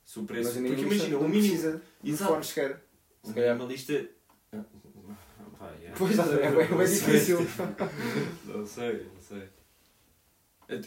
se 0.04 0.20
o 0.20 0.24
preço. 0.24 0.60
Mas 0.60 0.68
Porque 0.70 0.82
imagina, 0.84 1.18
o 1.18 1.24
mínimo. 1.30 1.48
precisa 1.50 1.82
de 2.02 2.12
Exato. 2.12 2.32
fones 2.32 2.48
sequer. 2.48 2.82
Se 3.24 3.34
calhar. 3.34 3.54
minimalista. 3.56 4.06
Ah, 4.54 4.64
pá, 5.60 5.72
yeah. 5.80 5.96
Pois, 5.98 6.18
é, 6.18 6.24
é 6.44 6.70
Não 6.70 6.86
sei, 6.88 7.00
difícil. 7.00 7.38
Não 8.46 8.66
sei, 8.66 9.08
não 9.14 9.22
sei. 9.22 9.44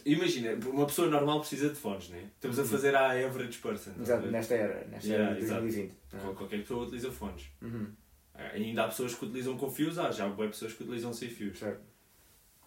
Imagina, 0.05 0.55
uma 0.69 0.87
pessoa 0.87 1.09
normal 1.09 1.41
precisa 1.41 1.69
de 1.69 1.77
fones, 1.77 2.09
né? 2.09 2.31
Estamos 2.35 2.59
a 2.59 2.65
fazer 2.65 2.95
a 2.97 3.11
average 3.13 3.59
person. 3.59 3.93
Exato, 4.01 4.27
nesta 4.29 4.55
era, 4.55 4.85
nesta 4.89 5.09
Yeah, 5.09 5.31
era 5.31 5.39
de 5.39 5.45
exato. 5.45 5.61
2020. 5.63 5.95
Qual- 6.21 6.35
Qualquer 6.35 6.61
pessoa 6.61 6.85
utiliza 6.85 7.13
fones. 7.13 7.45
Uhum. 7.63 7.87
Ah, 8.35 8.51
Ainda 8.55 8.85
há 8.85 8.89
pessoas 8.89 9.15
que 9.15 9.25
utilizam 9.25 9.57
com 9.57 9.71
fios, 9.71 9.99
há 9.99 10.11
já 10.11 10.27
há 10.27 10.31
pessoas 10.31 10.73
que 10.73 10.83
utilizam 10.83 11.13
sem 11.13 11.29
fios. 11.29 11.59
Certo. 11.59 11.81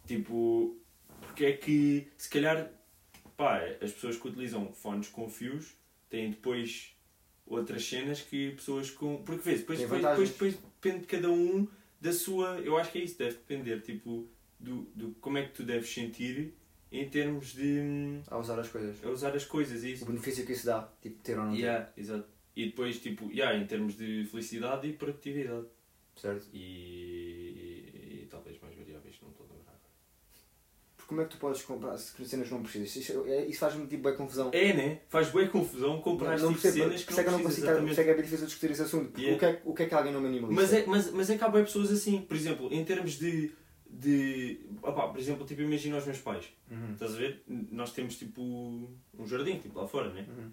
Tipo, 0.08 0.78
porque 1.22 1.46
é 1.46 1.54
que, 1.54 2.08
se 2.18 2.30
calhar, 2.30 2.70
pá, 3.38 3.60
as 3.82 3.92
pessoas 3.92 4.18
que 4.18 4.28
utilizam 4.28 4.72
fones 4.72 5.08
com 5.10 5.30
fios 5.30 5.74
têm 6.10 6.32
depois 6.32 6.96
outras 7.46 7.86
cenas 7.86 8.22
que 8.22 8.52
pessoas 8.52 8.90
com. 8.90 9.22
Porque 9.24 9.42
vês, 9.42 9.60
depois, 9.60 9.80
depois, 9.80 10.02
depois, 10.02 10.30
depois 10.30 10.54
depende 10.56 11.02
de 11.02 11.08
cada 11.08 11.30
um 11.30 11.68
da 12.00 12.12
sua. 12.12 12.58
Eu 12.60 12.78
acho 12.78 12.92
que 12.92 13.00
é 13.00 13.04
isso, 13.04 13.18
deve 13.18 13.32
depender, 13.38 13.82
tipo, 13.82 14.28
do, 14.60 14.84
do 14.96 15.12
como 15.22 15.38
é 15.38 15.44
que 15.46 15.52
tu 15.54 15.64
deves 15.64 15.90
sentir 15.94 16.54
em 16.92 17.08
termos 17.10 17.54
de 17.54 17.80
hum, 17.80 18.22
A 18.28 18.38
usar 18.38 18.60
as 18.60 18.68
coisas. 18.68 19.04
a 19.04 19.10
usar 19.10 19.36
as 19.36 19.46
coisas, 19.46 19.84
é 19.84 19.88
O 19.88 19.90
isso. 19.92 20.06
benefício 20.06 20.46
que 20.46 20.52
isso 20.52 20.66
dá, 20.66 20.90
tipo, 21.02 21.18
ter 21.24 21.38
ou 21.40 21.46
não 21.46 21.52
ter. 21.54 21.60
Yeah, 21.60 21.90
exato. 21.98 22.26
E 22.56 22.66
depois, 22.66 23.00
tipo, 23.00 23.32
yeah, 23.32 23.58
em 23.58 23.66
termos 23.66 23.96
de 23.96 24.26
felicidade 24.26 24.88
e 24.88 24.94
produtividade. 24.94 25.66
Certo? 26.16 26.48
E, 26.54 26.60
e, 26.60 28.22
e 28.24 28.28
talvez 28.30 28.60
mais 28.62 28.76
variáveis, 28.76 29.16
não 29.22 29.30
estou 29.30 29.48
a 29.50 29.54
lembrar. 29.54 29.80
Porque 30.98 31.08
como 31.08 31.22
é 31.22 31.24
que 31.24 31.32
tu 31.32 31.38
podes 31.38 31.62
comprar 31.64 31.98
se 31.98 32.26
cenas 32.26 32.52
não 32.52 32.62
precisas? 32.62 32.94
Isso, 32.94 33.26
isso 33.48 33.60
faz-me 33.60 33.88
tipo 33.88 34.04
bem 34.04 34.16
confusão. 34.18 34.50
É, 34.54 34.74
né? 34.74 35.00
Faz 35.08 35.30
bem 35.32 35.48
confusão 35.48 36.02
comprar 36.02 36.38
não 36.38 36.50
tipo 36.50 36.62
percebo, 36.62 36.84
cenas 36.84 37.04
que 37.06 37.12
isso 37.12 37.22
é 37.22 37.24
não 37.24 37.32
não 37.32 37.42
consigo 37.42 37.66
precisas, 37.68 37.84
por 37.84 37.92
isso 37.92 38.02
é 38.02 38.04
que 38.04 38.10
é 38.10 38.14
bem 38.14 38.24
difícil 38.24 38.46
discutir 38.46 38.72
esse 38.72 38.82
assunto. 38.82 39.20
Yeah. 39.20 39.36
o, 39.36 39.40
que 39.40 39.46
é, 39.46 39.62
o 39.64 39.74
que 39.74 39.84
é 39.84 39.86
que 39.86 39.94
alguém 39.96 40.12
não 40.12 40.22
minimalista? 40.22 40.62
Mas 40.62 40.74
é, 40.74 40.86
mas, 40.86 41.12
mas 41.12 41.30
é 41.30 41.38
que 41.38 41.44
há 41.44 41.50
bem 41.50 41.64
pessoas 41.64 41.90
assim, 41.92 42.22
por 42.22 42.36
exemplo, 42.36 42.68
em 42.72 42.84
termos 42.84 43.14
de. 43.18 43.52
De 44.02 44.60
opá, 44.82 45.08
por 45.10 45.20
exemplo, 45.20 45.46
tipo, 45.46 45.62
imagina 45.62 45.98
os 45.98 46.06
meus 46.06 46.18
pais, 46.20 46.46
Uhum. 46.70 46.94
estás 46.94 47.14
a 47.14 47.18
ver? 47.18 47.44
Nós 47.72 47.94
temos 47.94 48.18
tipo 48.18 48.42
um 48.42 49.28
jardim, 49.28 49.60
tipo 49.60 49.78
lá 49.80 49.88
fora, 49.88 50.10
né? 50.12 50.26
Uhum. 50.28 50.52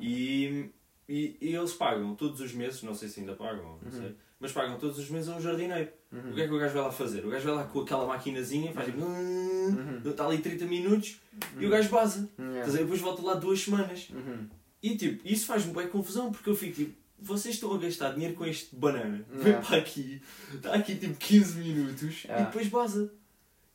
E, 0.00 0.70
e, 1.08 1.36
e 1.40 1.54
eles 1.54 1.72
pagam 1.74 2.14
todos 2.14 2.40
os 2.40 2.52
meses, 2.52 2.82
não 2.82 2.94
sei 2.94 3.08
se 3.08 3.20
ainda 3.20 3.34
pagam, 3.34 3.64
não 3.64 3.90
Uhum. 3.90 3.90
sei, 3.90 4.14
mas 4.40 4.52
pagam 4.52 4.78
todos 4.78 4.98
os 4.98 5.08
meses 5.10 5.28
a 5.28 5.36
um 5.36 5.40
jardineiro. 5.40 5.90
Uhum. 6.12 6.30
O 6.30 6.34
que 6.34 6.42
é 6.42 6.46
que 6.48 6.54
o 6.54 6.58
gajo 6.58 6.74
vai 6.74 6.82
lá 6.82 6.92
fazer? 6.92 7.24
O 7.24 7.30
gajo 7.30 7.44
vai 7.46 7.54
lá 7.56 7.64
com 7.64 7.80
aquela 7.80 8.06
maquinazinha, 8.06 8.72
faz 8.72 8.86
tipo. 8.86 9.00
Uhum. 9.04 10.00
Está 10.04 10.26
ali 10.26 10.38
30 10.38 10.64
minutos 10.66 11.16
e 11.58 11.66
o 11.66 11.70
gajo 11.70 11.88
baza. 11.90 12.28
Yeah. 12.38 12.58
Estás 12.60 12.74
a 12.74 12.78
ver? 12.78 12.84
Depois 12.84 13.00
volta 13.00 13.22
lá 13.22 13.34
duas 13.34 13.60
semanas. 13.60 14.08
Uhum. 14.10 14.46
E 14.82 14.96
tipo, 14.96 15.26
isso 15.26 15.46
faz-me 15.46 15.72
bem 15.74 15.88
confusão 15.88 16.30
porque 16.30 16.48
eu 16.48 16.54
fico 16.54 16.74
tipo, 16.76 16.94
vocês 17.18 17.54
estão 17.54 17.72
a 17.74 17.78
gastar 17.78 18.12
dinheiro 18.12 18.34
com 18.34 18.44
este 18.46 18.74
banana, 18.76 19.24
vem 19.30 19.46
Yeah. 19.48 19.66
para 19.66 19.76
aqui, 19.78 20.20
está 20.54 20.74
aqui 20.74 20.94
tipo 20.96 21.14
15 21.16 21.58
minutos 21.58 22.24
Yeah. 22.24 22.42
e 22.42 22.46
depois 22.46 22.68
baza. 22.68 23.12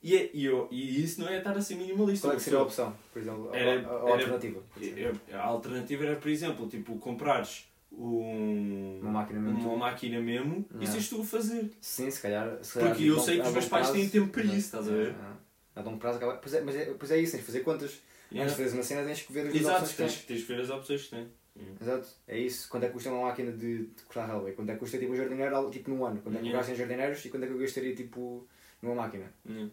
E, 0.04 0.16
é, 0.18 0.32
e, 0.34 0.46
eu, 0.46 0.68
e 0.72 1.04
isso 1.04 1.22
não 1.22 1.28
é 1.28 1.38
estar 1.38 1.56
a 1.56 1.62
ser 1.62 1.76
minimalista. 1.76 2.28
Qual 2.28 2.34
é 2.34 2.38
que 2.38 2.42
seria 2.44 2.58
a 2.60 2.64
opção, 2.64 2.96
por 3.14 3.22
exemplo? 3.22 3.52
a- 3.54 3.56
Era- 3.58 3.70
a, 3.72 3.74
a 3.74 3.76
era- 3.76 4.12
alternativa? 4.14 4.64
É, 4.82 5.36
A 5.36 5.44
alternativa 5.44 6.04
era, 6.06 6.16
por 6.16 6.30
exemplo, 6.30 6.68
tipo, 6.68 6.98
comprares 6.98 7.66
um, 7.92 9.00
Uma 9.02 9.12
máquina 9.12 9.40
mesmo. 9.40 9.60
uma 9.70 9.78
máquina 9.78 10.20
mesmo 10.20 10.66
e 10.74 10.78
Não. 10.78 10.86
seres 10.88 11.08
tu 11.10 11.22
a 11.22 11.26
fazer. 11.26 11.70
Sim, 11.82 12.10
se 12.10 12.22
calhar. 12.22 12.58
se 12.64 12.74
calhar, 12.74 12.90
Porque 12.90 13.04
eu 13.10 13.20
sei 13.20 13.36
que 13.36 13.42
a 13.42 13.46
os 13.48 13.52
meus 13.54 13.66
pais 13.68 13.88
prazo- 13.88 13.94
têm 14.00 14.10
tempo 14.10 14.28
para 14.32 14.44
isso, 14.44 14.56
estás 14.58 14.88
a 14.88 14.92
ver? 14.92 15.16
A 15.76 15.82
longo 15.82 15.98
prazo 16.00 16.18
acaba. 16.18 16.34
Pois 16.36 16.54
é, 16.54 16.62
mas 16.62 16.76
é, 16.76 16.86
pois 16.98 17.12
é 17.12 17.18
isso, 17.20 17.32
tens 17.34 17.42
de 17.42 17.46
fazer 17.46 17.60
contas. 17.62 18.00
Yeah. 18.32 18.44
Antes 18.44 18.52
de 18.58 18.64
fazeres 18.64 18.74
uma 18.74 18.84
cena 18.84 19.04
tens 19.06 19.22
que 19.22 19.34
ver 19.34 19.48
as 19.48 19.56
Exato, 19.56 19.72
opções 19.84 19.92
que 19.92 19.98
tens, 19.98 20.26
tens. 20.26 20.40
de 20.40 20.46
ver 20.46 20.62
as 20.62 20.70
opções 20.70 21.04
que 21.04 21.10
tens. 21.10 21.28
Exato, 21.82 22.08
é 22.28 22.40
isso. 22.40 22.70
Quanto 22.70 22.84
é 22.84 22.88
que 22.88 22.94
custa 22.94 23.10
uma 23.12 23.28
máquina 23.28 23.52
de, 23.52 23.88
de 23.88 24.04
cortar 24.06 24.26
relva? 24.28 24.52
Quanto 24.54 24.70
é 24.70 24.74
que 24.74 24.80
custa 24.80 24.98
tipo 24.98 25.12
um 25.12 25.16
jardineiro 25.18 25.70
tipo 25.70 25.90
num 25.92 26.06
ano? 26.06 26.22
Quanto 26.22 26.38
é 26.38 26.42
que 26.42 26.48
eu 26.48 26.54
gasto 26.54 26.70
em 26.70 26.76
jardineiros 26.76 27.26
e 27.26 27.30
quanto 27.30 27.44
é 27.44 27.48
que 27.48 27.54
eu 27.54 27.58
gastaria 27.60 27.94
tipo 27.96 28.48
numa 28.82 28.96
máquina? 28.96 29.32
Yeah. 29.48 29.70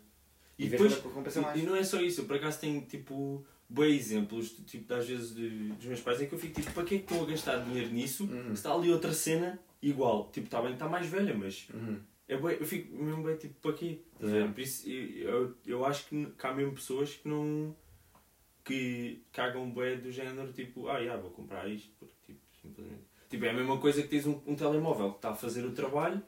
E, 0.59 0.65
E 0.67 0.69
depois, 0.69 0.93
é 0.93 0.97
que. 0.97 1.59
E, 1.59 1.63
e 1.63 1.67
não 1.67 1.77
é 1.77 1.85
só 1.85 2.01
isso, 2.01 2.23
eu 2.23 2.25
por 2.27 2.35
acaso 2.37 2.59
tenho 2.61 2.81
tipo 2.83 3.47
bem 3.71 3.95
exemplos 3.95 4.51
tipo, 4.67 4.93
às 4.93 5.07
vezes 5.07 5.35
de, 5.35 5.69
dos 5.69 5.85
meus 5.87 6.01
pais 6.01 6.21
em 6.21 6.27
que 6.27 6.35
eu 6.35 6.39
fico 6.39 6.61
tipo, 6.61 6.73
para 6.73 6.85
que 6.85 6.95
é 6.97 6.99
que 6.99 7.05
estou 7.05 7.23
a 7.27 7.31
gastar 7.31 7.59
dinheiro 7.59 7.91
nisso 7.91 8.25
Uhum. 8.25 8.47
se 8.49 8.53
está 8.55 8.73
ali 8.75 8.91
outra 8.91 9.13
cena 9.13 9.59
igual? 9.81 10.31
Tipo, 10.33 10.47
está 10.47 10.59
bem 10.61 10.71
que 10.71 10.75
está 10.77 10.89
mais 10.89 11.07
velha, 11.07 11.33
mas 11.35 11.69
Uhum. 11.73 12.01
é 12.27 12.37
bué- 12.37 12.57
eu 12.59 12.67
fico 12.67 12.93
mesmo 12.97 13.23
bem 13.23 13.37
tipo, 13.37 13.55
para 13.61 13.73
quê? 13.75 14.01
Estás 14.15 14.31
a 14.31 14.33
ver? 14.33 14.37
Yeah. 14.39 14.53
Por 14.53 14.61
isso 14.61 14.89
eu, 14.91 15.55
eu, 15.65 15.85
acho 15.87 16.07
que, 16.09 16.27
que 16.27 16.47
há 16.47 16.53
mesmo 16.53 16.73
pessoas 16.73 17.15
que 17.15 17.29
não. 17.29 17.73
Que 18.69 19.23
cagam 19.33 19.71
bué 19.71 19.97
do 19.97 20.13
género 20.13 20.53
tipo, 20.53 20.89
ah, 20.89 21.03
já, 21.03 21.17
vou 21.17 21.31
comprar 21.31 21.67
isto 21.67 21.91
porque 21.99 22.15
tipo, 22.27 22.41
simplesmente. 22.61 23.03
Tipo, 23.31 23.45
é 23.47 23.51
a 23.51 23.55
mesma 23.55 23.79
coisa 23.79 24.03
que 24.03 24.09
tens 24.09 24.27
um, 24.27 24.41
um 24.47 24.55
telemóvel 24.55 25.11
que 25.13 25.17
está 25.19 25.31
a 25.31 25.35
fazer 25.35 25.65
o 25.65 25.73
trabalho 25.73 26.23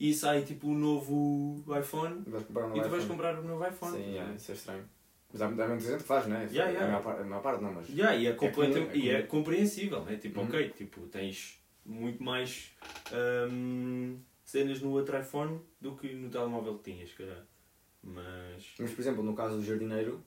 e 0.00 0.12
sai 0.14 0.42
tipo 0.42 0.68
o 0.68 0.74
novo 0.74 1.62
iPhone 1.78 2.22
Vais 2.26 2.44
um 2.48 2.76
e 2.76 2.80
tu 2.82 2.88
vais 2.88 3.04
iPhone. 3.04 3.08
comprar 3.08 3.38
o 3.38 3.42
novo 3.42 3.66
iPhone. 3.66 3.96
Sim, 3.96 4.10
yeah, 4.10 4.34
isso 4.34 4.50
é 4.50 4.54
estranho. 4.54 4.84
Mas 5.32 5.40
há, 5.42 5.46
há 5.46 5.48
muita 5.48 5.80
gente 5.80 5.96
que 5.98 6.02
faz, 6.02 6.26
não 6.26 6.36
é? 6.36 6.44
Yeah, 6.46 6.70
yeah. 6.70 6.84
A, 6.84 6.88
maior 6.88 7.02
parte, 7.02 7.20
a 7.20 7.24
maior 7.24 7.42
parte 7.42 7.62
não, 7.62 7.72
mas. 7.72 7.88
Yeah, 7.88 8.16
e 8.16 8.26
é, 8.26 8.32
comum, 8.32 8.62
é 8.62 8.96
e 8.96 9.10
é 9.10 9.22
compreensível, 9.22 10.02
né? 10.04 10.16
Tipo, 10.16 10.40
Uhum. 10.40 10.46
ok, 10.48 10.68
tipo, 10.70 11.00
tens 11.06 11.62
muito 11.84 12.22
mais 12.22 12.70
hum, 13.50 14.18
cenas 14.44 14.80
no 14.80 14.90
outro 14.90 15.18
iPhone 15.18 15.60
do 15.80 15.96
que 15.96 16.12
no 16.14 16.28
telemóvel 16.30 16.78
que 16.78 16.90
tinhas, 16.92 17.12
calhar. 17.12 17.44
Mas. 18.02 18.74
Mas, 18.78 18.90
por 18.92 19.00
exemplo, 19.00 19.22
no 19.22 19.34
caso 19.34 19.56
do 19.56 19.64
jardineiro, 19.64 20.22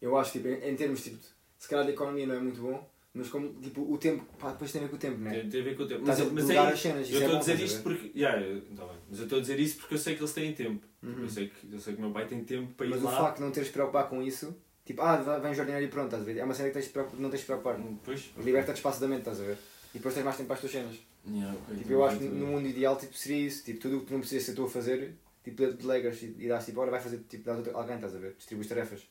eu 0.00 0.16
acho 0.16 0.32
tipo, 0.32 0.48
em, 0.48 0.70
em 0.70 0.76
termos 0.76 1.02
tipo, 1.02 1.16
de- 1.16 1.26
se 1.58 1.68
calhar 1.68 1.84
de 1.86 1.92
economia 1.92 2.26
não 2.26 2.34
é 2.34 2.40
muito 2.40 2.60
bom, 2.60 2.88
mas 3.14 3.28
como 3.28 3.48
tipo, 3.60 3.80
o 3.90 3.96
tempo, 3.96 4.24
pá, 4.38 4.52
depois 4.52 4.70
tem 4.70 4.80
a 4.80 4.84
ver 4.84 4.90
com 4.90 4.96
o 4.96 4.98
tempo, 4.98 5.18
não 5.18 5.30
é? 5.30 5.40
Tem, 5.40 5.48
tem 5.48 5.60
a 5.60 5.64
ver 5.64 5.76
com 5.76 5.82
o 5.84 5.88
tempo. 5.88 6.02
Mas, 6.06 6.20
a 6.20 6.24
mas 6.26 6.50
é, 6.50 6.58
as 6.58 6.80
cenas, 6.80 7.10
eu 7.10 7.16
é 7.16 7.18
estou 7.20 7.28
a 7.28 7.32
bom, 7.32 7.38
dizer 7.40 7.52
a 7.52 7.64
isto 7.66 7.82
porque. 7.82 8.12
Yeah, 8.14 8.40
eu- 8.42 8.60
tá 8.76 8.84
bem. 8.84 8.96
Mas 9.08 9.18
eu 9.18 9.24
estou 9.24 9.38
a 9.38 9.40
dizer 9.40 9.58
isso 9.60 9.76
porque 9.78 9.94
eu 9.94 9.98
sei 9.98 10.14
que 10.14 10.20
eles 10.20 10.32
têm 10.34 10.52
tempo. 10.52 10.86
Uhum. 11.02 11.22
Eu, 11.22 11.28
sei 11.30 11.48
que, 11.48 11.72
eu 11.72 11.80
sei 11.80 11.94
que 11.94 11.98
o 11.98 12.02
meu 12.02 12.12
pai 12.12 12.26
tem 12.26 12.44
tempo 12.44 12.72
para 12.74 12.86
Mas 12.88 13.00
ir 13.00 13.02
o 13.02 13.06
lá. 13.06 13.16
facto 13.16 13.36
de 13.38 13.42
não 13.44 13.50
teres 13.50 13.68
de 13.68 13.72
preocupar 13.72 14.08
com 14.10 14.22
isso, 14.22 14.54
tipo, 14.84 15.00
ah, 15.00 15.16
vem 15.38 15.54
jardineiro 15.54 15.86
e 15.86 15.88
pronto, 15.88 16.06
estás 16.06 16.22
a 16.22 16.26
ver? 16.26 16.36
É 16.38 16.44
uma 16.44 16.52
cena 16.52 16.68
que 16.68 16.74
tens 16.74 16.88
preocupar, 16.88 17.20
não 17.20 17.30
tens 17.30 17.40
de 17.40 17.46
preocupar. 17.46 17.78
Depois. 17.78 18.30
Liberta-te 18.36 18.76
espaço 18.76 19.00
da 19.00 19.08
mente, 19.08 19.20
estás 19.20 19.40
a 19.40 19.44
ver? 19.44 19.56
E 19.94 19.98
depois 19.98 20.14
tens 20.14 20.24
mais 20.24 20.36
tempo 20.36 20.48
para 20.48 20.54
as 20.54 20.60
tuas 20.60 20.72
cenas. 20.72 20.96
Yeah, 21.28 21.58
ok, 21.58 21.76
Tipo, 21.78 21.92
eu 21.92 22.04
acho 22.04 22.18
que 22.18 22.24
no 22.24 22.46
mundo 22.46 22.68
ideal 22.68 22.96
tipo, 22.96 23.14
seria 23.16 23.46
isso, 23.46 23.64
tipo, 23.64 23.80
tudo 23.80 23.96
o 23.96 24.00
que 24.00 24.06
tu 24.06 24.12
não 24.12 24.20
precisas 24.20 24.44
ser 24.44 24.54
tu 24.54 24.64
a 24.64 24.68
fazer, 24.68 25.14
tipo, 25.42 25.66
delegas 25.72 26.22
e, 26.22 26.36
e 26.38 26.48
dás 26.48 26.64
tipo, 26.66 26.80
ora 26.80 26.90
vai 26.90 27.00
fazer, 27.00 27.18
tipo, 27.28 27.44
dás 27.44 27.66
a 27.66 27.72
alguém, 27.78 27.94
estás 27.96 28.14
a 28.14 28.18
ver? 28.18 28.34
Distribuis 28.36 28.68
tarefas. 28.68 29.08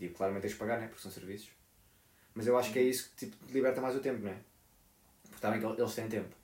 E 0.00 0.04
tipo, 0.04 0.16
claramente 0.16 0.42
tens 0.42 0.52
de 0.52 0.58
pagar, 0.58 0.80
né? 0.80 0.86
Porque 0.88 1.02
são 1.02 1.10
serviços. 1.10 1.50
Mas 2.34 2.46
eu 2.46 2.56
acho 2.58 2.72
que 2.72 2.78
é 2.78 2.82
isso 2.82 3.10
que 3.10 3.26
tipo, 3.26 3.36
liberta 3.52 3.80
mais 3.82 3.94
o 3.94 4.00
tempo, 4.00 4.22
não 4.24 4.30
é? 4.30 4.36
Porque 5.24 5.36
está 5.36 5.50
bem 5.50 5.60
que 5.60 5.66
eles 5.66 5.94
têm 5.94 6.08
tempo. 6.08 6.34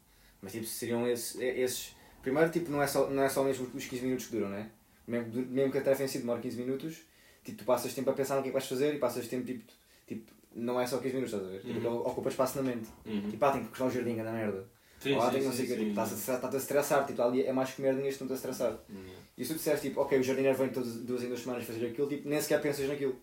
Mas 0.42 0.52
tipo, 0.52 0.66
seriam 0.66 1.08
esses, 1.08 1.36
esses. 1.40 1.96
Primeiro, 2.22 2.50
tipo, 2.50 2.70
não 2.70 2.82
é 2.82 2.86
só, 2.86 3.08
não 3.08 3.22
é 3.22 3.28
só 3.28 3.42
mesmo 3.42 3.68
os 3.74 3.86
15 3.86 4.02
minutos 4.02 4.26
que 4.26 4.32
duram, 4.32 4.50
não 4.50 4.58
é? 4.58 4.68
Mesmo, 5.06 5.32
mesmo 5.46 5.72
que 5.72 5.78
a 5.78 5.80
tarefa 5.80 6.02
em 6.04 6.08
si 6.08 6.18
demore 6.18 6.40
15 6.42 6.56
minutos, 6.58 6.96
tipo, 7.44 7.58
tu 7.58 7.64
passas 7.64 7.94
tempo 7.94 8.10
a 8.10 8.12
pensar 8.12 8.36
no 8.36 8.42
que 8.42 8.48
é 8.48 8.50
que 8.50 8.54
vais 8.54 8.66
fazer 8.66 8.94
e 8.94 8.98
passas 8.98 9.26
tempo, 9.28 9.46
tipo, 9.46 9.64
tipo 10.06 10.32
não 10.54 10.80
é 10.80 10.86
só 10.86 10.98
15 10.98 11.14
minutos, 11.14 11.32
estás 11.34 11.48
a 11.48 11.52
ver? 11.52 11.62
Tipo, 11.62 11.88
Uhum. 11.88 11.96
ocupa 12.00 12.28
espaço 12.28 12.56
na 12.60 12.62
mente. 12.70 12.88
Uhum. 13.06 13.30
Tipo, 13.30 13.44
ah, 13.44 13.52
tenho 13.52 13.64
que 13.64 13.70
cortar 13.70 13.84
um 13.86 13.90
jardim, 13.90 14.18
anda 14.20 14.32
merda. 14.32 14.66
Sim, 14.98 15.12
Ou 15.12 15.22
ah, 15.22 15.30
tenho 15.30 15.44
não 15.44 15.52
sei 15.52 15.64
o 15.66 15.68
sim. 15.68 15.76
tipo, 15.76 15.88
estás 15.90 16.12
a, 16.12 16.14
estressar- 16.56 16.90
estás 16.90 17.06
tipo, 17.06 17.22
ali 17.22 17.44
é 17.46 17.52
mais 17.52 17.70
que 17.70 17.82
merdinhas 17.82 18.16
que 18.16 18.22
estão 18.24 18.28
a 18.28 18.34
estressar. 18.34 18.78
Yeah. 18.88 19.12
E 19.38 19.44
se 19.44 19.52
tu 19.52 19.56
disseres, 19.58 19.80
tipo, 19.82 20.00
ok, 20.00 20.18
o 20.18 20.22
jardineiro 20.22 20.56
vem 20.56 20.70
todas, 20.70 20.96
duas 20.96 21.22
em 21.22 21.28
duas 21.28 21.40
semanas 21.40 21.64
fazer 21.64 21.86
aquilo, 21.86 22.08
tipo, 22.08 22.28
nem 22.28 22.40
sequer 22.40 22.60
pensas 22.60 22.88
naquilo. 22.88 23.16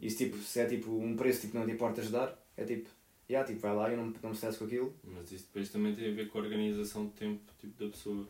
E 0.00 0.10
se, 0.10 0.16
tipo, 0.16 0.36
se 0.38 0.60
é 0.60 0.66
tipo 0.66 0.90
um 0.90 1.14
preço 1.16 1.40
tipo, 1.42 1.52
que 1.52 1.58
não 1.58 1.66
te 1.66 1.72
importa 1.72 2.00
ajudar, 2.00 2.38
é 2.56 2.64
tipo, 2.64 2.88
já, 3.28 3.44
tipo, 3.44 3.60
vai 3.60 3.74
lá 3.74 3.92
e 3.92 3.96
não, 3.96 4.06
não 4.06 4.30
me 4.30 4.34
estresso 4.34 4.58
com 4.58 4.64
aquilo. 4.64 4.94
Mas 5.04 5.30
isso 5.30 5.44
depois 5.46 5.68
também 5.70 5.94
tem 5.94 6.10
a 6.10 6.14
ver 6.14 6.28
com 6.28 6.38
a 6.38 6.42
organização 6.42 7.06
de 7.06 7.12
tempo 7.12 7.40
tipo, 7.58 7.84
da 7.84 7.90
pessoa. 7.90 8.26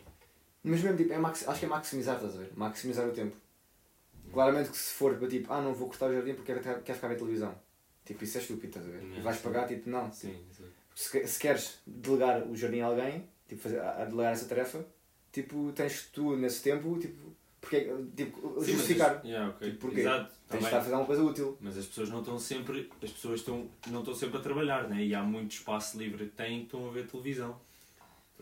Mas 0.62 0.82
mesmo, 0.82 0.96
tipo, 0.98 1.12
é 1.12 1.18
maxi- 1.18 1.44
acho 1.48 1.60
que 1.60 1.66
é 1.66 1.68
maximizar, 1.68 2.16
estás 2.16 2.34
a 2.34 2.38
ver? 2.38 2.50
Maximizar 2.56 3.08
o 3.08 3.12
tempo. 3.12 3.36
Claramente 4.32 4.70
que 4.70 4.76
se 4.76 4.92
for 4.94 5.16
para 5.16 5.28
tipo, 5.28 5.52
ah, 5.52 5.60
não 5.60 5.74
vou 5.74 5.88
cortar 5.88 6.10
o 6.10 6.14
jardim 6.14 6.34
porque 6.34 6.52
quero, 6.52 6.82
quero 6.82 6.94
ficar 6.94 7.06
a 7.06 7.10
ver 7.10 7.16
televisão. 7.16 7.54
Tipo, 8.04 8.24
isso 8.24 8.38
é 8.38 8.40
estúpido, 8.40 8.66
estás 8.68 8.86
a 8.86 8.90
ver? 8.90 9.02
E 9.02 9.06
Não, 9.06 9.22
vais 9.22 9.36
sim. 9.36 9.42
pagar, 9.42 9.66
tipo, 9.66 9.88
não. 9.90 10.12
Sim, 10.12 10.36
exato. 10.50 10.70
Se, 10.94 11.26
se 11.26 11.38
queres 11.38 11.78
delegar 11.86 12.46
o 12.48 12.54
jardim 12.56 12.80
a 12.80 12.86
alguém, 12.86 13.28
tipo, 13.48 13.60
fazer, 13.60 13.80
a 13.80 14.04
delegar 14.04 14.32
essa 14.32 14.46
tarefa, 14.46 14.84
tipo, 15.32 15.72
tens 15.72 16.08
tu 16.12 16.36
nesse 16.36 16.62
tempo, 16.62 16.98
tipo, 16.98 17.34
porque, 17.60 17.88
tipo, 18.16 18.64
Sim, 18.64 18.72
justificar. 18.72 19.16
Mas, 19.16 19.24
yeah, 19.24 19.50
ok. 19.50 19.68
Tipo, 19.70 19.80
porquê? 19.80 20.00
Exato, 20.00 20.30
tá 20.30 20.34
Tens 20.48 20.58
de 20.60 20.64
estar 20.64 20.78
a 20.78 20.80
fazer 20.80 20.94
alguma 20.94 21.06
coisa 21.06 21.22
útil. 21.22 21.58
Mas 21.60 21.76
as 21.78 21.86
pessoas 21.86 22.08
não 22.08 22.20
estão 22.20 22.38
sempre, 22.38 22.90
as 23.02 23.10
pessoas 23.10 23.40
estão, 23.40 23.68
não 23.88 24.00
estão 24.00 24.14
sempre 24.14 24.38
a 24.38 24.40
trabalhar, 24.40 24.88
né? 24.88 25.04
E 25.04 25.14
há 25.14 25.22
muito 25.22 25.52
espaço 25.52 25.98
livre 25.98 26.26
que 26.26 26.36
têm 26.36 26.60
que 26.60 26.64
estão 26.66 26.88
a 26.88 26.90
ver 26.92 27.06
televisão. 27.06 27.60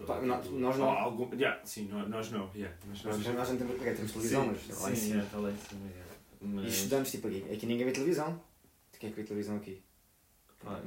Pá, 0.07 0.15
Tipo, 0.15 0.27
nós- 0.27 0.51
nós 0.51 0.79
não. 0.79 0.89
algum- 0.91 1.35
yeah, 1.35 1.61
sim, 1.65 1.89
nós, 1.89 2.09
nós 2.09 2.31
não. 2.31 2.49
Yeah, 2.55 2.77
mas 2.87 3.03
Nós, 3.03 3.17
nós, 3.19 3.35
nós 3.35 3.49
não 3.51 3.57
temos, 3.57 3.75
ok, 3.75 3.95
temos 3.95 4.13
televisão, 4.13 4.43
sim, 4.45 4.49
mas 4.69 4.81
lá 4.81 4.91
em 4.91 4.95
sim, 4.95 5.01
cima. 5.01 5.15
yeah, 5.17 5.31
tá 5.31 5.39
lá 5.39 5.51
em 5.51 5.57
cima, 5.57 5.91
yeah. 5.91 6.13
Mas, 6.41 6.65
E 6.65 6.69
estudantes, 6.69 7.11
tipo, 7.11 7.27
aqui, 7.27 7.45
aqui 7.53 7.67
ninguém 7.67 7.85
vê 7.87 7.93
televisão. 7.93 8.41
Quem 9.01 9.09
é 9.09 9.13
que 9.13 9.21
vê 9.21 9.27
televisão 9.27 9.57
aqui? 9.57 9.83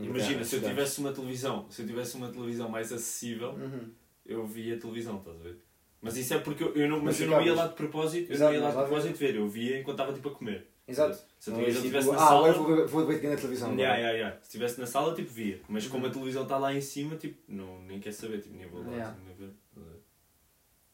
imagina, 0.02 0.44
se 0.44 0.56
eu 0.58 0.62
tivesse 0.62 1.00
uma 1.00 1.12
televisão, 1.14 1.70
se 1.70 1.82
eu 1.82 1.88
tivesse 1.88 2.16
uma 2.16 2.30
televisão 2.30 2.70
mais 2.70 2.92
acessível, 2.92 3.52
Uhum. 3.52 3.90
eu 4.26 4.46
via 4.46 4.78
televisão, 4.80 5.18
estás 5.18 5.38
a 5.40 5.44
ver? 5.44 5.58
Mas 6.02 6.18
isso 6.18 6.34
é 6.34 6.40
porque 6.40 6.64
eu, 6.64 6.74
eu 6.76 6.90
não, 6.90 6.98
mas 6.98 7.06
Mas 7.20 7.22
eu 7.22 7.28
não 7.28 7.42
ia 7.42 7.54
lá 7.54 7.68
de 7.68 7.76
propósito, 7.76 8.30
eu 8.32 8.36
Exato, 8.36 8.52
não 8.54 8.60
ia 8.60 8.64
lá 8.66 8.70
de 8.72 8.76
propósito 8.88 9.16
ver, 9.18 9.36
eu 9.36 9.48
via 9.48 9.80
enquanto 9.80 10.00
estava 10.00 10.14
tipo 10.14 10.30
a 10.30 10.32
comer. 10.36 10.68
Exato. 10.88 11.18
Se 11.40 11.50
Não 11.52 11.58
televisão 11.60 11.82
é 11.82 11.86
tipo, 11.86 11.98
estivesse 11.98 12.08
na 12.18 12.24
ah, 12.26 12.28
sala. 12.28 12.50
agora 12.50 12.86
vou 12.88 12.88
vou 12.88 13.06
ver 13.06 13.30
na 13.30 13.36
televisão. 13.36 13.70
Yeah, 13.74 13.84
agora. 13.94 14.00
yeah, 14.00 14.18
yeah. 14.18 14.36
Se 14.42 14.48
estivesse 14.48 14.80
na 14.80 14.86
sala, 14.88 15.14
tipo, 15.16 15.30
via. 15.32 15.62
Mas 15.70 15.88
como 15.88 16.04
a 16.06 16.08
Uhum. 16.08 16.14
televisão 16.14 16.44
está 16.44 16.58
lá 16.58 16.74
em 16.74 16.82
cima, 16.82 17.16
tipo, 17.16 17.38
não, 17.48 17.82
nem 17.84 18.00
quer 18.00 18.12
saber, 18.14 18.42
tipo, 18.42 18.58
nem 18.58 18.68
vou 18.68 18.82
lá, 18.84 18.90
Yeah. 18.92 19.14
tipo, 19.14 19.26
nem 19.28 19.36
ver. 19.36 19.54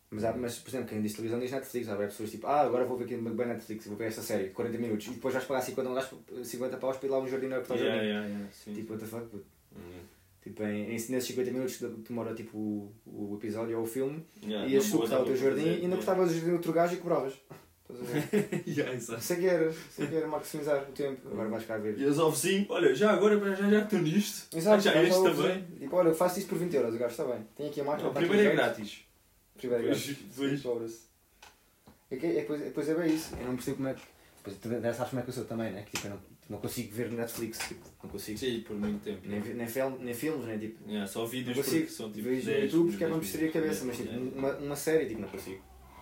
Mas, 0.09 0.23
há, 0.23 0.33
mas, 0.33 0.57
por 0.59 0.69
exemplo, 0.69 0.87
quem 0.87 1.01
diz 1.01 1.13
televisão 1.13 1.39
diz 1.39 1.51
Netflix. 1.51 1.89
Há 1.89 1.95
pessoas 1.97 2.31
tipo, 2.31 2.47
ah, 2.47 2.61
agora 2.61 2.85
vou 2.85 2.97
ver 2.97 3.03
aqui 3.05 3.17
bem 3.17 3.47
Netflix, 3.47 3.87
vou 3.87 3.97
ver 3.97 4.05
esta 4.07 4.21
série 4.21 4.45
de 4.45 4.49
40 4.51 4.77
minutos. 4.77 5.07
E 5.07 5.11
depois 5.11 5.33
vais 5.33 5.45
pagar 5.45 5.61
50, 5.61 5.93
gastos 5.93 6.19
50 6.47 6.77
paus 6.77 6.97
para 6.97 7.07
ir 7.07 7.11
lá 7.11 7.19
um 7.19 7.27
jardineiro 7.27 7.61
que 7.63 7.73
está 7.73 7.75
Yeah, 7.83 7.95
jardim. 8.05 8.09
yeah, 8.13 8.27
yeah. 8.29 8.73
Tipo, 8.81 8.93
what 8.93 9.03
the 9.03 9.09
fuck, 9.09 9.25
puto. 9.29 9.45
Uhum. 9.75 9.99
Tipo, 10.47 10.63
em, 10.63 10.83
em, 10.85 10.91
nesses 10.91 11.25
50 11.25 11.51
minutos 11.51 11.77
demora 12.07 12.33
tipo, 12.33 12.57
o, 12.57 12.93
o 13.05 13.35
episódio 13.37 13.77
ou 13.77 13.83
o 13.83 13.87
filme, 13.87 14.25
Yeah, 14.41 14.65
ias 14.65 14.85
não 14.85 14.91
tu 14.91 14.97
cortar 14.99 15.21
o 15.21 15.25
teu 15.25 15.35
jardim 15.35 15.65
e 15.65 15.81
ainda 15.81 15.97
cortavas 15.97 16.31
o 16.31 16.33
jardim 16.33 16.51
outro 16.51 16.71
gajo 16.71 16.93
e 16.93 16.97
cobravas. 16.97 17.33
Estás 17.89 18.01
a 18.01 18.13
ver? 18.13 18.63
yeah. 18.67 18.93
é 18.93 19.35
que 19.35 19.45
era, 19.45 19.73
é 19.99 20.05
que 20.05 20.15
era 20.15 20.27
maximizar 20.27 20.83
o 20.89 20.91
tempo. 20.93 21.27
Agora 21.27 21.49
vais 21.49 21.65
cá 21.65 21.77
ver. 21.77 21.99
E 21.99 22.05
as 22.05 22.17
ao 22.17 22.31
vizinho, 22.31 22.65
olha, 22.69 22.95
já 22.95 23.11
agora, 23.11 23.37
já, 23.55 23.69
já 23.69 23.79
que 23.79 23.95
estou 23.95 23.99
nisto, 23.99 24.57
Exato, 24.57 24.81
já 24.83 25.03
este 25.03 25.21
também. 25.21 25.65
Tipo, 25.79 25.95
olha, 25.97 26.07
eu 26.09 26.15
faço 26.15 26.39
isto 26.39 26.47
por 26.47 26.57
20 26.57 26.73
euros, 26.75 26.95
o 26.95 26.97
gajo 26.97 27.11
está 27.11 27.25
bem. 27.25 27.45
Tenho 27.55 27.69
aqui 27.69 27.81
a 27.81 27.83
máquina. 27.83 28.07
Não, 28.07 28.13
primeiro 28.13 28.49
é 28.49 28.55
grátis. 28.55 29.01
Primeiro 29.57 29.83
é 29.83 29.87
Depois- 29.89 30.05
grátis. 30.05 30.25
depois- 30.29 30.61
Cobra-se. 30.61 30.99
É 32.09 32.15
que, 32.15 32.25
é, 32.25 32.33
depois, 32.35 32.61
depois 32.61 32.89
é 32.89 32.95
bem 32.95 33.13
isso. 33.13 33.35
Eu 33.37 33.47
não 33.47 33.55
percebo 33.55 33.77
como 33.77 33.89
é 33.89 33.93
que. 33.93 34.01
Depois, 34.37 34.57
tu 34.57 34.69
sabes 34.69 35.09
como 35.09 35.19
é 35.19 35.23
que 35.23 35.29
eu 35.29 35.33
sou 35.33 35.43
também, 35.45 35.71
né? 35.73 35.83
Que 35.83 35.91
tipo, 35.91 36.07
eu 36.07 36.11
não, 36.11 36.19
não 36.49 36.59
consigo 36.59 36.93
ver 36.93 37.11
Netflix. 37.11 37.57
Tipo, 37.67 37.85
não 38.03 38.09
consigo. 38.09 38.37
Sim, 38.37 38.61
por 38.61 38.75
muito 38.77 39.03
tempo. 39.03 39.21
Nem, 39.25 39.39
nem, 39.41 39.67
fel- 39.67 39.97
nem 39.99 40.13
filmes, 40.13 40.45
nem 40.47 40.57
tipo. 40.59 40.87
Yeah, 40.87 41.07
só 41.07 41.19
Não 41.21 41.27
vídeos 41.27 41.57
consigo. 41.57 41.77
porque 41.81 41.91
são 41.93 42.11
tipo 42.11 42.29
Vejo 42.29 42.47
no 42.49 42.53
10, 42.57 42.63
YouTube 42.73 42.89
porque 42.91 43.03
é 43.03 43.07
para 43.07 43.15
me 43.15 43.21
10 43.21 43.31
destruir 43.31 43.49
a 43.49 43.53
cabeça, 43.53 43.85
mas 43.85 43.97
tipo, 43.97 44.09
uma, 44.37 44.51
uma 44.57 44.75
série, 44.75 45.05
tipo, 45.07 45.21
não 45.21 45.27
consigo. 45.29 45.61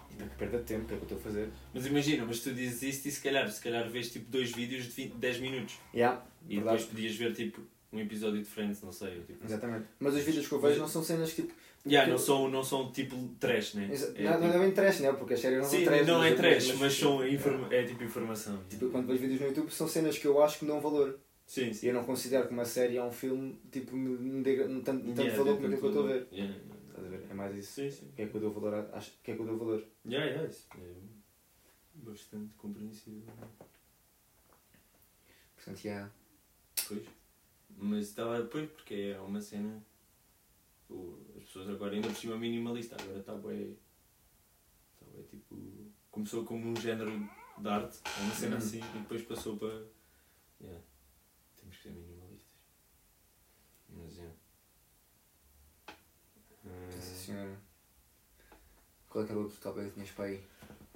Tipo, 0.10 0.23
que 0.29 0.36
perda 0.38 0.58
de 0.60 0.63
tempo, 0.63 0.84
o 0.84 0.88
que 0.88 0.93
é 0.93 0.97
que 0.97 1.01
eu 1.03 1.05
estou 1.05 1.17
a 1.17 1.21
fazer? 1.21 1.49
Mas 1.73 1.86
imagina, 1.86 2.25
mas 2.25 2.39
tu 2.39 2.53
dizes 2.53 2.81
isto 2.84 3.08
e 3.08 3.12
se 3.12 3.21
calhar, 3.21 3.49
se 3.51 3.62
calhar 3.62 3.89
vês 3.89 4.12
tipo 4.12 4.29
dois 4.31 4.51
vídeos 4.51 4.84
de 4.86 4.89
20, 4.91 5.13
10 5.15 5.39
minutos. 5.39 5.75
Yeah, 5.93 6.23
E 6.47 6.55
verdade. 6.55 6.77
depois 6.77 6.84
podias 6.95 7.15
ver 7.15 7.34
tipo 7.34 7.62
um 7.91 7.99
episódio 7.99 8.39
de 8.39 8.45
Friends, 8.45 8.81
não 8.81 8.91
sei. 8.91 9.21
Tipo, 9.21 9.43
Exatamente. 9.45 9.86
Mas 9.99 10.15
os 10.15 10.23
vídeos 10.23 10.47
que 10.47 10.53
eu 10.53 10.60
vejo 10.62 10.79
não 10.79 10.88
são 10.88 11.03
cenas 11.03 11.31
que 11.34 11.41
tipo. 11.41 11.53
Yeah, 11.88 12.10
não, 12.12 12.17
são, 12.17 12.50
não 12.50 12.63
são 12.63 12.91
tipo 12.91 13.15
trash, 13.39 13.76
né? 13.76 13.89
Exa- 13.91 14.12
É, 14.15 14.24
não, 14.24 14.32
tipo- 14.34 14.48
não 14.48 14.54
é 14.56 14.60
bem 14.60 14.71
trash, 14.71 15.00
né? 15.02 15.13
Porque 15.13 15.36
as 15.36 15.39
séries 15.39 15.60
não 15.60 15.65
Sim, 15.65 15.78
são 15.78 15.86
trash. 15.86 16.08
não 16.08 16.24
é 16.24 16.30
mas- 16.32 16.39
trash, 16.39 16.74
mas 16.80 16.93
são 16.93 17.28
informa 17.28 17.74
é 17.74 17.84
tipo 17.84 18.04
informação. 18.04 18.63
Tipo, 18.69 18.89
quando 18.89 19.08
vejo 19.08 19.19
vídeos 19.21 19.41
no 19.41 19.48
YouTube 19.48 19.69
são 19.71 19.88
cenas 19.88 20.17
que 20.17 20.26
eu 20.26 20.41
acho 20.43 20.60
que 20.60 20.65
dão 20.65 20.82
valor. 20.82 21.19
sim, 21.45 21.69
E 21.69 21.74
sim. 21.76 21.88
eu 21.88 21.93
não 21.93 22.04
considero 22.04 22.48
que 22.48 22.54
uma 22.54 22.65
série 22.65 22.98
ou 22.98 23.08
um 23.08 23.12
filme 23.12 23.60
tipo, 23.71 23.95
me, 23.95 24.41
dê 24.41 24.58
tanto, 24.63 24.82
tanto 24.84 25.21
Yeah, 25.21 25.38
valor 25.38 25.56
como 25.56 25.67
aquilo 25.67 25.80
que 25.80 25.86
eu 25.86 25.89
estou 25.89 26.04
a 26.04 26.08
ver. 26.08 26.28
Yeah, 26.32 26.56
yeah, 26.56 26.76
Estás 26.89 27.06
a 27.06 27.10
ver? 27.10 27.21
É 27.30 27.34
mais 27.36 27.56
isso. 27.56 27.74
Sim, 27.74 27.91
sim. 27.91 28.06
O 28.08 28.12
que 28.13 28.21
é 28.24 28.26
que 28.28 28.36
eu 28.36 28.41
dou 28.41 28.52
valor? 28.52 28.89
Acho, 28.93 29.12
que 29.24 29.32
é 29.32 29.36
que 29.36 29.41
eu 29.41 29.45
dou 29.45 29.58
valor? 29.58 29.84
Yeah, 30.10 30.26
yeah, 30.28 30.50
isso 30.50 30.67
é 30.76 30.93
bastante 31.93 32.54
compreensível. 32.56 33.21
Portanto, 35.56 35.84
yeah. 35.86 36.10
Pois. 36.88 37.04
Mas 37.78 38.08
estava 38.08 38.41
depois 38.41 38.69
porque 38.71 39.13
é 39.15 39.19
uma 39.19 39.41
cena. 39.41 39.84
As 41.38 41.43
pessoas 41.43 41.69
agora 41.69 41.93
ainda 41.93 42.08
por 42.08 42.15
cima 42.17 42.38
minimalista, 42.38 42.95
agora 43.00 43.19
está 43.19 43.34
bem. 43.36 43.78
Está 44.93 45.06
bem 45.13 45.24
tipo. 45.24 45.56
Começou 46.12 46.45
como 46.45 46.67
um 46.69 46.76
género 46.76 47.12
de 47.58 47.67
arte, 47.67 48.00
é 48.06 48.21
uma 48.24 48.34
cena 48.34 48.52
Uhum. 48.56 48.58
assim, 48.62 48.80
e 48.80 49.00
depois 49.00 49.21
passou 49.24 49.58
para. 49.58 49.86
Yeah. 50.62 50.82
Temos 51.58 51.76
que 51.78 51.84
ser 51.84 51.89
minimalistas. 51.91 52.56
Mas 53.89 54.17
é. 54.19 54.32
cena. 57.02 57.58
Qual 59.10 59.24
é 59.24 59.28
que 59.28 59.32
era 59.34 59.39
o 59.39 59.43
outro 59.43 59.60
tópico 59.62 59.86
que 59.88 59.93
tinhas 59.93 60.12
para 60.12 60.26
aí? 60.26 60.43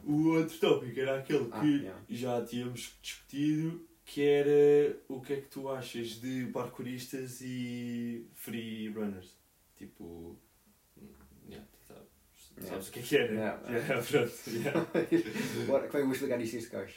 O 0.03 0.27
outro 0.29 0.57
tópico 0.59 0.99
era 0.99 1.19
aquele 1.19 1.49
Ah, 1.51 1.59
que 1.61 1.67
yeah. 1.67 2.03
já 2.09 2.45
tínhamos 2.45 2.97
discutido, 3.01 3.87
que 4.05 4.21
era 4.21 4.97
o 5.07 5.21
que 5.21 5.33
é 5.33 5.41
que 5.41 5.47
tu 5.47 5.69
achas 5.69 6.09
de 6.21 6.47
parkouristas 6.47 7.41
e 7.41 8.25
free 8.33 8.89
runners. 8.89 9.37
Tipo. 9.79 10.37
Yeah, 11.49 11.65
tu 11.71 11.93
Yeah. 12.61 12.69
sabes 12.69 12.89
o 12.89 12.91
que 12.91 12.99
é 12.99 13.01
que 13.01 13.17
é, 13.17 13.31
né? 13.31 13.35
Yeah, 13.39 13.61
yeah. 13.69 13.87
Yeah, 13.87 14.03
pronto. 14.05 14.33
Yeah. 14.49 14.85
Bora, 15.67 15.87
como 15.87 15.87
é 15.87 15.89
que 15.89 15.97
eu 15.97 16.05
vou 16.05 16.11
explicar 16.11 16.41
isto 16.41 16.55
a 16.55 16.59
este 16.59 16.71
gajo? 16.71 16.95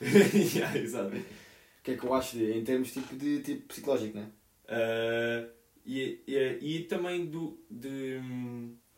yeah, 0.56 0.78
exato. 0.78 1.14
O 1.16 1.82
que 1.82 1.90
é 1.90 1.96
que 1.98 2.04
eu 2.04 2.14
acho 2.14 2.38
de, 2.38 2.52
em 2.52 2.64
termos 2.64 2.90
tipo, 2.92 3.14
de 3.14 3.40
tipo 3.40 3.68
psicológico, 3.68 4.16
né? 4.16 4.30
Uh, 4.64 5.52
e, 5.84 6.24
e, 6.26 6.58
e 6.62 6.84
também 6.84 7.26
do, 7.26 7.62
de, 7.70 8.18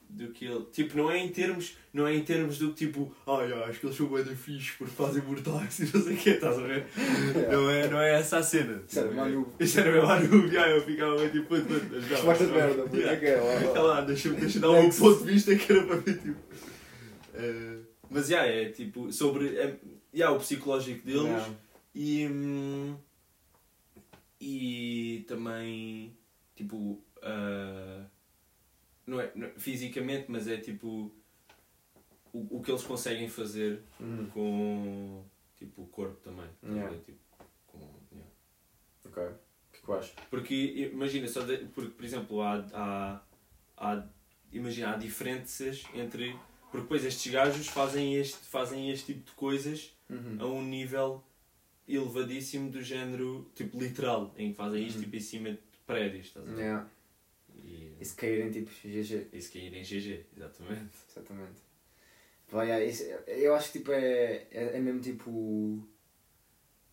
do 0.08 0.28
que 0.28 0.44
ele. 0.44 0.64
Tipo, 0.72 0.96
não 0.96 1.10
é 1.10 1.18
em 1.18 1.28
termos. 1.28 1.76
Não 1.92 2.06
é 2.06 2.14
em 2.14 2.22
termos 2.22 2.58
do 2.58 2.72
tipo. 2.72 3.14
Ai, 3.26 3.52
ah, 3.52 3.66
acho 3.68 3.80
que 3.80 3.86
eles 3.86 3.96
são 3.96 4.06
bem 4.06 4.24
fixe 4.24 4.72
porque 4.76 4.94
fazem 4.94 5.22
mortais 5.22 5.78
e 5.78 5.84
não 5.84 6.02
sei 6.02 6.14
o 6.14 6.16
que, 6.16 6.30
estás 6.30 6.58
a 6.58 6.62
ver? 6.62 6.86
Não 7.50 7.70
é, 7.70 7.88
não 7.88 8.00
é 8.00 8.18
essa 8.18 8.38
a 8.38 8.42
cena. 8.42 8.82
Isso 8.88 8.98
era 8.98 9.08
Tipo, 9.08 9.20
Manu. 9.20 9.54
Isso 9.58 9.80
era 9.80 9.92
meu 9.92 10.06
Manu, 10.06 10.48
já, 10.48 10.68
eu 10.68 10.82
ficava 10.82 11.16
bem 11.16 11.30
tipo. 11.30 11.54
Resposta 11.54 12.46
de 12.46 12.52
merda, 12.52 12.82
puto, 12.82 13.00
é 13.00 13.16
que 13.16 13.26
é. 13.26 13.60
Sei 13.72 13.82
lá, 13.82 14.00
deixa-me 14.00 14.36
deixa 14.36 14.60
dar 14.60 14.70
um 14.70 14.90
ponto 14.90 15.24
de 15.24 15.32
vista 15.32 15.54
que 15.54 15.72
era 15.72 15.86
para 15.86 15.96
ver 15.96 16.18
tipo. 16.18 16.40
Uh, 17.34 17.84
mas 18.10 18.28
já, 18.28 18.46
é 18.46 18.70
tipo. 18.70 19.12
Sobre. 19.12 19.56
É, 19.56 19.76
já, 20.12 20.30
o 20.30 20.38
psicológico 20.38 21.06
deles. 21.06 21.22
Yeah. 21.22 21.54
E, 21.94 22.26
hum, 22.26 22.96
e 24.40 25.24
também, 25.26 26.14
tipo, 26.54 27.02
ah, 27.22 28.04
não, 29.06 29.20
é, 29.20 29.30
não 29.34 29.46
é 29.46 29.50
fisicamente, 29.58 30.26
mas 30.30 30.48
é 30.48 30.56
tipo 30.58 31.12
o, 32.32 32.58
o 32.58 32.62
que 32.62 32.70
eles 32.70 32.82
conseguem 32.84 33.28
fazer 33.28 33.82
Uhum. 34.00 34.26
com 34.30 35.24
tipo, 35.56 35.82
o 35.82 35.86
corpo 35.86 36.16
também. 36.22 36.48
Yeah. 36.62 36.90
ver? 36.90 37.00
Tipo, 37.00 37.18
com- 37.66 38.00
yeah. 38.12 38.30
Ok. 39.06 39.22
O 39.22 39.72
que 39.72 39.78
é 39.78 39.86
que 39.86 39.92
acho? 39.92 40.14
Porque 40.30 40.54
imagina, 40.92 41.28
só 41.28 41.40
de- 41.42 41.66
porque, 41.74 41.90
por 41.90 42.04
exemplo, 42.04 42.40
há, 42.42 42.66
há, 42.74 43.22
há, 43.76 44.06
imagina, 44.52 44.92
há 44.92 44.96
diferenças 44.96 45.84
entre. 45.94 46.36
Porque 46.70 46.82
depois 46.82 47.04
estes 47.04 47.32
gajos 47.32 47.68
fazem 47.68 48.16
este, 48.16 48.38
fazem 48.38 48.90
este 48.90 49.14
tipo 49.14 49.24
de 49.30 49.32
coisas 49.32 49.92
Uhum. 50.10 50.36
a 50.40 50.46
um 50.46 50.62
nível 50.64 51.22
elevadíssimo 51.88 52.70
do 52.70 52.82
género, 52.82 53.50
tipo 53.54 53.78
literal, 53.80 54.34
em 54.36 54.50
que 54.50 54.56
fazem 54.56 54.84
isto 54.86 54.96
Uhum. 54.98 55.04
tipo 55.04 55.16
em 55.16 55.20
cima 55.20 55.50
de 55.52 55.58
prédios, 55.86 56.26
estás 56.26 56.46
a 56.48 56.50
ver? 56.50 56.58
Yeah. 56.60 56.90
E 57.98 58.02
E 58.02 58.04
se 58.06 58.14
caírem 58.14 58.50
tipo 58.50 58.70
GG. 58.70 59.28
isso 59.32 59.52
cair 59.52 59.72
em 59.74 59.82
GG, 59.82 60.26
exatamente. 60.36 60.90
Exatamente. 61.10 61.60
Vai, 62.48 62.70
é, 62.70 62.84
isso, 62.84 63.02
eu 63.26 63.54
acho 63.54 63.72
que 63.72 63.78
tipo 63.78 63.90
é, 63.92 64.46
é, 64.50 64.76
é 64.76 64.80
mesmo 64.80 65.00
tipo. 65.00 65.82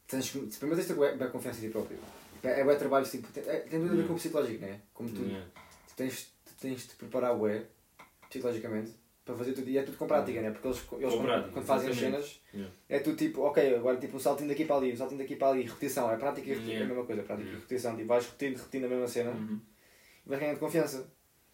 Tens, 0.08 0.30
que- 0.30 0.40
primeiro 0.58 0.76
tens 0.84 0.88
de 0.98 1.18
ter 1.18 1.32
confiança 1.32 1.60
em 1.60 1.68
ti 1.68 1.70
próprio. 1.70 1.98
É, 2.44 2.60
é 2.60 2.64
bué 2.64 2.76
trabalho, 2.76 3.06
tipo, 3.06 3.32
tem, 3.32 3.44
é, 3.48 3.60
tem 3.62 3.80
tudo 3.80 3.94
a 3.94 3.96
ver 3.96 4.08
com 4.08 4.14
o 4.14 4.16
psicológico, 4.18 4.62
né? 4.62 4.82
Como 4.94 5.10
tu, 5.10 5.22
Yeah. 5.22 5.48
tu 5.88 5.96
tens, 5.96 6.34
tu 6.46 6.54
tens 6.60 6.82
de 6.82 6.88
te 6.90 6.96
preparar 6.96 7.36
bué, 7.38 7.64
psicologicamente, 8.30 8.92
para 9.24 9.36
fazer 9.36 9.54
tudo. 9.54 9.70
E 9.70 9.78
é 9.78 9.84
tudo 9.84 9.98
com 9.98 10.06
prática, 10.08 10.42
né? 10.42 10.52
Porque 10.52 10.68
eles, 10.68 10.78
eles 10.78 11.14
quando, 11.14 11.24
prática, 11.24 11.52
quando 11.54 11.66
fazem 11.66 11.90
as 11.90 11.98
cenas, 11.98 12.42
Yeah. 12.54 12.74
é 12.90 13.00
tudo 13.00 13.16
tipo, 13.16 13.42
ok, 13.44 13.76
agora 13.76 13.98
tipo 13.98 14.18
um 14.18 14.20
saltinho 14.20 14.50
daqui 14.50 14.66
para 14.66 14.76
ali, 14.76 14.92
um 14.94 14.98
saltinho 14.98 15.20
daqui 15.20 15.36
para 15.38 15.50
ali, 15.50 15.64
repetição, 15.64 16.12
é 16.12 16.18
prática 16.18 16.46
e 16.48 16.50
repetição, 16.50 16.74
é 16.74 16.78
Yeah. 16.80 16.86
a 16.86 16.90
mesma 16.90 17.06
coisa, 17.06 17.24
prática 17.24 17.44
e 17.44 17.52
Yeah. 17.52 17.62
repetição. 17.64 17.96
Tipo, 17.96 18.08
vais 18.08 18.26
repetindo, 18.26 18.58
repetindo 18.58 18.86
a 18.86 18.90
mesma 18.90 19.08
cena 19.08 19.32
Uhum. 19.32 19.60
Vais 20.26 20.40
ganhando 20.40 20.60
confiança. 20.60 21.08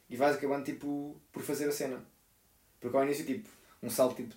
E 0.09 0.15
vais 0.15 0.35
acabando 0.35 0.63
tipo, 0.65 1.21
por 1.31 1.43
fazer 1.43 1.67
a 1.67 1.71
cena. 1.71 2.03
Porque 2.79 2.95
ao 2.97 3.03
início, 3.03 3.25
tipo, 3.25 3.47
um 3.83 3.89
salto 3.89 4.15
tipo, 4.15 4.33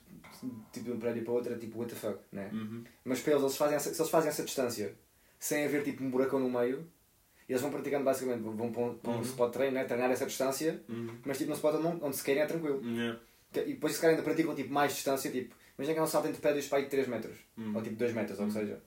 tipo 0.73 0.85
de 0.87 0.92
um 0.92 0.99
prédio 0.99 1.25
para 1.25 1.33
outro 1.33 1.53
é 1.55 1.57
tipo, 1.57 1.79
what 1.79 1.92
the 1.92 1.99
fuck, 1.99 2.18
né? 2.31 2.51
Uhum. 2.53 2.85
Mas 3.05 3.21
para 3.21 3.33
eles, 3.33 3.42
eles 3.42 3.57
fazem 3.57 3.77
essa, 3.77 3.95
se 3.95 4.01
eles 4.01 4.11
fazem 4.11 4.29
essa 4.29 4.42
distância 4.45 4.95
sem 5.38 5.64
haver 5.64 5.83
tipo 5.83 6.05
um 6.05 6.11
buracão 6.11 6.38
no 6.38 6.51
meio, 6.51 6.87
eles 7.49 7.61
vão 7.62 7.71
praticando 7.71 8.05
basicamente, 8.05 8.42
vão 8.42 8.71
para 8.71 8.83
um, 8.83 8.95
para 8.99 9.11
um 9.12 9.14
Uhum. 9.16 9.23
spot 9.23 9.53
treino, 9.53 9.75
né? 9.75 9.85
treinar 9.85 10.11
essa 10.11 10.27
distância, 10.27 10.83
Uhum. 10.88 11.09
mas 11.25 11.38
tipo 11.38 11.49
num 11.51 11.57
spot 11.57 11.75
onde, 11.77 12.05
onde 12.05 12.16
se 12.16 12.23
querem 12.23 12.42
é 12.42 12.47
tranquilo. 12.47 12.83
Yeah. 12.85 13.18
E 13.55 13.73
depois 13.75 13.95
se 13.95 14.01
calhar 14.01 14.14
ainda 14.16 14.23
praticam 14.25 14.55
tipo, 14.55 14.73
mais 14.73 14.95
distância, 14.95 15.31
tipo, 15.31 15.55
imagina 15.79 15.95
que 15.95 16.01
é 16.01 16.03
um 16.03 16.07
salto 16.07 16.29
entre 16.29 16.40
prédios 16.40 16.66
para 16.68 16.79
aí 16.79 16.85
de 16.85 16.90
3 16.90 17.09
metros, 17.09 17.37
Uhum. 17.57 17.75
ou 17.77 17.83
tipo 17.83 17.97
2 17.97 18.12
metros, 18.14 18.38
ou 18.38 18.51
seja, 18.51 18.81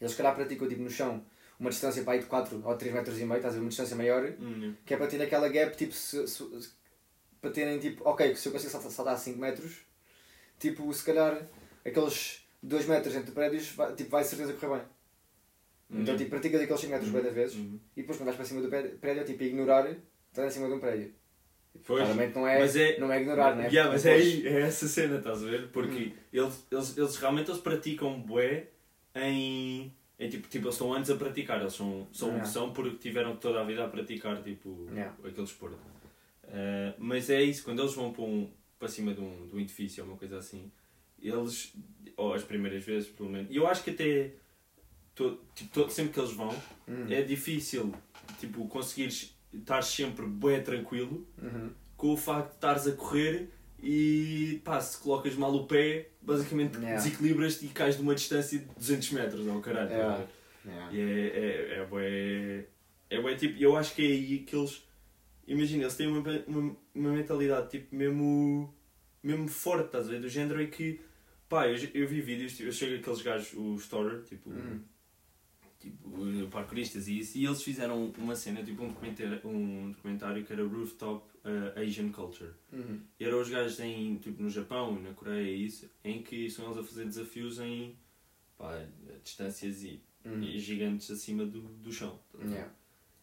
eles 0.00 0.10
se 0.12 0.16
calhar 0.16 0.34
praticam 0.34 0.68
tipo 0.68 0.82
no 0.82 0.90
chão 0.90 1.24
uma 1.64 1.70
distância 1.70 2.02
para 2.02 2.12
aí 2.14 2.18
de 2.20 2.26
4 2.26 2.60
ou 2.64 2.76
3 2.76 2.92
metros 2.94 3.18
e 3.18 3.24
meio, 3.24 3.36
estás 3.36 3.54
a 3.54 3.56
ver, 3.56 3.62
uma 3.62 3.68
distância 3.70 3.96
maior, 3.96 4.22
Uhum. 4.38 4.74
que 4.84 4.92
é 4.94 4.96
para 4.96 5.06
ter 5.06 5.20
aquela 5.22 5.48
gap, 5.48 5.76
tipo, 5.76 5.92
se, 5.92 6.26
se- 6.28 6.60
se- 6.62 6.70
para 7.40 7.50
terem 7.50 7.78
tipo, 7.78 8.06
ok, 8.08 8.34
se 8.36 8.48
eu 8.48 8.52
consigo 8.52 8.70
saltar, 8.70 8.90
saltar 8.90 9.18
5 9.18 9.38
metros, 9.38 9.78
tipo, 10.58 10.92
se 10.92 11.04
calhar 11.04 11.46
aqueles 11.84 12.44
2 12.62 12.86
metros 12.86 13.14
entre 13.14 13.32
prédios, 13.32 13.68
vai, 13.70 13.94
tipo, 13.94 14.10
vai 14.10 14.22
de 14.22 14.28
certeza 14.28 14.52
correr 14.54 14.78
bem. 14.78 14.86
Então, 16.00 16.16
tipo, 16.16 16.30
praticas 16.30 16.60
aqueles 16.60 16.80
5 16.80 16.92
metros 16.92 17.12
Uhum. 17.12 17.22
das 17.22 17.32
vezes 17.34 17.56
Uhum. 17.56 17.78
e 17.96 18.00
depois 18.00 18.18
quando 18.18 18.26
vais 18.26 18.36
para 18.36 18.44
cima 18.46 18.62
do 18.62 18.68
prédio, 18.68 19.20
é 19.20 19.24
tipo 19.24 19.42
ignorar 19.42 19.88
estar 20.30 20.46
em 20.46 20.50
cima 20.50 20.66
de 20.68 20.72
um 20.74 20.80
prédio. 20.80 21.14
Pois. 21.86 22.00
Claramente 22.02 22.34
não 22.36 22.46
é, 22.46 22.58
Mas 22.60 22.76
é- 22.76 22.98
não 22.98 23.12
é 23.12 23.20
ignorar, 23.20 23.54
né? 23.56 23.66
Yeah, 23.68 23.90
mas 23.92 24.06
é, 24.06 24.16
Depois- 24.16 24.34
aí, 24.34 24.46
é 24.46 24.60
essa 24.60 24.86
cena, 24.88 25.18
estás 25.18 25.42
a 25.42 25.46
ver? 25.46 25.68
Porque 25.72 25.96
Uhum. 26.04 26.12
eles, 26.32 26.66
eles, 26.70 26.96
eles 26.96 27.16
realmente 27.16 27.50
eles 27.50 27.60
praticam 27.60 28.20
bué 28.20 28.68
em, 29.14 29.92
em 30.18 30.28
tipo, 30.28 30.46
tipo, 30.48 30.66
eles 30.66 30.74
estão 30.74 30.92
antes 30.94 31.10
a 31.10 31.16
praticar, 31.16 31.60
eles 31.60 31.72
são, 31.74 32.06
são 32.12 32.28
o 32.28 32.30
Yeah. 32.32 32.46
que 32.48 32.52
são 32.54 32.72
porque 32.72 32.96
tiveram 32.98 33.36
toda 33.36 33.60
a 33.60 33.64
vida 33.64 33.84
a 33.84 33.88
praticar 33.88 34.42
tipo, 34.42 34.86
Yeah. 34.90 35.14
aquele 35.24 35.42
esporte. 35.44 35.76
Eh, 36.44 36.94
mas 36.98 37.30
é 37.30 37.42
isso, 37.42 37.64
quando 37.64 37.80
eles 37.80 37.94
vão 37.94 38.12
para, 38.12 38.22
um, 38.22 38.50
para 38.78 38.88
cima 38.88 39.12
de 39.14 39.20
um, 39.20 39.48
de 39.48 39.56
um 39.56 39.60
edifício 39.60 40.04
ou 40.04 40.10
uma 40.10 40.16
coisa 40.18 40.38
assim, 40.38 40.70
eles, 41.20 41.74
ou 42.16 42.32
as 42.34 42.44
primeiras 42.44 42.84
vezes 42.84 43.08
pelo 43.08 43.28
menos, 43.30 43.50
e 43.50 43.56
eu 43.56 43.66
acho 43.66 43.82
que 43.82 43.90
até 43.90 44.32
to, 45.14 45.40
tipo, 45.54 45.70
to- 45.84 45.90
sempre 45.90 46.12
que 46.12 46.20
eles 46.20 46.32
vão, 46.32 46.54
Uhum. 46.86 47.06
é 47.10 47.22
difícil 47.22 47.92
tipo, 48.38 48.66
conseguires 48.68 49.34
estar 49.52 49.82
sempre 49.82 50.26
bué 50.26 50.60
tranquilo 50.60 51.26
Uhum. 51.42 51.70
com 51.96 52.12
o 52.12 52.16
facto 52.16 52.50
de 52.50 52.54
estares 52.56 52.86
a 52.86 52.92
correr 52.92 53.50
e 53.84 54.60
pá, 54.64 54.80
se 54.80 54.98
colocas 54.98 55.34
mal 55.34 55.54
o 55.54 55.66
pé, 55.66 56.08
basicamente 56.22 56.76
Yeah. 56.78 56.96
desequilibras-te 56.96 57.66
e 57.66 57.68
cais 57.68 57.96
de 57.96 58.02
uma 58.02 58.14
distância 58.14 58.58
de 58.58 58.64
200 58.64 59.10
metros, 59.12 59.46
não 59.46 59.60
caralho. 59.60 59.90
Yeah. 59.90 60.12
tá 60.14 60.18
ver? 60.18 60.28
Yeah. 60.66 60.92
E 60.92 61.00
é, 61.00 61.26
é, 61.26 61.78
é, 61.80 61.86
bué, 61.86 62.66
é 63.10 63.20
bué 63.20 63.34
tipo, 63.34 63.62
eu 63.62 63.76
acho 63.76 63.94
que 63.94 64.02
é 64.02 64.06
aí 64.06 64.38
que 64.40 64.56
eles, 64.56 64.82
imagina, 65.46 65.82
eles 65.84 65.94
têm 65.94 66.06
uma, 66.06 66.20
uma, 66.46 66.76
uma 66.94 67.12
mentalidade 67.12 67.70
tipo 67.70 67.94
mesmo, 67.94 68.74
mesmo 69.22 69.46
forte, 69.48 69.86
estás 69.86 70.06
a 70.08 70.10
ver? 70.10 70.20
Do 70.20 70.28
género 70.28 70.62
em 70.62 70.68
que, 70.70 71.00
pá, 71.48 71.68
eu, 71.68 71.76
eu 71.92 72.08
vi 72.08 72.20
vídeos, 72.22 72.56
tipo, 72.56 72.68
eu 72.68 72.72
chego 72.72 72.96
aqueles 72.96 73.20
gajos, 73.22 73.52
o 73.54 73.76
Storer, 73.78 74.22
tipo, 74.24 74.48
Uhum. 74.50 74.80
Tipo, 75.84 76.48
parkouristas 76.50 77.06
e 77.08 77.18
isso, 77.20 77.38
e 77.38 77.44
eles 77.46 77.62
fizeram 77.62 78.12
uma 78.18 78.34
cena, 78.34 78.62
tipo 78.62 78.82
um 78.82 78.88
documentário, 78.88 79.40
um 79.46 79.90
documentário 79.92 80.44
que 80.44 80.52
era 80.52 80.66
Rooftop 80.66 81.24
uh, 81.44 81.78
Asian 81.80 82.10
Culture. 82.10 82.50
Uhum. 82.72 83.00
E 83.20 83.24
eram 83.24 83.40
os 83.40 83.48
gajos 83.48 83.78
em, 83.80 84.16
tipo, 84.16 84.42
no 84.42 84.50
Japão 84.50 84.96
e 84.98 85.02
na 85.02 85.12
Coreia 85.12 85.50
e 85.50 85.66
isso, 85.66 85.88
em 86.02 86.22
que 86.22 86.50
são 86.50 86.64
eles 86.66 86.78
a 86.78 86.82
fazer 86.82 87.04
desafios 87.04 87.58
em 87.58 87.94
pá, 88.58 88.84
distâncias 89.22 89.82
e, 89.84 90.00
Uhum. 90.24 90.42
e 90.42 90.58
gigantes 90.58 91.10
acima 91.10 91.44
do, 91.44 91.60
do 91.60 91.92
chão. 91.92 92.18
Yeah. 92.40 92.72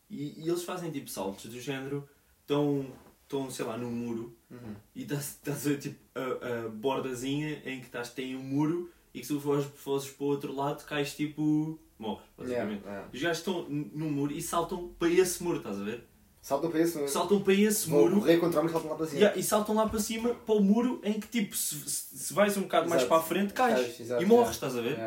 E, 0.07 0.39
e 0.43 0.47
eles 0.47 0.63
fazem 0.63 0.91
tipo 0.91 1.09
saltos 1.09 1.45
do 1.51 1.59
género, 1.59 2.07
estão, 2.41 2.85
estão 3.23 3.49
sei 3.49 3.65
lá, 3.65 3.75
num 3.75 3.89
muro 3.89 4.37
Uhum. 4.51 4.75
e 4.95 5.01
estás 5.03 5.65
a 5.65 5.75
tipo 5.77 5.97
a, 6.13 6.65
a 6.65 6.69
bordazinha 6.69 7.59
em 7.65 7.79
que 7.79 7.87
estás, 7.87 8.11
tem 8.11 8.35
um 8.35 8.43
muro 8.43 8.91
e 9.15 9.19
que 9.19 9.25
se 9.25 9.33
tu 9.33 9.39
fores, 9.41 9.65
fores 9.75 10.09
para 10.09 10.23
o 10.23 10.27
outro 10.27 10.53
lado 10.53 10.85
cais 10.85 11.15
tipo. 11.15 11.79
Morres, 12.01 12.25
basicamente. 12.37 12.79
Yeah. 12.81 12.91
Yeah. 12.91 13.09
Os 13.13 13.21
gajos 13.21 13.37
estão 13.37 13.65
no 13.69 14.09
muro 14.11 14.33
e 14.33 14.41
saltam 14.41 14.89
para 14.99 15.09
esse 15.09 15.43
muro, 15.43 15.57
estás 15.59 15.79
a 15.79 15.83
ver? 15.83 16.03
Saltam 16.41 16.71
para 16.71 16.79
esse 16.79 17.07
Saltam 17.07 17.41
para 17.41 17.53
esse 17.53 17.87
Vou 17.87 18.01
muro 18.09 18.19
correr 18.21 18.37
contra 18.39 18.57
o 18.57 18.63
homem 18.63 18.69
e 18.69 18.73
saltam 18.73 18.89
lá 18.91 18.97
para 18.97 19.05
cima. 19.05 19.19
yeah, 19.19 19.39
e 19.39 19.43
saltam 19.43 19.75
lá 19.75 19.87
para 19.87 19.99
cima 19.99 20.33
para 20.33 20.55
o 20.55 20.59
muro 20.59 20.99
em 21.03 21.19
que 21.19 21.27
tipo, 21.27 21.55
se, 21.55 21.75
se, 21.87 22.33
vais 22.33 22.57
um 22.57 22.63
bocado 22.63 22.89
mais 22.89 23.03
Exato. 23.03 23.09
para 23.09 23.17
a 23.23 23.25
frente, 23.27 23.53
cais 23.53 23.79
Cais, 23.79 23.99
exato, 23.99 24.23
e 24.23 24.25
morres, 24.25 24.51
estás 24.55 24.75
a 24.75 24.81
ver? 24.81 24.97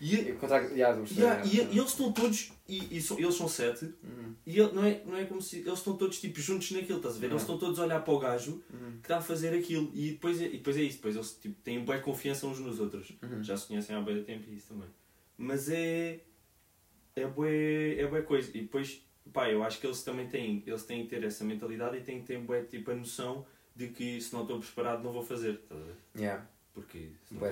E, 0.00 0.14
E 0.14 0.32
contra... 0.34 0.60
Yeah, 0.72 1.00
yeah, 1.16 1.42
e, 1.44 1.56
e 1.74 1.78
eles 1.78 1.90
estão 1.90 2.12
todos, 2.12 2.52
e, 2.68 2.78
e 2.90 3.22
eles 3.22 3.34
são 3.34 3.48
sete, 3.48 3.86
Uhum. 4.04 4.34
e 4.46 4.58
ele, 4.60 4.72
não, 4.72 4.84
é, 4.84 5.02
não 5.06 5.16
é 5.16 5.24
como 5.24 5.40
se. 5.40 5.58
Eles 5.60 5.78
estão 5.78 5.96
todos 5.96 6.20
tipo 6.20 6.38
juntos 6.40 6.70
naquilo, 6.72 6.98
estás 6.98 7.16
a 7.16 7.18
ver? 7.18 7.26
Eles 7.26 7.42
Yeah. 7.42 7.54
estão 7.54 7.58
todos 7.58 7.78
a 7.80 7.84
olhar 7.84 8.00
para 8.04 8.12
o 8.14 8.18
gajo 8.18 8.62
Uhum. 8.72 8.92
que 9.00 9.04
está 9.06 9.18
a 9.18 9.20
fazer 9.22 9.52
aquilo 9.56 9.90
e 9.94 10.10
depois 10.12 10.40
é, 10.42 10.46
e 10.46 10.50
depois 10.58 10.76
é 10.76 10.82
isso, 10.82 10.96
depois 10.96 11.14
eles 11.16 11.32
tipo, 11.40 11.54
têm 11.62 11.84
boa 11.84 11.98
confiança 12.00 12.46
uns 12.46 12.58
nos 12.60 12.78
outros. 12.80 13.12
Uhum. 13.22 13.42
Já 13.42 13.56
se 13.56 13.66
conhecem 13.66 13.96
há 13.96 14.00
bem 14.00 14.22
tempo 14.24 14.44
e 14.50 14.56
isso 14.56 14.68
também. 14.68 14.88
Mas 15.38 15.68
é. 15.70 16.20
É 17.16 17.26
bué, 17.26 17.94
é 18.00 18.06
bué 18.06 18.22
coisa. 18.22 18.50
E 18.56 18.62
depois, 18.62 19.00
pá, 19.32 19.48
eu 19.50 19.62
acho 19.62 19.80
que 19.80 19.86
eles 19.86 20.02
também 20.02 20.26
têm, 20.28 20.62
eles 20.66 20.82
têm 20.84 21.04
que 21.04 21.10
ter 21.10 21.22
essa 21.22 21.44
mentalidade 21.44 21.96
e 21.96 22.00
têm 22.00 22.20
que 22.20 22.26
ter 22.26 22.38
bué, 22.40 22.62
tipo, 22.62 22.90
a 22.90 22.94
noção 22.94 23.46
de 23.74 23.88
que 23.88 24.20
se 24.20 24.32
não 24.34 24.42
estou 24.42 24.58
preparado 24.58 25.02
não 25.04 25.12
vou 25.12 25.22
fazer. 25.22 25.52
Estás 25.54 25.80
a 25.80 25.84
ver? 25.84 25.94
Yeah. 26.16 26.46
Porque 26.72 27.10
se 27.22 27.34
não 27.34 27.40
Bué 27.40 27.50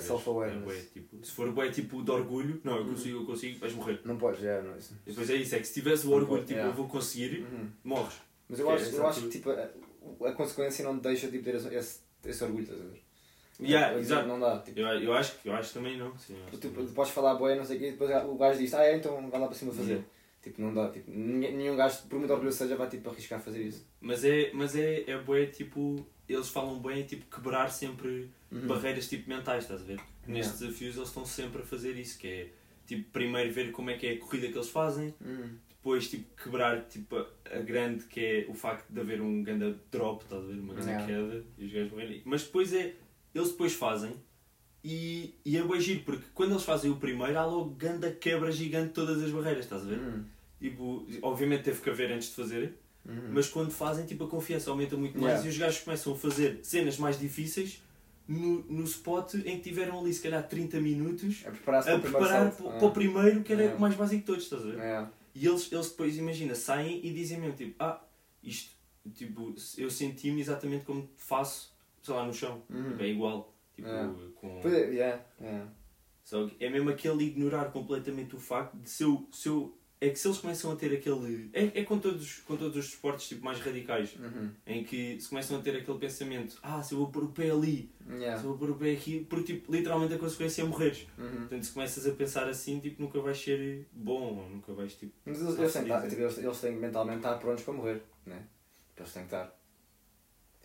é 0.50 0.56
bué, 0.58 0.80
tipo, 0.92 1.24
se 1.24 1.30
for 1.30 1.52
bué 1.52 1.70
tipo 1.70 2.02
de 2.02 2.10
orgulho, 2.10 2.60
não, 2.64 2.76
eu 2.78 2.84
consigo, 2.86 3.18
eu 3.20 3.24
consigo, 3.24 3.56
vais 3.60 3.72
morrer. 3.72 4.00
Não 4.04 4.16
podes, 4.18 4.40
yeah, 4.42 4.66
não, 4.68 4.76
isso. 4.76 4.94
E 5.06 5.10
depois 5.10 5.30
é 5.30 5.36
isso, 5.36 5.54
é 5.54 5.60
que 5.60 5.64
se 5.68 5.74
tivesse 5.74 6.06
o 6.06 6.10
Não 6.10 6.16
orgulho, 6.16 6.38
pode, 6.40 6.48
tipo, 6.48 6.58
yeah. 6.58 6.72
eu 6.72 6.76
vou 6.76 6.88
conseguir, 6.88 7.42
Uhum. 7.42 7.70
morres. 7.84 8.14
Mas 8.48 8.58
eu 8.58 8.68
é 8.68 8.74
acho, 8.74 8.84
eu 8.86 8.88
exato. 8.88 9.06
acho 9.08 9.20
que 9.22 9.28
tipo, 9.28 9.50
a- 9.50 9.70
a 10.28 10.32
consequência 10.32 10.84
não 10.84 10.98
te 10.98 11.02
deixa 11.02 11.28
tipo, 11.28 11.44
ter 11.44 11.54
esse, 11.54 12.00
esse 12.24 12.42
orgulho, 12.44 12.64
estás 12.64 12.80
a 12.80 12.84
ver? 12.84 13.00
Yeah, 13.64 13.96
É, 13.96 13.98
exato. 14.00 14.28
Não 14.28 14.38
dá. 14.40 14.58
Tipo, 14.60 14.80
Eu, 14.80 14.86
eu, 14.86 15.12
acho, 15.14 15.34
eu 15.44 15.52
acho 15.54 15.72
também 15.74 15.96
não. 15.96 16.16
Sim, 16.18 16.36
acho 16.46 16.58
tu, 16.58 16.68
também. 16.68 16.86
tu 16.86 16.92
podes 16.92 17.12
falar 17.12 17.34
boé, 17.34 17.54
não 17.56 17.64
sei 17.64 17.76
o 17.76 17.80
quê, 17.80 17.88
e 17.88 17.92
depois 17.92 18.10
o 18.26 18.34
gajo 18.36 18.58
diz, 18.58 18.74
ah 18.74 18.84
é, 18.84 18.96
então 18.96 19.28
vai 19.30 19.40
lá 19.40 19.46
para 19.46 19.56
cima 19.56 19.72
fazer. 19.72 19.92
Yeah. 19.92 20.08
Tipo, 20.42 20.60
não 20.62 20.74
dá. 20.74 20.88
Tipo, 20.90 21.10
nenhum, 21.10 21.56
nenhum 21.56 21.76
gajo, 21.76 22.02
por 22.08 22.18
muito 22.18 22.32
orgulho 22.32 22.50
seja, 22.52 22.74
vai 22.76 22.88
tipo, 22.88 23.08
arriscar 23.08 23.40
fazer 23.40 23.62
isso. 23.62 23.86
Mas 24.00 24.24
é, 24.24 24.50
mas 24.52 24.74
é, 24.74 25.04
é 25.08 25.16
bué, 25.18 25.46
tipo, 25.46 26.04
eles 26.28 26.48
falam 26.48 26.80
bem, 26.80 27.04
tipo, 27.04 27.24
quebrar 27.34 27.70
sempre 27.70 28.28
Uhum. 28.50 28.66
barreiras, 28.66 29.08
tipo, 29.08 29.28
mentais, 29.30 29.64
estás 29.64 29.80
a 29.82 29.84
ver? 29.84 30.00
Nestes 30.26 30.60
Yeah. 30.60 30.66
desafios 30.66 30.96
eles 30.96 31.08
estão 31.08 31.24
sempre 31.24 31.62
a 31.62 31.64
fazer 31.64 31.92
isso, 31.96 32.18
que 32.18 32.26
é, 32.28 32.48
tipo, 32.86 33.08
primeiro 33.10 33.52
ver 33.52 33.70
como 33.72 33.90
é 33.90 33.96
que 33.96 34.06
é 34.06 34.12
a 34.14 34.18
corrida 34.18 34.48
que 34.48 34.54
eles 34.58 34.68
fazem, 34.68 35.14
Uhum. 35.20 35.50
depois, 35.68 36.08
tipo, 36.10 36.24
quebrar, 36.42 36.82
tipo, 36.86 37.16
a, 37.16 37.26
a 37.50 37.58
grande, 37.60 38.04
que 38.04 38.20
é 38.20 38.46
o 38.48 38.54
facto 38.54 38.90
de 38.90 39.00
haver 39.00 39.20
um 39.22 39.42
grande 39.42 39.74
drop, 39.92 40.22
estás 40.24 40.42
a 40.42 40.46
ver? 40.46 40.54
Uma 40.58 40.74
grande 40.74 40.90
Yeah. 40.90 41.06
queda, 41.06 41.44
e 41.56 41.64
os 41.66 41.72
gajos 41.72 41.92
morrerem. 41.92 42.22
Mas 42.24 42.42
depois 42.42 42.72
é, 42.74 42.94
eles 43.34 43.48
depois 43.50 43.72
fazem, 43.74 44.12
e, 44.84 45.34
e 45.44 45.56
é 45.56 45.62
bué 45.62 45.78
giro, 45.80 46.00
porque 46.04 46.24
quando 46.34 46.52
eles 46.52 46.64
fazem 46.64 46.90
o 46.90 46.96
primeiro, 46.96 47.38
há 47.38 47.44
logo 47.46 47.70
grande 47.70 48.10
quebra 48.12 48.50
gigante 48.50 48.88
de 48.88 48.94
todas 48.94 49.22
as 49.22 49.30
barreiras, 49.30 49.64
estás 49.64 49.82
a 49.82 49.86
ver? 49.86 49.98
Uhum. 49.98 50.24
Tipo, 50.60 51.06
obviamente 51.22 51.62
teve 51.64 51.80
que 51.80 51.90
haver 51.90 52.10
antes 52.12 52.28
de 52.28 52.34
fazerem, 52.34 52.74
Uhum. 53.04 53.30
mas 53.32 53.48
quando 53.48 53.70
fazem, 53.72 54.06
tipo, 54.06 54.24
a 54.24 54.28
confiança 54.28 54.70
aumenta 54.70 54.96
muito 54.96 55.18
mais 55.18 55.34
Yeah. 55.44 55.46
e 55.46 55.50
os 55.50 55.58
gajos 55.58 55.80
começam 55.82 56.12
a 56.12 56.16
fazer 56.16 56.60
cenas 56.62 56.98
mais 56.98 57.18
difíceis 57.18 57.82
no, 58.28 58.62
no 58.70 58.84
spot 58.84 59.34
em 59.34 59.56
que 59.56 59.60
tiveram 59.60 59.98
ali, 59.98 60.14
se 60.14 60.22
calhar, 60.22 60.46
30 60.48 60.80
minutos 60.80 61.42
a 61.44 61.50
para 61.50 61.80
o 61.80 61.82
primeiro 61.82 62.00
preparar 62.00 62.52
para, 62.52 62.68
Ah. 62.68 62.78
para 62.78 62.86
o 62.86 62.90
primeiro, 62.92 63.42
que 63.42 63.52
era 63.52 63.62
Yeah. 63.62 63.76
o 63.78 63.80
mais 63.80 63.94
básico 63.96 64.20
de 64.20 64.26
todos, 64.26 64.44
estás 64.44 64.62
a 64.62 64.66
ver? 64.66 64.78
É. 64.78 65.08
E 65.34 65.46
eles, 65.46 65.72
eles 65.72 65.88
depois, 65.90 66.16
imagina, 66.16 66.54
saem 66.54 67.00
e 67.04 67.12
dizem 67.12 67.40
mesmo, 67.40 67.56
tipo, 67.56 67.74
ah, 67.82 68.00
isto, 68.42 68.70
tipo, 69.14 69.52
eu 69.78 69.90
senti-me 69.90 70.40
exatamente 70.40 70.84
como 70.84 71.08
faço, 71.16 71.71
sei 72.02 72.14
lá, 72.14 72.26
no 72.26 72.34
chão. 72.34 72.62
Tipo, 72.70 73.02
é 73.02 73.08
igual. 73.08 73.54
Tipo, 73.74 73.88
Yeah. 73.88 74.14
com... 74.36 74.60
Pois 74.60 74.74
é, 74.74 74.90
yeah, 74.90 75.24
yeah. 75.40 75.70
Só 76.22 76.46
que 76.46 76.62
é 76.64 76.68
mesmo 76.70 76.90
aquele 76.90 77.24
ignorar 77.24 77.66
completamente 77.72 78.36
o 78.36 78.38
facto 78.38 78.76
de 78.76 78.88
se 78.88 79.02
eu, 79.02 79.26
se 79.32 79.48
eu 79.48 79.76
é 80.00 80.10
que 80.10 80.18
se 80.18 80.26
eles 80.26 80.38
começam 80.38 80.72
a 80.72 80.76
ter 80.76 80.92
aquele. 80.92 81.48
É, 81.52 81.80
é 81.80 81.84
com, 81.84 81.96
todos, 81.96 82.38
com 82.40 82.56
todos 82.56 82.76
os 82.76 82.86
esportes 82.86 83.28
tipo, 83.28 83.44
mais 83.44 83.60
radicais, 83.60 84.16
Uhum. 84.18 84.50
em 84.66 84.82
que 84.82 85.20
se 85.20 85.28
começam 85.28 85.56
a 85.58 85.62
ter 85.62 85.76
aquele 85.76 85.96
pensamento: 85.98 86.58
ah, 86.60 86.82
se 86.82 86.92
eu 86.94 86.98
vou 86.98 87.08
pôr 87.08 87.22
o 87.24 87.28
pé 87.28 87.50
ali, 87.50 87.88
Yeah. 88.08 88.36
se 88.36 88.44
eu 88.44 88.50
vou 88.50 88.58
pôr 88.58 88.70
o 88.70 88.74
pé 88.76 88.92
aqui, 88.92 89.24
porque 89.30 89.54
tipo, 89.54 89.72
literalmente 89.72 90.12
a 90.14 90.18
consequência 90.18 90.62
é 90.62 90.64
morreres. 90.64 91.06
Uhum. 91.16 91.30
Portanto, 91.38 91.62
se 91.64 91.72
começas 91.72 92.04
a 92.06 92.10
pensar 92.12 92.48
assim, 92.48 92.80
tipo, 92.80 93.00
nunca 93.00 93.20
vais 93.20 93.38
ser 93.40 93.86
bom, 93.92 94.36
ou 94.38 94.50
nunca 94.50 94.72
vais 94.74 94.92
tipo. 94.94 95.12
Mas 95.24 95.40
eles, 95.40 95.56
eles, 95.58 95.72
têm, 95.72 95.84
tipo, 95.84 96.20
eles, 96.20 96.38
eles 96.38 96.60
têm 96.60 96.76
mentalmente 96.76 97.18
estar 97.18 97.34
prontos 97.38 97.62
para 97.62 97.72
morrer, 97.74 98.02
né? 98.26 98.44
Eles 98.96 99.12
têm 99.12 99.22
que 99.22 99.26
estar. 99.28 99.56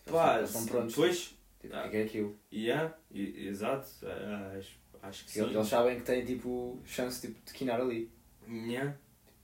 Tipo, 0.08 0.17
Pá, 0.17 0.38
eles 0.38 0.50
estão 0.50 0.65
prontos. 0.65 0.96
Pois, 0.96 1.38
Tipo, 1.60 1.76
Ah. 1.76 1.89
é 1.91 2.04
aquilo? 2.04 2.39
yeah, 2.54 2.96
exato, 3.13 3.89
ah, 4.06 4.54
acho, 4.58 4.80
acho 5.02 5.26
que 5.26 5.32
sim. 5.32 5.41
Eles, 5.41 5.54
eles 5.56 5.67
sabem 5.67 5.98
que 5.98 6.04
têm 6.04 6.24
tipo 6.26 6.80
chance 6.86 7.20
tipo, 7.22 7.39
de 7.46 7.54
quinar 7.54 7.82
ali. 7.82 8.10
Yeah. 8.48 8.96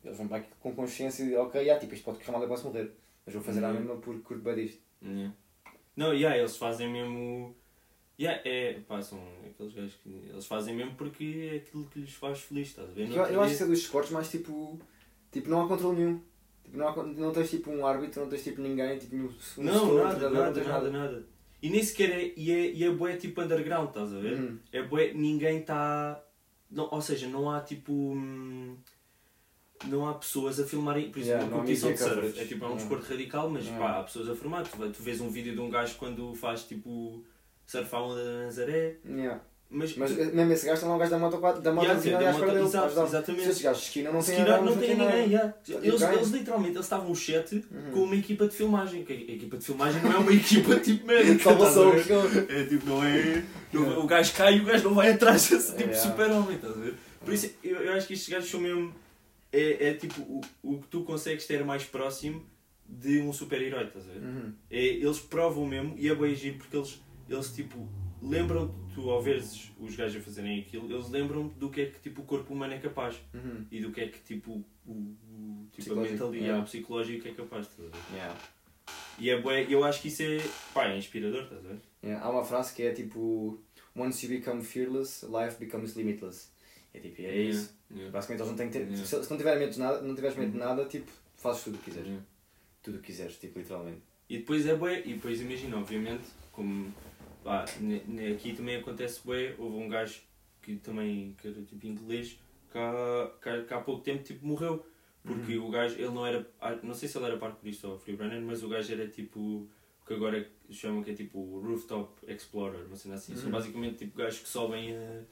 Eles 0.03 0.17
vão 0.17 0.27
para 0.27 0.37
aqui 0.37 0.49
com 0.59 0.73
consciência 0.75 1.25
de 1.25 1.35
ok, 1.35 1.59
yeah, 1.61 1.79
tipo, 1.79 1.93
isto 1.93 2.03
pode 2.05 2.19
correr 2.19 2.31
mal, 2.31 2.41
eu 2.43 2.47
posso 2.47 2.67
morrer. 2.67 2.91
Mas 3.25 3.33
vou 3.35 3.43
fazer 3.43 3.63
a 3.63 3.69
Uhum. 3.69 3.73
mesma 3.75 3.95
porque 3.97 4.21
curto 4.21 4.43
bem 4.43 4.55
disto. 4.55 4.81
Yeah. 5.01 5.33
Não, 5.95 6.13
yeah, 6.13 6.37
eles 6.37 6.55
fazem 6.57 6.91
mesmo. 6.91 7.55
Yeah, 8.19 8.41
é, 8.47 8.79
pá, 8.87 9.01
são 9.01 9.19
aqueles 9.49 9.73
gajos 9.73 9.95
que. 9.95 10.09
Eles 10.09 10.45
fazem 10.45 10.75
mesmo 10.75 10.93
porque 10.95 11.49
é 11.51 11.55
aquilo 11.57 11.85
que 11.87 11.99
lhes 11.99 12.13
faz 12.13 12.41
feliz, 12.41 12.67
estás 12.69 12.89
a 12.89 12.93
ver? 12.93 13.09
Eu, 13.09 13.15
eu 13.25 13.41
acho 13.41 13.57
que 13.57 13.63
é 13.63 13.65
dos 13.65 13.79
esportes 13.79 14.11
mais 14.11 14.29
tipo. 14.29 14.79
Tipo, 15.31 15.49
não 15.49 15.61
há 15.63 15.67
controle 15.67 15.97
nenhum. 15.97 16.21
Tipo, 16.63 16.77
não, 16.77 16.87
há, 16.87 17.03
não 17.03 17.31
tens 17.31 17.49
tipo 17.49 17.69
um 17.71 17.85
árbitro, 17.85 18.21
não 18.21 18.29
tens 18.29 18.43
tipo 18.43 18.61
ninguém, 18.61 18.97
tipo 18.97 19.15
um 19.15 19.29
Não, 19.57 19.73
gestor, 19.73 20.03
nada, 20.03 20.29
nada, 20.29 20.51
tens 20.53 20.67
nada, 20.67 20.89
nada. 20.89 21.25
E 21.61 21.69
nem 21.69 21.81
sequer 21.83 22.09
é. 22.11 22.33
E 22.35 22.51
é, 22.51 22.71
e 22.71 22.83
é 22.83 22.89
bué 22.91 23.15
tipo 23.17 23.41
underground, 23.41 23.89
estás 23.89 24.13
a 24.13 24.19
ver? 24.19 24.33
Uhum. 24.37 24.59
É 24.71 24.81
bué, 24.83 25.13
ninguém 25.13 25.59
está. 25.59 26.21
Ou 26.75 27.01
seja, 27.01 27.27
não 27.27 27.49
há 27.51 27.61
tipo. 27.61 27.91
hum, 27.93 28.75
Não 29.85 30.07
há 30.07 30.13
pessoas 30.13 30.59
a 30.61 30.65
filmarem, 30.65 31.11
por 31.11 31.19
exemplo, 31.19 31.41
Yeah, 31.41 31.57
competição 31.57 31.91
de 31.91 31.97
surf. 31.97 32.15
coverage. 32.15 32.39
É 32.39 32.45
tipo, 32.45 32.63
é 32.63 32.67
um 32.67 32.71
Yeah. 32.71 32.79
desporto 32.89 33.09
radical, 33.11 33.49
mas 33.49 33.65
Yeah. 33.65 33.83
pá, 33.85 33.99
há 33.99 34.03
pessoas 34.03 34.29
a 34.29 34.35
filmar. 34.35 34.65
Tu, 34.65 34.77
tu 34.91 35.03
vês 35.03 35.19
um 35.19 35.29
vídeo 35.29 35.53
de 35.53 35.59
um 35.59 35.69
gajo 35.69 35.95
quando 35.97 36.33
faz 36.35 36.63
tipo 36.63 37.23
surf 37.67 37.93
à 37.93 38.01
onda 38.01 38.23
da 38.23 38.45
Nazaré, 38.45 38.97
Yeah. 39.05 39.41
Mas, 39.69 39.95
Mas 39.97 40.11
eh, 40.19 40.25
mesmo 40.31 40.53
esse 40.53 40.65
gajo 40.67 40.75
está 40.75 40.87
lá 40.87 40.95
um 40.95 40.99
gajo 40.99 41.11
da 41.11 41.17
moto 41.17 41.37
4, 41.39 41.61
da 41.61 41.71
moto 41.73 41.83
Yeah, 41.85 41.99
assim, 41.99 42.11
da 42.11 42.31
moto- 42.31 42.45
dele. 42.53 42.65
exato, 42.65 42.85
ajudar. 42.85 43.05
exatamente. 43.07 43.43
Se 43.43 43.49
esses 43.49 43.61
gajos 43.63 43.81
de 43.81 43.87
esquina 43.87 44.11
não 44.11 44.21
têm 44.21 44.39
não 44.45 44.77
tem 44.77 44.89
ninguém, 44.97 45.29
yeah. 45.31 45.53
Eles, 45.81 46.01
eles 46.01 46.29
literalmente 46.29 46.73
eles 46.75 46.85
estavam 46.85 47.09
um 47.11 47.15
chat 47.15 47.55
Uhum. 47.55 47.91
com 47.91 47.99
uma 48.03 48.15
equipa 48.15 48.47
de 48.47 48.55
filmagem. 48.55 49.03
que 49.03 49.11
A 49.13 49.15
a 49.15 49.19
equipa 49.19 49.57
de 49.57 49.65
filmagem 49.65 50.01
não 50.03 50.11
é 50.11 50.17
uma 50.17 50.31
equipa 50.33 50.79
tipo 50.79 51.07
médica. 51.07 51.43
Salva 51.43 51.67
estás 51.67 51.77
a 51.87 51.89
ver? 51.89 52.03
sons. 52.03 52.49
É 52.49 52.65
tipo, 52.65 52.85
não 52.87 53.03
é. 53.03 53.43
não- 53.73 53.99
O 53.99 54.05
gajo 54.07 54.33
cai 54.33 54.57
e 54.57 54.61
o 54.61 54.65
gajo 54.65 54.83
não 54.83 54.93
vai 54.93 55.11
atrás 55.11 55.49
desse 55.49 55.71
tipo 55.75 55.89
de 55.89 55.95
Yeah. 55.95 56.09
super-homem, 56.11 56.55
estás 56.55 56.77
a 56.77 56.79
ver? 56.79 56.93
Por 57.25 57.33
isso 57.33 57.49
eu, 57.63 57.77
eu 57.77 57.93
acho 57.93 58.05
que 58.07 58.13
estes 58.13 58.29
gajos 58.29 58.49
são 58.51 58.59
mesmo. 58.59 58.93
É, 59.51 59.89
é 59.89 59.93
tipo 59.95 60.21
o, 60.21 60.41
o 60.63 60.77
que 60.81 60.87
tu 60.87 61.03
consegues 61.03 61.45
ter 61.47 61.63
mais 61.65 61.83
próximo 61.83 62.43
de 62.87 63.19
um 63.21 63.31
super-herói, 63.33 63.85
estás 63.85 64.05
a 64.07 64.11
ver? 64.13 64.19
Uhum. 64.19 64.53
É, 64.69 64.85
eles 64.85 65.19
provam 65.19 65.65
mesmo 65.65 65.95
e 65.97 66.07
é 66.09 66.13
bem 66.15 66.35
giro 66.35 66.57
porque 66.57 66.75
eles, 66.77 66.99
eles 67.29 67.51
tipo, 67.51 67.87
lembram 68.29 68.73
tu 68.93 69.09
ao 69.09 69.21
veres 69.21 69.71
os 69.79 69.95
gajos 69.95 70.21
a 70.21 70.23
fazerem 70.23 70.59
aquilo, 70.61 70.91
eles 70.91 71.09
lembram 71.09 71.47
do 71.49 71.69
que 71.69 71.81
é 71.81 71.85
que 71.87 71.99
tipo, 71.99 72.21
o 72.21 72.25
corpo 72.25 72.53
humano 72.53 72.73
é 72.73 72.79
capaz 72.79 73.15
Uhum. 73.33 73.65
e 73.71 73.81
do 73.81 73.91
que 73.91 74.01
é 74.01 74.07
que 74.07 74.19
tipo, 74.19 74.63
o, 74.85 74.91
o, 74.91 75.67
tipo 75.71 75.93
a 75.93 75.95
mentalidade, 76.01 76.37
yeah. 76.37 76.61
o 76.61 76.65
psicológico 76.65 77.27
é 77.27 77.31
capaz, 77.33 77.67
ver? 77.77 77.89
Yeah. 78.13 78.39
E 79.19 79.29
é 79.29 79.41
bué, 79.41 79.65
eu 79.69 79.83
acho 79.83 80.01
que 80.01 80.07
isso 80.09 80.23
é, 80.23 80.37
pá, 80.73 80.87
é 80.87 80.97
inspirador, 80.97 81.43
estás 81.43 81.65
a 81.65 81.69
ver? 81.69 81.79
Yeah. 82.03 82.25
Há 82.25 82.29
uma 82.29 82.43
frase 82.43 82.73
que 82.75 82.83
é 82.83 82.91
tipo: 82.91 83.59
Once 83.95 84.25
you 84.25 84.31
become 84.39 84.61
fearless, 84.63 85.25
life 85.25 85.57
becomes 85.59 85.95
limitless. 85.95 86.49
É 86.93 86.99
tipo, 86.99 87.21
é 87.21 87.35
isso. 87.37 87.73
Yeah. 87.91 88.11
Basicamente 88.11 88.41
eles 88.41 88.49
não 88.51 88.57
têm 88.57 88.67
que 88.67 88.73
ter. 88.73 88.83
Yeah. 88.85 89.05
Se, 89.05 89.23
se 89.23 89.29
não 89.29 89.37
tiverem 89.37 89.59
medo 89.59 89.71
de 89.73 89.79
nada, 89.79 90.01
não 90.01 90.15
tiveres 90.15 90.35
medo 90.37 90.51
de 90.51 90.57
Uhum. 90.57 90.63
nada, 90.65 90.85
tipo, 90.85 91.09
fazes 91.35 91.63
tudo 91.63 91.75
o 91.75 91.77
que 91.79 91.85
quiseres. 91.91 92.19
Tudo 92.81 92.97
o 92.97 92.99
que 92.99 93.05
quiseres, 93.07 93.37
tipo, 93.37 93.59
literalmente. 93.59 94.01
E 94.29 94.37
depois 94.39 94.65
é 94.67 94.75
bué, 94.75 95.01
e 95.05 95.13
depois 95.13 95.39
imagina, 95.41 95.77
obviamente, 95.77 96.23
como 96.51 96.93
pá, 97.43 97.65
aqui 98.33 98.53
também 98.55 98.77
acontece 98.77 99.21
bué, 99.25 99.55
houve 99.57 99.77
um 99.77 99.89
gajo 99.89 100.21
que 100.61 100.75
também, 100.77 101.35
que 101.39 101.47
era 101.47 101.61
tipo 101.63 101.85
inglês, 101.85 102.39
que 102.71 102.77
há, 102.77 103.31
que 103.67 103.73
há, 103.73 103.79
pouco 103.81 104.01
tempo 104.03 104.23
tipo 104.23 104.45
morreu. 104.45 104.85
Porque 105.25 105.57
o 105.57 105.69
gajo, 105.69 105.95
ele 105.95 106.09
não 106.09 106.25
era, 106.25 106.45
ah, 106.59 106.75
não 106.83 106.93
sei 106.93 107.07
se 107.07 107.17
ele 107.17 107.27
era 107.27 107.37
parkourista 107.37 107.87
ou 107.87 107.97
freerunner, 107.97 108.41
mas 108.41 108.61
o 108.61 108.67
gajo 108.67 108.91
era 108.91 109.07
tipo, 109.07 109.39
o 109.39 109.69
que 110.05 110.13
agora 110.15 110.45
chamam 110.69 111.01
que 111.01 111.11
é 111.11 111.13
tipo 111.13 111.39
rooftop 111.61 112.11
explorer, 112.27 112.85
uma 112.87 112.95
cena 112.97 113.15
assim. 113.15 113.33
São 113.35 113.45
Uhum. 113.45 113.51
basicamente 113.51 113.99
tipo 113.99 114.17
gajos 114.17 114.39
que 114.39 114.49
sobem 114.49 114.93
a, 114.97 115.23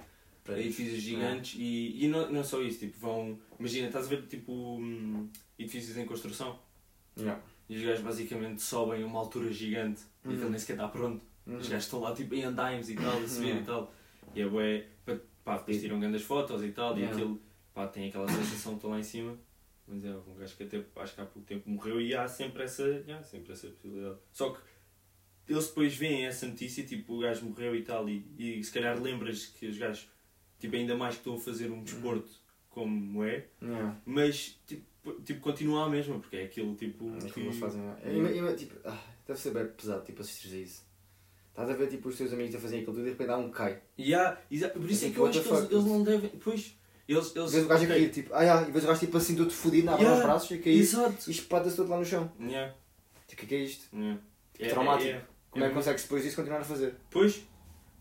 a 0.54 0.58
edifícios 0.60 1.02
gigantes 1.02 1.56
e, 1.60 2.06
e 2.06 2.08
não, 2.08 2.32
não 2.32 2.41
só 2.41 2.62
isso, 2.62 2.80
tipo 2.80 2.97
vão, 3.00 3.38
imagina, 3.60 3.88
estás 3.88 4.06
a 4.06 4.10
ver 4.10 4.21
tipo 4.28 4.78
hum, 4.80 5.28
edifícios 5.60 5.97
em 5.97 6.06
construção 6.06 6.58
Yeah. 7.17 7.43
e 7.67 7.76
os 7.76 7.84
gajos 7.84 8.02
basicamente 8.02 8.62
sobem 8.62 9.04
a 9.04 9.06
uma 9.06 9.19
altura 9.19 9.52
gigante 9.52 10.04
e 10.24 10.28
Uhum. 10.30 10.34
aquilo 10.36 10.50
nem 10.52 10.60
sequer 10.60 10.74
está 10.74 10.88
pronto. 10.88 11.26
Uhum. 11.52 11.58
Os 11.60 11.68
gajos 11.70 11.86
estão 11.86 12.00
lá 12.00 12.14
tipo 12.14 12.34
em 12.36 12.44
andaimes 12.44 12.90
e 12.90 12.96
tal, 12.96 13.18
a 13.18 13.28
subir 13.28 13.48
Yeah. 13.48 13.62
e 13.62 13.66
tal. 13.66 13.94
E 14.36 14.42
é 14.42 14.48
bué, 14.48 14.88
pá, 15.44 15.58
depois 15.58 15.80
tiram 15.82 16.00
grandes 16.00 16.22
fotos 16.24 16.64
e 16.64 16.72
tal, 16.72 16.94
e 16.96 17.02
Yeah. 17.02 17.16
aquilo, 17.18 17.42
pá, 17.74 17.88
tem 17.88 18.08
aquela 18.10 18.28
sensação 18.28 18.74
de 18.74 18.78
estar 18.80 18.88
lá 18.88 19.00
em 19.00 19.04
cima. 19.04 19.38
Mas 19.88 20.06
é, 20.06 20.10
um 20.16 20.36
gajo 20.36 20.56
que 20.56 20.64
até, 20.64 20.84
acho 20.98 21.16
que 21.16 21.22
há 21.22 21.26
pouco 21.26 21.48
tempo 21.48 21.70
morreu 21.70 22.00
e 22.00 22.16
há 22.16 22.28
sempre 22.28 22.64
essa, 22.64 22.84
há 23.20 23.24
sempre 23.24 23.52
essa 23.52 23.68
possibilidade. 23.68 24.18
Só 24.32 24.52
que 24.52 24.62
eles 25.50 25.68
depois 25.68 25.94
veem 25.96 26.26
essa 26.26 26.48
notícia, 26.48 26.84
tipo, 26.86 27.16
o 27.16 27.20
gajo 27.20 27.46
morreu 27.46 27.76
e 27.76 27.82
tal, 27.84 28.08
e, 28.08 28.26
e 28.38 28.64
se 28.64 28.72
calhar 28.72 28.98
lembras 29.02 29.48
que 29.48 29.66
os 29.66 29.78
gajos, 29.78 30.08
tipo, 30.60 30.76
ainda 30.76 30.96
mais 30.96 31.16
que 31.16 31.22
estão 31.22 31.34
a 31.36 31.40
fazer 31.40 31.70
um 31.72 31.84
desporto 31.84 32.32
como 32.70 33.22
é, 33.26 33.48
Yeah. 33.62 34.00
mas 34.06 34.58
tipo, 34.66 34.86
tipo 35.26 35.42
continua 35.42 35.86
a 35.88 35.90
mesma, 35.90 36.20
porque 36.20 36.38
é 36.38 36.44
aquilo 36.46 36.74
tipo 36.76 37.12
É 37.26 37.30
que... 37.30 37.52
fazem. 37.54 37.82
é. 38.02 38.12
É. 38.14 38.38
Ima- 38.38 38.54
tipo, 38.54 38.76
ah, 38.88 38.98
deve 39.28 39.40
ser 39.40 39.52
bem 39.54 39.68
pesado 39.68 40.06
tipo, 40.06 40.22
assistir 40.22 40.54
a 40.56 40.58
isso. 40.60 40.86
Estás 41.52 41.70
a 41.70 41.74
ver 41.74 41.88
tipo, 41.88 42.10
os 42.10 42.18
teus 42.18 42.32
amigos 42.34 42.56
a 42.56 42.60
fazerem 42.60 42.82
aquilo 42.82 42.96
tudo 42.96 43.04
e 43.08 43.12
de 43.12 43.18
repente 43.18 43.30
há 43.32 43.38
um 43.38 43.52
cai. 43.52 43.82
E 43.98 44.16
há, 44.16 44.38
exa- 44.50 44.70
por 44.70 44.90
isso 44.90 45.06
É 45.06 45.08
é 45.08 45.10
que 45.10 45.14
tipo, 45.14 45.26
eu 45.26 45.30
acho 45.30 45.42
que 45.44 45.50
eles, 45.50 45.72
eles 45.72 45.86
não 45.86 46.04
devem. 46.04 46.30
Pois, 46.44 46.76
eles. 47.08 47.36
eles 47.36 47.52
Vês 47.52 47.66
o 47.66 47.68
gajo 47.68 47.82
a 47.82 47.86
ok, 47.86 47.88
cair, 47.88 48.10
tipo, 48.10 48.34
ah, 48.34 48.42
yeah, 48.42 48.68
e 48.68 48.72
vês 48.72 48.84
o 48.84 48.88
gajo 48.88 49.00
tipo 49.02 49.18
assim 49.18 49.36
todo 49.36 49.52
fodido, 49.52 49.90
abre 49.90 50.02
Yeah. 50.04 50.20
os 50.22 50.26
braços 50.26 50.52
e 50.52 50.58
cair 50.60 50.80
Exato. 50.80 51.30
e 51.30 51.32
espata-se 51.32 51.76
todo 51.76 51.90
lá 51.90 51.98
no 51.98 52.06
chão. 52.06 52.32
Yeah, 52.40 52.74
Tipo, 53.28 53.44
o 53.44 53.46
que 53.48 53.56
é 53.56 53.58
que 53.58 53.64
é 53.64 53.66
isto? 53.66 53.96
yeah. 53.96 54.22
É- 54.60 54.68
traumático. 54.70 55.10
é- 55.10 55.14
é- 55.14 55.22
Como 55.50 55.66
é 55.66 55.68
que 55.68 55.74
consegues 55.76 56.04
depois 56.04 56.24
disso 56.24 56.36
continuar 56.38 56.60
a 56.62 56.64
fazer? 56.64 56.96
Pois, 57.10 57.42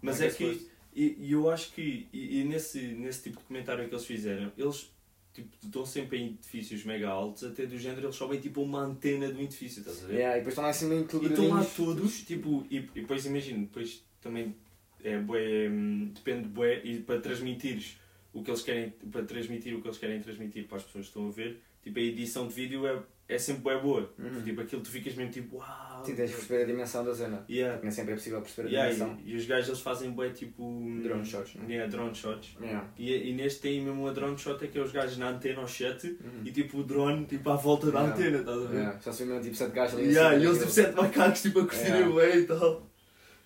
mas 0.01 0.21
é 0.21 0.31
que. 0.31 0.71
E, 0.95 1.17
e 1.19 1.33
eu 1.33 1.51
acho 1.51 1.73
que. 1.73 2.09
E, 2.13 2.41
e 2.41 2.45
nesse, 2.45 2.79
nesse 2.81 3.25
tipo 3.25 3.39
de 3.39 3.45
comentário 3.45 3.89
que 3.89 3.93
eles 3.95 4.07
fizeram, 4.07 4.53
eles 4.57 4.91
tipo, 5.33 5.49
estão 5.62 5.87
sempre 5.87 6.19
em 6.19 6.27
edifícios 6.29 6.85
mega 6.85 7.09
altos, 7.09 7.45
até 7.45 7.66
do 7.66 7.79
género 7.79 8.07
eles 8.07 8.16
sobem 8.16 8.40
tipo 8.40 8.62
uma 8.62 8.81
antena 8.81 9.31
do 9.31 9.40
edifício, 9.40 9.81
estás 9.81 10.05
a 10.05 10.07
ver? 10.07 10.14
Yeah, 10.14 10.37
e 10.37 10.38
depois 10.40 10.53
estão 10.53 10.64
lá 10.64 10.73
cima 10.73 10.95
em 10.95 11.01
E 11.01 11.27
estão 11.27 11.49
lá 11.49 11.64
todos, 11.64 12.23
tipo, 12.23 12.66
e, 12.71 12.77
e 12.77 13.01
depois 13.01 13.25
imagino, 13.27 13.61
depois 13.61 14.05
também 14.21 14.55
é 15.03 15.19
bué, 15.19 15.69
hum, 15.69 16.12
depende 16.14 16.49
bué, 16.49 16.81
e 16.85 17.01
para 17.01 17.21
transmitires 17.21 17.99
o 18.33 18.43
que 18.43 18.51
eles 18.51 18.62
querem, 18.62 18.90
para 19.11 19.25
transmitir 19.25 19.77
o 19.77 19.81
que 19.81 19.88
eles 19.88 19.99
querem 19.99 20.21
transmitir 20.21 20.66
para 20.66 20.79
as 20.79 20.85
pessoas 20.85 21.07
que 21.07 21.11
estão 21.11 21.29
a 21.29 21.31
ver, 21.31 21.61
tipo, 21.83 21.99
a 21.99 22.03
edição 22.03 22.47
de 22.47 22.55
vídeo 22.55 22.87
é, 22.87 23.03
é 23.35 23.38
sempre 23.38 23.62
bué 23.62 23.79
boa. 23.81 24.12
Uhum. 24.19 24.43
Tipo, 24.43 24.61
aquilo 24.61 24.83
tu 24.83 24.90
ficas 24.90 25.14
mesmo 25.14 25.33
tipo, 25.33 25.57
uau. 25.57 26.03
Sim, 26.05 26.14
tens 26.14 26.31
de 26.31 26.37
perceber 26.37 26.62
a 26.62 26.66
dimensão 26.66 27.05
da 27.05 27.14
cena. 27.14 27.45
Yeah. 27.49 27.81
Nem 27.83 27.90
sempre 27.90 28.12
é 28.12 28.14
possível 28.16 28.40
perceber 28.40 28.69
a 28.69 28.71
Yeah, 28.71 28.93
dimensão. 28.95 29.19
e, 29.25 29.33
e 29.33 29.37
os 29.37 29.47
gajos 29.47 29.69
eles 29.69 29.81
fazem 29.81 30.11
bué 30.12 30.31
tipo. 30.31 30.62
Drone 31.03 31.25
shots, 31.25 31.55
né? 31.57 31.64
Yeah, 31.69 31.90
drone 31.90 32.14
shots. 32.14 32.57
Yeah. 32.61 32.88
E, 32.99 33.31
e 33.31 33.35
neste 33.35 33.61
tem 33.61 33.81
mesmo 33.83 34.03
uma 34.03 34.12
drone 34.12 34.37
shot 34.38 34.64
é 34.64 34.69
que 34.69 34.79
é 34.79 34.83
os 34.83 34.93
gajos 34.93 35.19
na 35.19 35.29
antena 35.31 35.61
aos 35.61 35.73
7 35.73 36.07
Uhum. 36.09 36.43
e 36.45 36.51
tipo 36.53 36.79
o 36.79 36.85
drone 36.85 37.27
tipo 37.27 37.49
à 37.51 37.57
volta 37.57 37.90
da 37.90 38.01
Yeah. 38.01 38.14
antena, 38.16 38.38
estás 38.38 38.57
a 38.59 38.66
ver? 38.66 38.77
Yeah. 38.79 39.01
Só 39.01 39.12
se 39.12 39.25
mesmo 39.25 39.43
tipo 39.43 39.57
7 39.57 39.73
gajos 39.73 39.99
ali. 39.99 40.09
Yeah, 40.09 40.37
e 40.37 40.45
eles 40.45 40.59
tipo 40.59 40.71
sete 40.71 40.95
macacos 40.97 41.43
tipo 41.43 41.61
a 41.61 41.66
curtirem 41.66 41.95
Yeah. 42.11 42.14
bem 42.33 42.38
e 42.43 42.47
tal. 42.47 42.87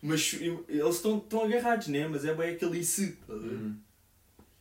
Mas 0.02 0.34
eles 0.34 0.94
estão 0.96 1.24
agarrados, 1.44 1.88
né? 1.88 2.06
Mas 2.06 2.24
é 2.24 2.34
bem 2.34 2.50
aquele 2.54 2.78
isso. 2.78 3.02
estás 3.02 3.38
a 3.38 3.42
ver? 3.42 3.54
Uhum. 3.54 3.76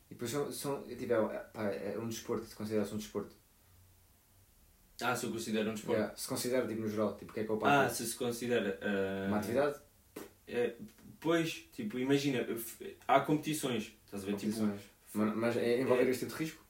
E 0.09 0.13
depois 0.13 0.31
são, 0.31 0.51
são 0.51 0.81
tipo, 0.83 1.11
é, 1.13 1.17
pá, 1.53 1.63
é 1.65 1.97
um 1.99 2.07
desporto, 2.07 2.45
se 2.45 2.55
considera-se 2.55 2.93
um 2.93 2.97
desporto. 2.97 3.35
Ah, 5.01 5.15
se 5.15 5.25
eu 5.25 5.31
considero 5.31 5.69
um 5.69 5.73
desporto. 5.73 5.99
Yeah. 5.99 6.15
Se 6.15 6.27
considera 6.27 6.67
tipo 6.67 6.81
no 6.81 6.87
geral, 6.89 7.15
tipo 7.15 7.31
o 7.31 7.33
que 7.33 7.39
é 7.41 7.43
que 7.43 7.51
é 7.51 7.53
o 7.53 7.65
Ah, 7.65 7.89
se 7.89 8.05
se 8.05 8.15
considera. 8.15 8.79
ah, 8.81 9.27
Uma 9.27 9.37
atividade? 9.37 9.79
É, 10.47 10.75
pois, 11.19 11.67
tipo, 11.73 11.97
imagina, 11.99 12.45
há 13.07 13.19
competições, 13.21 13.93
estás 14.05 14.23
a 14.23 14.27
ver? 14.27 14.35
Tipo. 14.35 14.69
Mas, 15.13 15.35
mas 15.35 15.57
é 15.57 15.81
envolver 15.81 16.03
é- 16.05 16.09
este 16.09 16.25
tipo 16.25 16.37
de 16.37 16.43
risco? 16.43 16.63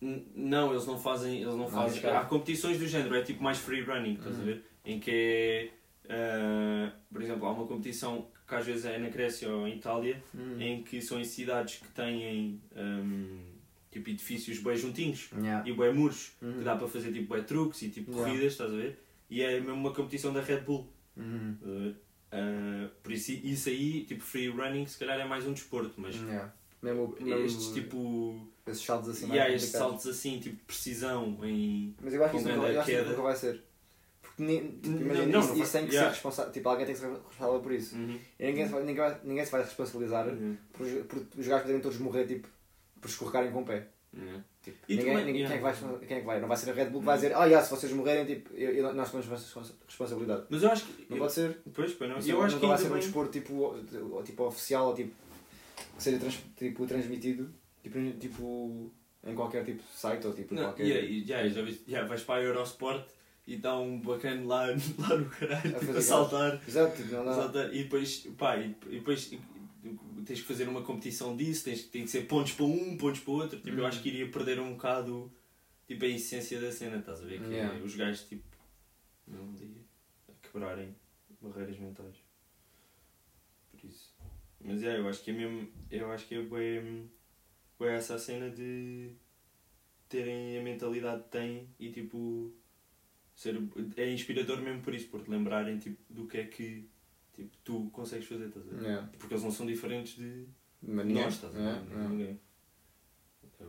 não, 0.00 0.72
eles 0.72 0.86
não 0.86 0.98
fazem. 0.98 1.36
Eles 1.36 1.48
não 1.54 1.58
Não, 1.58 1.68
fazem. 1.70 2.04
Há 2.10 2.24
competições 2.24 2.78
do 2.78 2.86
género, 2.86 3.14
é 3.16 3.22
tipo 3.22 3.42
mais 3.42 3.58
free 3.58 3.82
running, 3.82 4.14
estás 4.14 4.36
a 4.36 4.38
Uhum. 4.38 4.44
ver? 4.44 4.64
Em 4.84 5.00
que 5.00 5.10
é. 5.10 5.70
ah, 6.08 6.92
por 7.12 7.22
exemplo, 7.22 7.46
há 7.46 7.52
uma 7.52 7.66
competição 7.66 8.28
que 8.46 8.54
às 8.54 8.64
vezes 8.64 8.84
é 8.84 8.96
na 8.98 9.08
Grécia 9.08 9.50
ou 9.50 9.66
em 9.66 9.76
Itália, 9.76 10.22
Uhum. 10.32 10.60
em 10.60 10.82
que 10.84 11.00
são 11.02 11.18
em 11.18 11.24
cidades 11.24 11.76
que 11.78 11.88
têm 11.88 12.60
ahm, 12.76 13.55
tipo 13.90 14.10
edifícios 14.10 14.58
bem 14.58 14.76
juntinhos 14.76 15.28
Yeah. 15.36 15.68
e 15.68 15.72
bem 15.72 15.92
muros, 15.94 16.32
Uhum. 16.42 16.58
que 16.58 16.64
dá 16.64 16.76
para 16.76 16.88
fazer 16.88 17.12
tipo 17.12 17.34
bem 17.34 17.42
truques 17.44 17.82
e 17.82 17.88
tipo 17.90 18.10
Yeah. 18.10 18.28
corridas, 18.30 18.52
estás 18.52 18.72
a 18.72 18.76
ver? 18.76 18.98
E 19.30 19.42
é 19.42 19.60
mesmo 19.60 19.74
uma 19.74 19.92
competição 19.92 20.32
da 20.32 20.40
Red 20.40 20.60
Bull. 20.60 20.88
Uhum. 21.16 21.94
Ah, 22.32 22.88
por 23.02 23.12
isso, 23.12 23.32
isso 23.32 23.68
aí, 23.68 24.04
tipo 24.04 24.22
free 24.22 24.48
running, 24.48 24.86
se 24.86 24.98
calhar 24.98 25.18
é 25.18 25.24
mais 25.24 25.46
um 25.46 25.52
desporto, 25.52 25.94
mas 25.96 26.14
Yeah. 26.16 26.52
Mesmo, 26.82 27.16
mesmo 27.20 27.46
estes 27.46 27.68
tipo. 27.72 28.46
esses 28.66 28.84
saltos 28.84 29.08
assim 29.08 29.26
mais 29.26 29.54
estes 29.54 29.70
saltos 29.72 30.06
assim, 30.06 30.38
tipo 30.38 30.62
precisão 30.66 31.38
em. 31.42 31.94
Mas 32.02 32.12
eu 32.14 32.22
acho 32.22 32.32
que 32.32 32.38
isso 32.40 32.48
nunca, 32.48 33.22
vai 33.22 33.34
ser. 33.36 33.62
Porque 34.22 34.60
tipo, 34.82 34.88
imagina, 35.00 35.26
não, 35.26 35.40
isso, 35.40 35.54
não 35.54 35.62
isso 35.62 35.72
tem 35.72 35.86
que 35.86 35.92
yeah. 35.94 36.10
ser 36.10 36.14
responsável. 36.16 36.52
Tipo, 36.52 36.68
alguém 36.68 36.84
tem 36.84 36.94
que 36.94 37.00
ser 37.00 37.08
responsável 37.10 37.60
por 37.60 37.72
isso. 37.72 37.96
Uhum. 37.96 38.18
E 38.38 38.46
ninguém, 38.46 38.66
se 38.66 38.72
vai- 38.72 38.80
ninguém, 38.82 38.96
vai- 38.96 39.20
ninguém 39.24 39.44
se 39.46 39.50
vai 39.50 39.62
responsabilizar 39.62 40.28
Uhum. 40.28 40.56
por, 40.74 40.86
por 41.04 41.18
os 41.40 41.46
gajos 41.46 41.62
poderem 41.62 41.80
todos 41.80 41.98
morrer 41.98 42.26
tipo, 42.26 42.46
por 43.00 43.08
escorregarem 43.08 43.50
com 43.52 43.62
o 43.62 43.64
pé. 43.64 43.88
Uhum. 44.12 44.42
Tipo, 44.62 44.78
E 44.88 44.96
ninguém, 44.96 45.10
também- 45.12 45.26
ninguém- 45.26 45.42
yeah. 45.42 45.48
quem, 45.48 45.68
é 45.68 45.72
que 45.72 45.82
vai, 45.84 45.98
quem 46.06 46.16
é 46.16 46.20
que 46.20 46.26
vai? 46.26 46.40
Não 46.40 46.48
vai 46.48 46.56
ser 46.56 46.70
a 46.70 46.72
Red 46.72 46.86
Bull 46.86 47.00
que 47.00 47.06
vai 47.06 47.16
dizer, 47.16 47.34
ah, 47.36 47.44
yeah, 47.44 47.62
se 47.64 47.70
vocês 47.70 47.92
morrerem, 47.92 48.24
tipo, 48.24 48.54
eu, 48.54 48.70
eu- 48.72 48.94
nós 48.94 49.10
temos 49.10 49.26
respons- 49.26 49.74
responsabilidade. 49.86 50.44
Mas 50.48 50.62
eu 50.62 50.70
acho 50.70 50.86
que. 50.86 51.06
Não 51.10 51.18
pode 51.18 51.32
ser. 51.32 51.58
Pois, 51.74 51.92
pois 51.92 52.10
não. 52.10 52.18
Isso 52.18 52.30
Eu 52.30 52.42
acho 52.42 52.54
nunca 52.54 52.60
que 52.66 52.66
vai 52.68 52.78
ser 52.78 52.86
um 52.86 52.90
bem- 52.92 53.00
desporto 53.00 53.32
tipo, 53.32 53.52
o- 53.54 54.22
tipo 54.24 54.44
oficial 54.44 54.88
ou 54.88 54.94
tipo, 54.94 55.12
que 55.96 56.02
seja 56.02 56.18
trans, 56.18 56.38
tipo, 56.56 56.86
transmitido 56.86 57.52
tipo, 57.82 57.98
tipo, 58.18 58.90
em 59.24 59.34
qualquer 59.34 59.64
tipo 59.64 59.82
de 59.82 59.88
site 59.98 60.26
ou 60.26 60.32
tipo, 60.32 60.54
em 60.54 60.56
Não, 60.56 60.64
qualquer. 60.64 60.84
yeah, 60.86 61.06
e 61.06 61.24
já, 61.24 61.46
já, 61.48 61.62
viste- 61.62 61.84
já 61.86 62.04
vais 62.04 62.22
para 62.22 62.40
a 62.40 62.42
Eurosport 62.42 63.06
e 63.46 63.54
está 63.54 63.78
um 63.78 64.00
bacana 64.00 64.44
lá, 64.46 64.66
lá 64.98 65.16
no 65.16 65.26
caralho, 65.30 65.60
A 65.76 65.78
tipo, 65.78 65.86
fazer 65.86 65.98
a 65.98 66.02
saltar. 66.02 66.60
Exato, 66.66 66.96
tipo, 66.96 67.14
não 67.14 67.24
dá. 67.24 67.34
saltar 67.34 67.72
e 67.74 67.82
depois, 67.84 68.26
pá, 68.38 68.56
e, 68.56 68.74
e 68.88 68.96
depois 68.96 69.30
tens 70.24 70.40
que 70.40 70.46
fazer 70.46 70.68
uma 70.68 70.82
competição 70.82 71.36
disso, 71.36 71.64
tens, 71.64 71.84
tem 71.84 72.04
que 72.04 72.10
ser 72.10 72.26
pontos 72.26 72.52
para 72.52 72.64
um, 72.64 72.96
pontos 72.96 73.20
para 73.20 73.32
outro. 73.32 73.56
Tipo, 73.58 73.70
eu 73.70 73.78
Uhum. 73.80 73.86
acho 73.86 74.02
que 74.02 74.08
iria 74.08 74.30
perder 74.30 74.58
um 74.60 74.72
bocado 74.72 75.32
tipo, 75.86 76.04
a 76.04 76.08
essência 76.08 76.60
da 76.60 76.70
cena, 76.72 76.98
estás 76.98 77.22
a 77.22 77.26
ver? 77.26 77.40
Que 77.42 77.54
Yeah. 77.54 77.84
os 77.84 77.94
gajos 77.94 78.24
tipo 78.24 78.44
não 79.26 79.52
dia 79.54 79.82
a 80.28 80.32
quebrarem 80.46 80.94
barreiras 81.40 81.78
mentais. 81.78 82.16
Por 83.70 83.84
isso. 83.84 84.14
Mas 84.60 84.82
é, 84.82 84.98
eu 84.98 85.08
acho 85.08 85.22
que 85.22 85.30
é 85.30 85.34
mesmo. 85.34 85.68
Eu 85.90 86.10
acho 86.10 86.26
que 86.26 86.34
é 86.34 86.42
bem, 86.42 87.10
bem 87.78 87.88
essa 87.90 88.14
a 88.14 88.18
cena 88.18 88.50
de 88.50 89.12
terem 90.08 90.58
a 90.58 90.62
mentalidade 90.62 91.24
que 91.24 91.30
têm 91.30 91.68
e 91.78 91.90
tipo 91.90 92.52
ser, 93.34 93.56
é 93.96 94.10
inspirador 94.10 94.60
mesmo 94.62 94.80
por 94.82 94.94
isso, 94.94 95.08
por 95.08 95.22
te 95.22 95.30
lembrarem 95.30 95.78
tipo, 95.78 95.98
do 96.08 96.26
que 96.26 96.38
é 96.38 96.44
que 96.46 96.88
tipo, 97.36 97.56
tu 97.64 97.90
consegues 97.92 98.26
fazer, 98.26 98.46
estás 98.48 98.66
a 98.66 98.70
ver? 98.72 98.82
Yeah. 98.82 99.08
Porque 99.18 99.34
eles 99.34 99.44
não 99.44 99.50
são 99.52 99.66
diferentes 99.66 100.16
de 100.16 100.46
ninguém- 100.82 101.14
nós, 101.22 101.34
estás 101.34 101.54
a 101.54 101.58
ver? 101.58 101.64
Yeah, 101.64 101.84
yeah. 101.86 102.08
Ninguém. 102.08 102.40
É. 103.60 103.66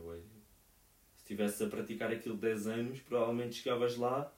Se 1.16 1.22
estivesses 1.34 1.60
a 1.62 1.66
praticar 1.68 2.10
aquilo 2.10 2.36
10 2.36 2.66
anos, 2.66 3.00
provavelmente 3.00 3.56
chegavas 3.56 3.96
lá 3.96 4.32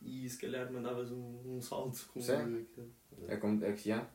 e 0.00 0.28
se 0.28 0.38
calhar 0.38 0.70
mandavas 0.72 1.10
um, 1.10 1.56
um 1.56 1.60
salto 1.60 2.04
com 2.12 2.20
Sim. 2.20 2.66
É 3.28 3.36
como, 3.36 3.64
é 3.64 3.72
que 3.72 3.88
já, 3.88 3.98
é 4.02 4.06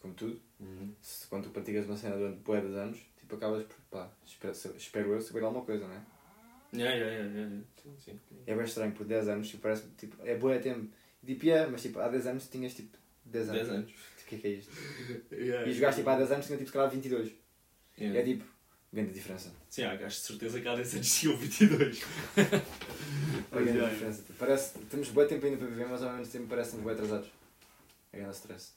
como 0.00 0.14
tudo. 0.14 0.40
Uhum. 0.60 0.94
Se, 1.00 1.26
quando 1.28 1.44
tu 1.44 1.50
praticas 1.50 1.86
uma 1.86 1.96
cena 1.96 2.16
durante 2.16 2.40
bué 2.40 2.60
de 2.60 2.66
anos, 2.74 2.98
tipo, 3.18 3.34
acabas 3.36 3.64
por, 3.64 3.76
pá, 3.90 4.10
espero, 4.24 4.54
espero 4.76 5.12
eu 5.12 5.20
saber 5.20 5.42
alguma 5.44 5.64
coisa, 5.64 5.86
não 5.86 5.94
é? 5.94 6.02
Yeah, 6.74 6.94
yeah, 6.94 7.16
yeah, 7.24 7.38
yeah. 7.38 7.64
Sim, 7.82 7.96
sim. 7.98 8.18
É 8.46 8.54
bem 8.54 8.64
estranho, 8.64 8.92
por 8.92 9.06
10 9.06 9.28
anos, 9.28 9.48
tipo, 9.48 9.62
parece, 9.62 9.88
tipo, 9.96 10.16
é 10.26 10.36
bué 10.36 10.58
tempo. 10.58 10.90
Tipo, 11.24 11.48
é, 11.48 11.66
mas 11.66 11.82
tipo, 11.82 11.98
há 12.00 12.08
10 12.08 12.26
anos 12.26 12.48
tinhas 12.48 12.74
tipo 12.74 12.96
10 13.36 13.48
anos. 13.50 13.60
10 13.62 13.70
anos. 13.70 13.90
O 13.90 14.28
que 14.28 14.34
é 14.34 14.38
que 14.38 14.46
é 14.46 14.50
isto? 14.50 14.72
Yeah, 15.32 15.66
E 15.68 15.70
os 15.70 15.78
gajos 15.78 15.96
tipo, 15.96 16.10
há 16.10 16.16
10 16.16 16.32
anos 16.32 16.46
tinham 16.46 16.58
tipo, 16.58 16.70
se 16.70 16.72
calhar 16.72 16.90
22. 16.90 17.32
yeah. 17.98 18.18
É 18.20 18.22
tipo, 18.24 18.44
grande 18.92 19.12
diferença. 19.12 19.52
Sim, 19.70 19.84
há 19.84 19.94
gajos 19.96 20.18
de 20.20 20.26
certeza 20.26 20.60
que 20.60 20.68
há 20.68 20.74
10 20.74 20.94
anos 20.94 21.14
tinham 21.14 21.36
22. 21.36 22.02
É 22.36 22.42
grande 23.52 23.70
yeah. 23.70 23.88
diferença. 23.92 24.22
Tipo, 24.22 24.38
parece, 24.38 24.78
temos 24.90 25.08
bué 25.10 25.26
tempo 25.26 25.44
ainda 25.46 25.58
para 25.58 25.66
viver, 25.68 25.86
mas 25.88 26.02
ao 26.02 26.12
mesmo 26.16 26.32
tempo 26.32 26.46
parecem 26.46 26.80
bué 26.80 26.92
atrasados. 26.94 27.28
É 28.12 28.18
grande 28.18 28.34
stress. 28.34 28.72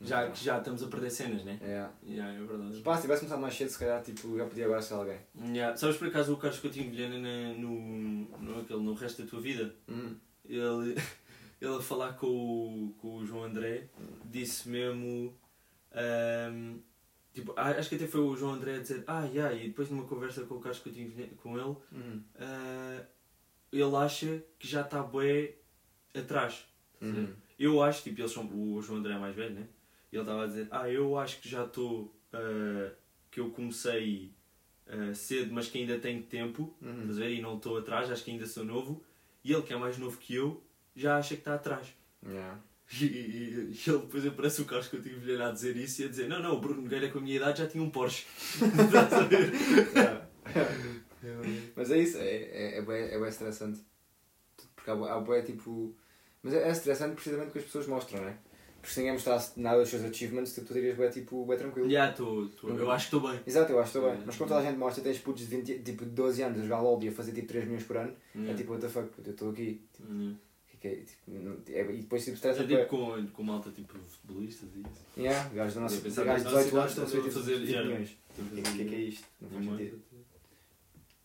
Já, 0.00 0.30
que 0.30 0.44
já 0.44 0.58
estamos 0.58 0.80
a 0.80 0.86
perder 0.86 1.10
cenas, 1.10 1.44
né? 1.44 1.58
É. 1.60 1.88
Yeah, 2.08 2.32
é 2.32 2.38
verdade. 2.44 2.80
Pá, 2.82 2.94
se 2.94 3.02
tivesse 3.02 3.20
começado 3.22 3.40
mais 3.40 3.54
cedo, 3.56 3.68
se 3.70 3.78
calhar, 3.80 4.00
tipo, 4.00 4.38
já 4.38 4.44
podia 4.46 4.64
agora 4.66 4.80
ser 4.80 4.94
alguém. 4.94 5.18
Yeah. 5.44 5.76
Sabes 5.76 5.96
por 5.96 6.06
acaso 6.06 6.32
o 6.32 6.36
Carlos 6.36 6.60
Coutinho 6.60 6.88
Vilhena 6.90 7.18
na- 7.18 7.54
no, 7.58 7.70
no, 8.38 8.60
aquele, 8.60 8.80
no 8.80 8.94
resto 8.94 9.22
da 9.24 9.28
tua 9.28 9.40
vida? 9.40 9.74
Hum. 9.88 10.14
Ele, 10.48 10.94
ele 11.60 11.76
a 11.76 11.80
falar 11.80 12.12
com 12.14 12.26
o, 12.26 12.94
com 12.98 13.16
o 13.16 13.26
João 13.26 13.44
André 13.44 13.88
disse 14.24 14.68
mesmo. 14.68 15.34
ahm, 15.92 16.78
tipo, 17.32 17.52
acho 17.56 17.88
que 17.88 17.94
até 17.96 18.06
foi 18.06 18.20
o 18.20 18.36
João 18.36 18.54
André 18.54 18.76
a 18.76 18.80
dizer, 18.80 19.04
ah, 19.06 19.24
yeah, 19.26 19.54
e 19.54 19.68
depois 19.68 19.90
numa 19.90 20.04
conversa 20.04 20.44
com 20.44 20.56
o 20.56 20.60
Carlos 20.60 20.80
Coutinho 20.80 21.08
Vilhena, 21.08 21.32
com 21.42 21.56
ele, 21.58 21.76
Hum. 21.92 22.22
ah, 22.38 23.02
ele 23.72 23.96
acha 23.96 24.42
que 24.58 24.66
já 24.68 24.82
está 24.82 25.02
bué 25.02 25.54
atrás. 26.14 26.64
Estás 26.94 27.12
a 27.12 27.14
ver? 27.14 27.28
Hum. 27.28 27.34
Eu 27.58 27.82
acho, 27.82 28.02
tipo, 28.04 28.20
eles 28.20 28.30
são, 28.32 28.46
o 28.46 28.80
João 28.80 28.98
André 29.00 29.14
é 29.14 29.18
mais 29.18 29.34
velho, 29.34 29.54
né? 29.54 29.66
E 30.12 30.16
ele 30.16 30.22
estava 30.22 30.44
a 30.44 30.46
dizer, 30.46 30.68
ah, 30.70 30.88
eu 30.90 31.18
acho 31.18 31.40
que 31.40 31.48
já 31.48 31.64
estou, 31.64 32.14
ah, 32.32 32.92
que 33.30 33.40
eu 33.40 33.50
comecei 33.50 34.32
ah, 34.86 35.12
cedo, 35.14 35.52
mas 35.52 35.68
que 35.68 35.78
ainda 35.78 35.98
tenho 35.98 36.22
tempo, 36.22 36.74
Hum. 36.82 37.08
ver? 37.12 37.30
E 37.30 37.42
não 37.42 37.56
estou 37.56 37.76
atrás, 37.78 38.10
acho 38.10 38.24
que 38.24 38.30
ainda 38.30 38.46
sou 38.46 38.64
novo. 38.64 39.02
E 39.44 39.52
ele, 39.52 39.62
que 39.62 39.72
é 39.72 39.76
mais 39.76 39.98
novo 39.98 40.18
que 40.18 40.34
eu, 40.34 40.62
já 41.00 41.16
acha 41.18 41.34
que 41.34 41.40
está 41.40 41.54
atrás. 41.54 41.86
Yeah. 42.26 42.58
E, 43.00 43.04
e- 43.04 43.72
e 43.86 43.90
ele 43.90 43.98
depois 43.98 44.26
aparece 44.26 44.62
o 44.62 44.64
Carlos 44.64 44.88
que 44.88 44.96
eu 44.96 45.02
tive 45.02 45.40
a 45.42 45.50
dizer 45.50 45.76
isso 45.76 46.02
e 46.02 46.04
a 46.06 46.08
dizer, 46.08 46.26
não, 46.28 46.42
não, 46.42 46.54
o 46.54 46.60
Bruno 46.60 46.82
Nogueira 46.82 47.08
com 47.10 47.18
a 47.18 47.20
minha 47.20 47.36
idade 47.36 47.58
já 47.58 47.66
tinha 47.68 47.82
um 47.84 47.90
Porsche. 47.90 48.24
Estás 48.56 49.12
a 49.12 49.20
ver? 49.24 49.52
Mas 51.76 51.90
é 51.90 51.98
isso, 51.98 52.18
é, 52.18 52.22
é, 52.30 52.78
é, 52.78 52.82
bué, 52.82 53.14
é 53.14 53.18
bué 53.18 53.28
estressante. 53.28 53.80
Porque 54.74 54.90
há, 54.90 54.94
há 54.94 55.42
tipo. 55.42 55.94
Mas 56.42 56.54
é, 56.54 56.68
é 56.68 56.70
estressante 56.70 57.14
precisamente 57.14 57.46
porque 57.46 57.58
as 57.58 57.64
pessoas 57.66 57.86
mostram, 57.86 58.22
não 58.22 58.28
é? 58.28 58.36
Porque 58.80 58.94
se 58.94 59.00
ninguém 59.00 59.12
mostrasse 59.14 59.58
nada 59.60 59.80
dos 59.80 59.88
seus 59.88 60.04
achievements, 60.04 60.54
tu, 60.54 60.64
tu 60.64 60.72
dirias 60.72 60.96
bué, 60.96 61.08
tipo, 61.10 61.44
bué 61.44 61.56
tranquilo. 61.56 61.90
Tô, 62.12 62.46
tô, 62.46 62.68
eu 62.70 62.90
acho 62.90 63.10
que 63.10 63.16
estou 63.16 63.30
bem. 63.30 63.40
Exato, 63.46 63.72
eu 63.72 63.80
acho 63.80 63.90
que 63.92 63.98
estou 63.98 64.10
bem. 64.12 64.22
Mas 64.24 64.36
quando 64.36 64.48
toda 64.50 64.60
a 64.60 64.64
gente 64.64 64.78
mostra, 64.78 65.02
tens 65.02 65.18
putos 65.18 65.42
de 65.46 65.56
20, 65.56 65.78
tipo, 65.82 66.04
de 66.04 66.10
12 66.12 66.42
anos 66.42 66.60
a 66.60 66.62
jogar 66.62 66.80
LOL 66.80 67.02
e 67.02 67.08
a 67.08 67.12
fazer 67.12 67.32
tipo 67.32 67.48
3 67.48 67.64
milhões 67.66 67.82
por 67.84 67.96
ano, 67.96 68.14
é 68.48 68.54
tipo, 68.54 68.70
what 68.72 68.80
the 68.80 68.88
fuck, 68.88 69.08
puto, 69.08 69.28
eu 69.28 69.32
estou 69.32 69.50
aqui. 69.50 69.82
Tipo, 69.92 70.08
Hum. 70.12 70.36
Que 70.80 70.88
que 70.88 70.88
é, 70.88 70.96
tipo, 71.04 71.30
não- 71.30 71.58
é- 71.68 71.92
e 71.92 72.00
depois 72.02 72.22
tipo, 72.24 72.34
É 72.34 72.36
estressa 72.36 72.60
tipo 72.64 72.74
bué. 72.74 72.84
com, 72.86 73.26
com 73.28 73.42
malta 73.42 73.70
tipo 73.70 73.98
futebolistas 73.98 74.68
e 74.74 74.80
isso. 74.80 75.04
Yeah, 75.16 75.48
gajos 75.54 75.74
da 75.74 75.80
nossa 75.82 75.96
Eu 75.96 76.00
pensava 76.02 76.26
gajos 76.26 76.42
que 76.42 76.48
de 76.48 76.54
na 76.54 76.60
18 76.62 76.74
nossa 76.76 76.78
anos 76.80 76.90
estão 76.90 77.04
a 77.04 77.06
fazer 77.06 77.16
tipo 77.18 77.28
estão 77.28 77.42
a 77.42 77.44
fazer, 77.44 77.58
20 77.58 77.68
yeah. 77.70 77.88
milhões. 77.88 78.16
O 78.38 78.44
que, 78.54 78.62
que, 78.78 78.84
que 78.88 78.94
é 78.94 78.98
isto? 79.00 79.26
Não 79.40 79.50
faz 79.50 79.64
sentido. 79.64 80.02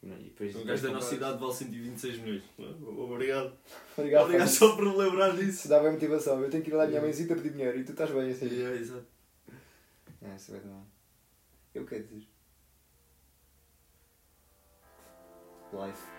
E 0.03 0.07
depois- 0.25 0.55
O 0.55 0.65
gajo 0.65 0.83
da 0.83 0.91
nossa 0.91 1.11
depois 1.15 1.29
idade 1.31 1.39
vale 1.39 1.53
126 1.53 2.17
milhões. 2.19 2.43
Obrigado. 2.57 3.53
Obrigado, 3.97 4.23
Obrigado 4.25 4.27
Fábio. 4.29 4.47
só 4.49 4.75
por 4.75 4.85
me 4.85 4.97
lembrar 4.97 5.29
disso. 5.35 5.49
Isso 5.49 5.67
dá 5.69 5.79
bem 5.79 5.93
motivação. 5.93 6.41
Eu 6.43 6.49
tenho 6.49 6.61
que 6.63 6.71
ir 6.71 6.73
lá 6.73 6.83
à 6.83 6.87
minha 6.87 6.99
mãezita 7.01 7.35
pedir 7.35 7.51
dinheiro 7.51 7.79
e 7.79 7.83
tu 7.85 7.91
estás 7.93 8.11
bem 8.11 8.29
assim. 8.29 8.47
Yeah, 8.47 8.75
exato. 8.77 9.05
É, 10.21 10.35
isso 10.35 10.53
é 10.55 10.59
bem 10.59 10.69
bom. 10.71 10.85
Eu 11.73 11.85
quero 11.85 12.03
dizer. 12.03 12.27
Life. 15.73 16.12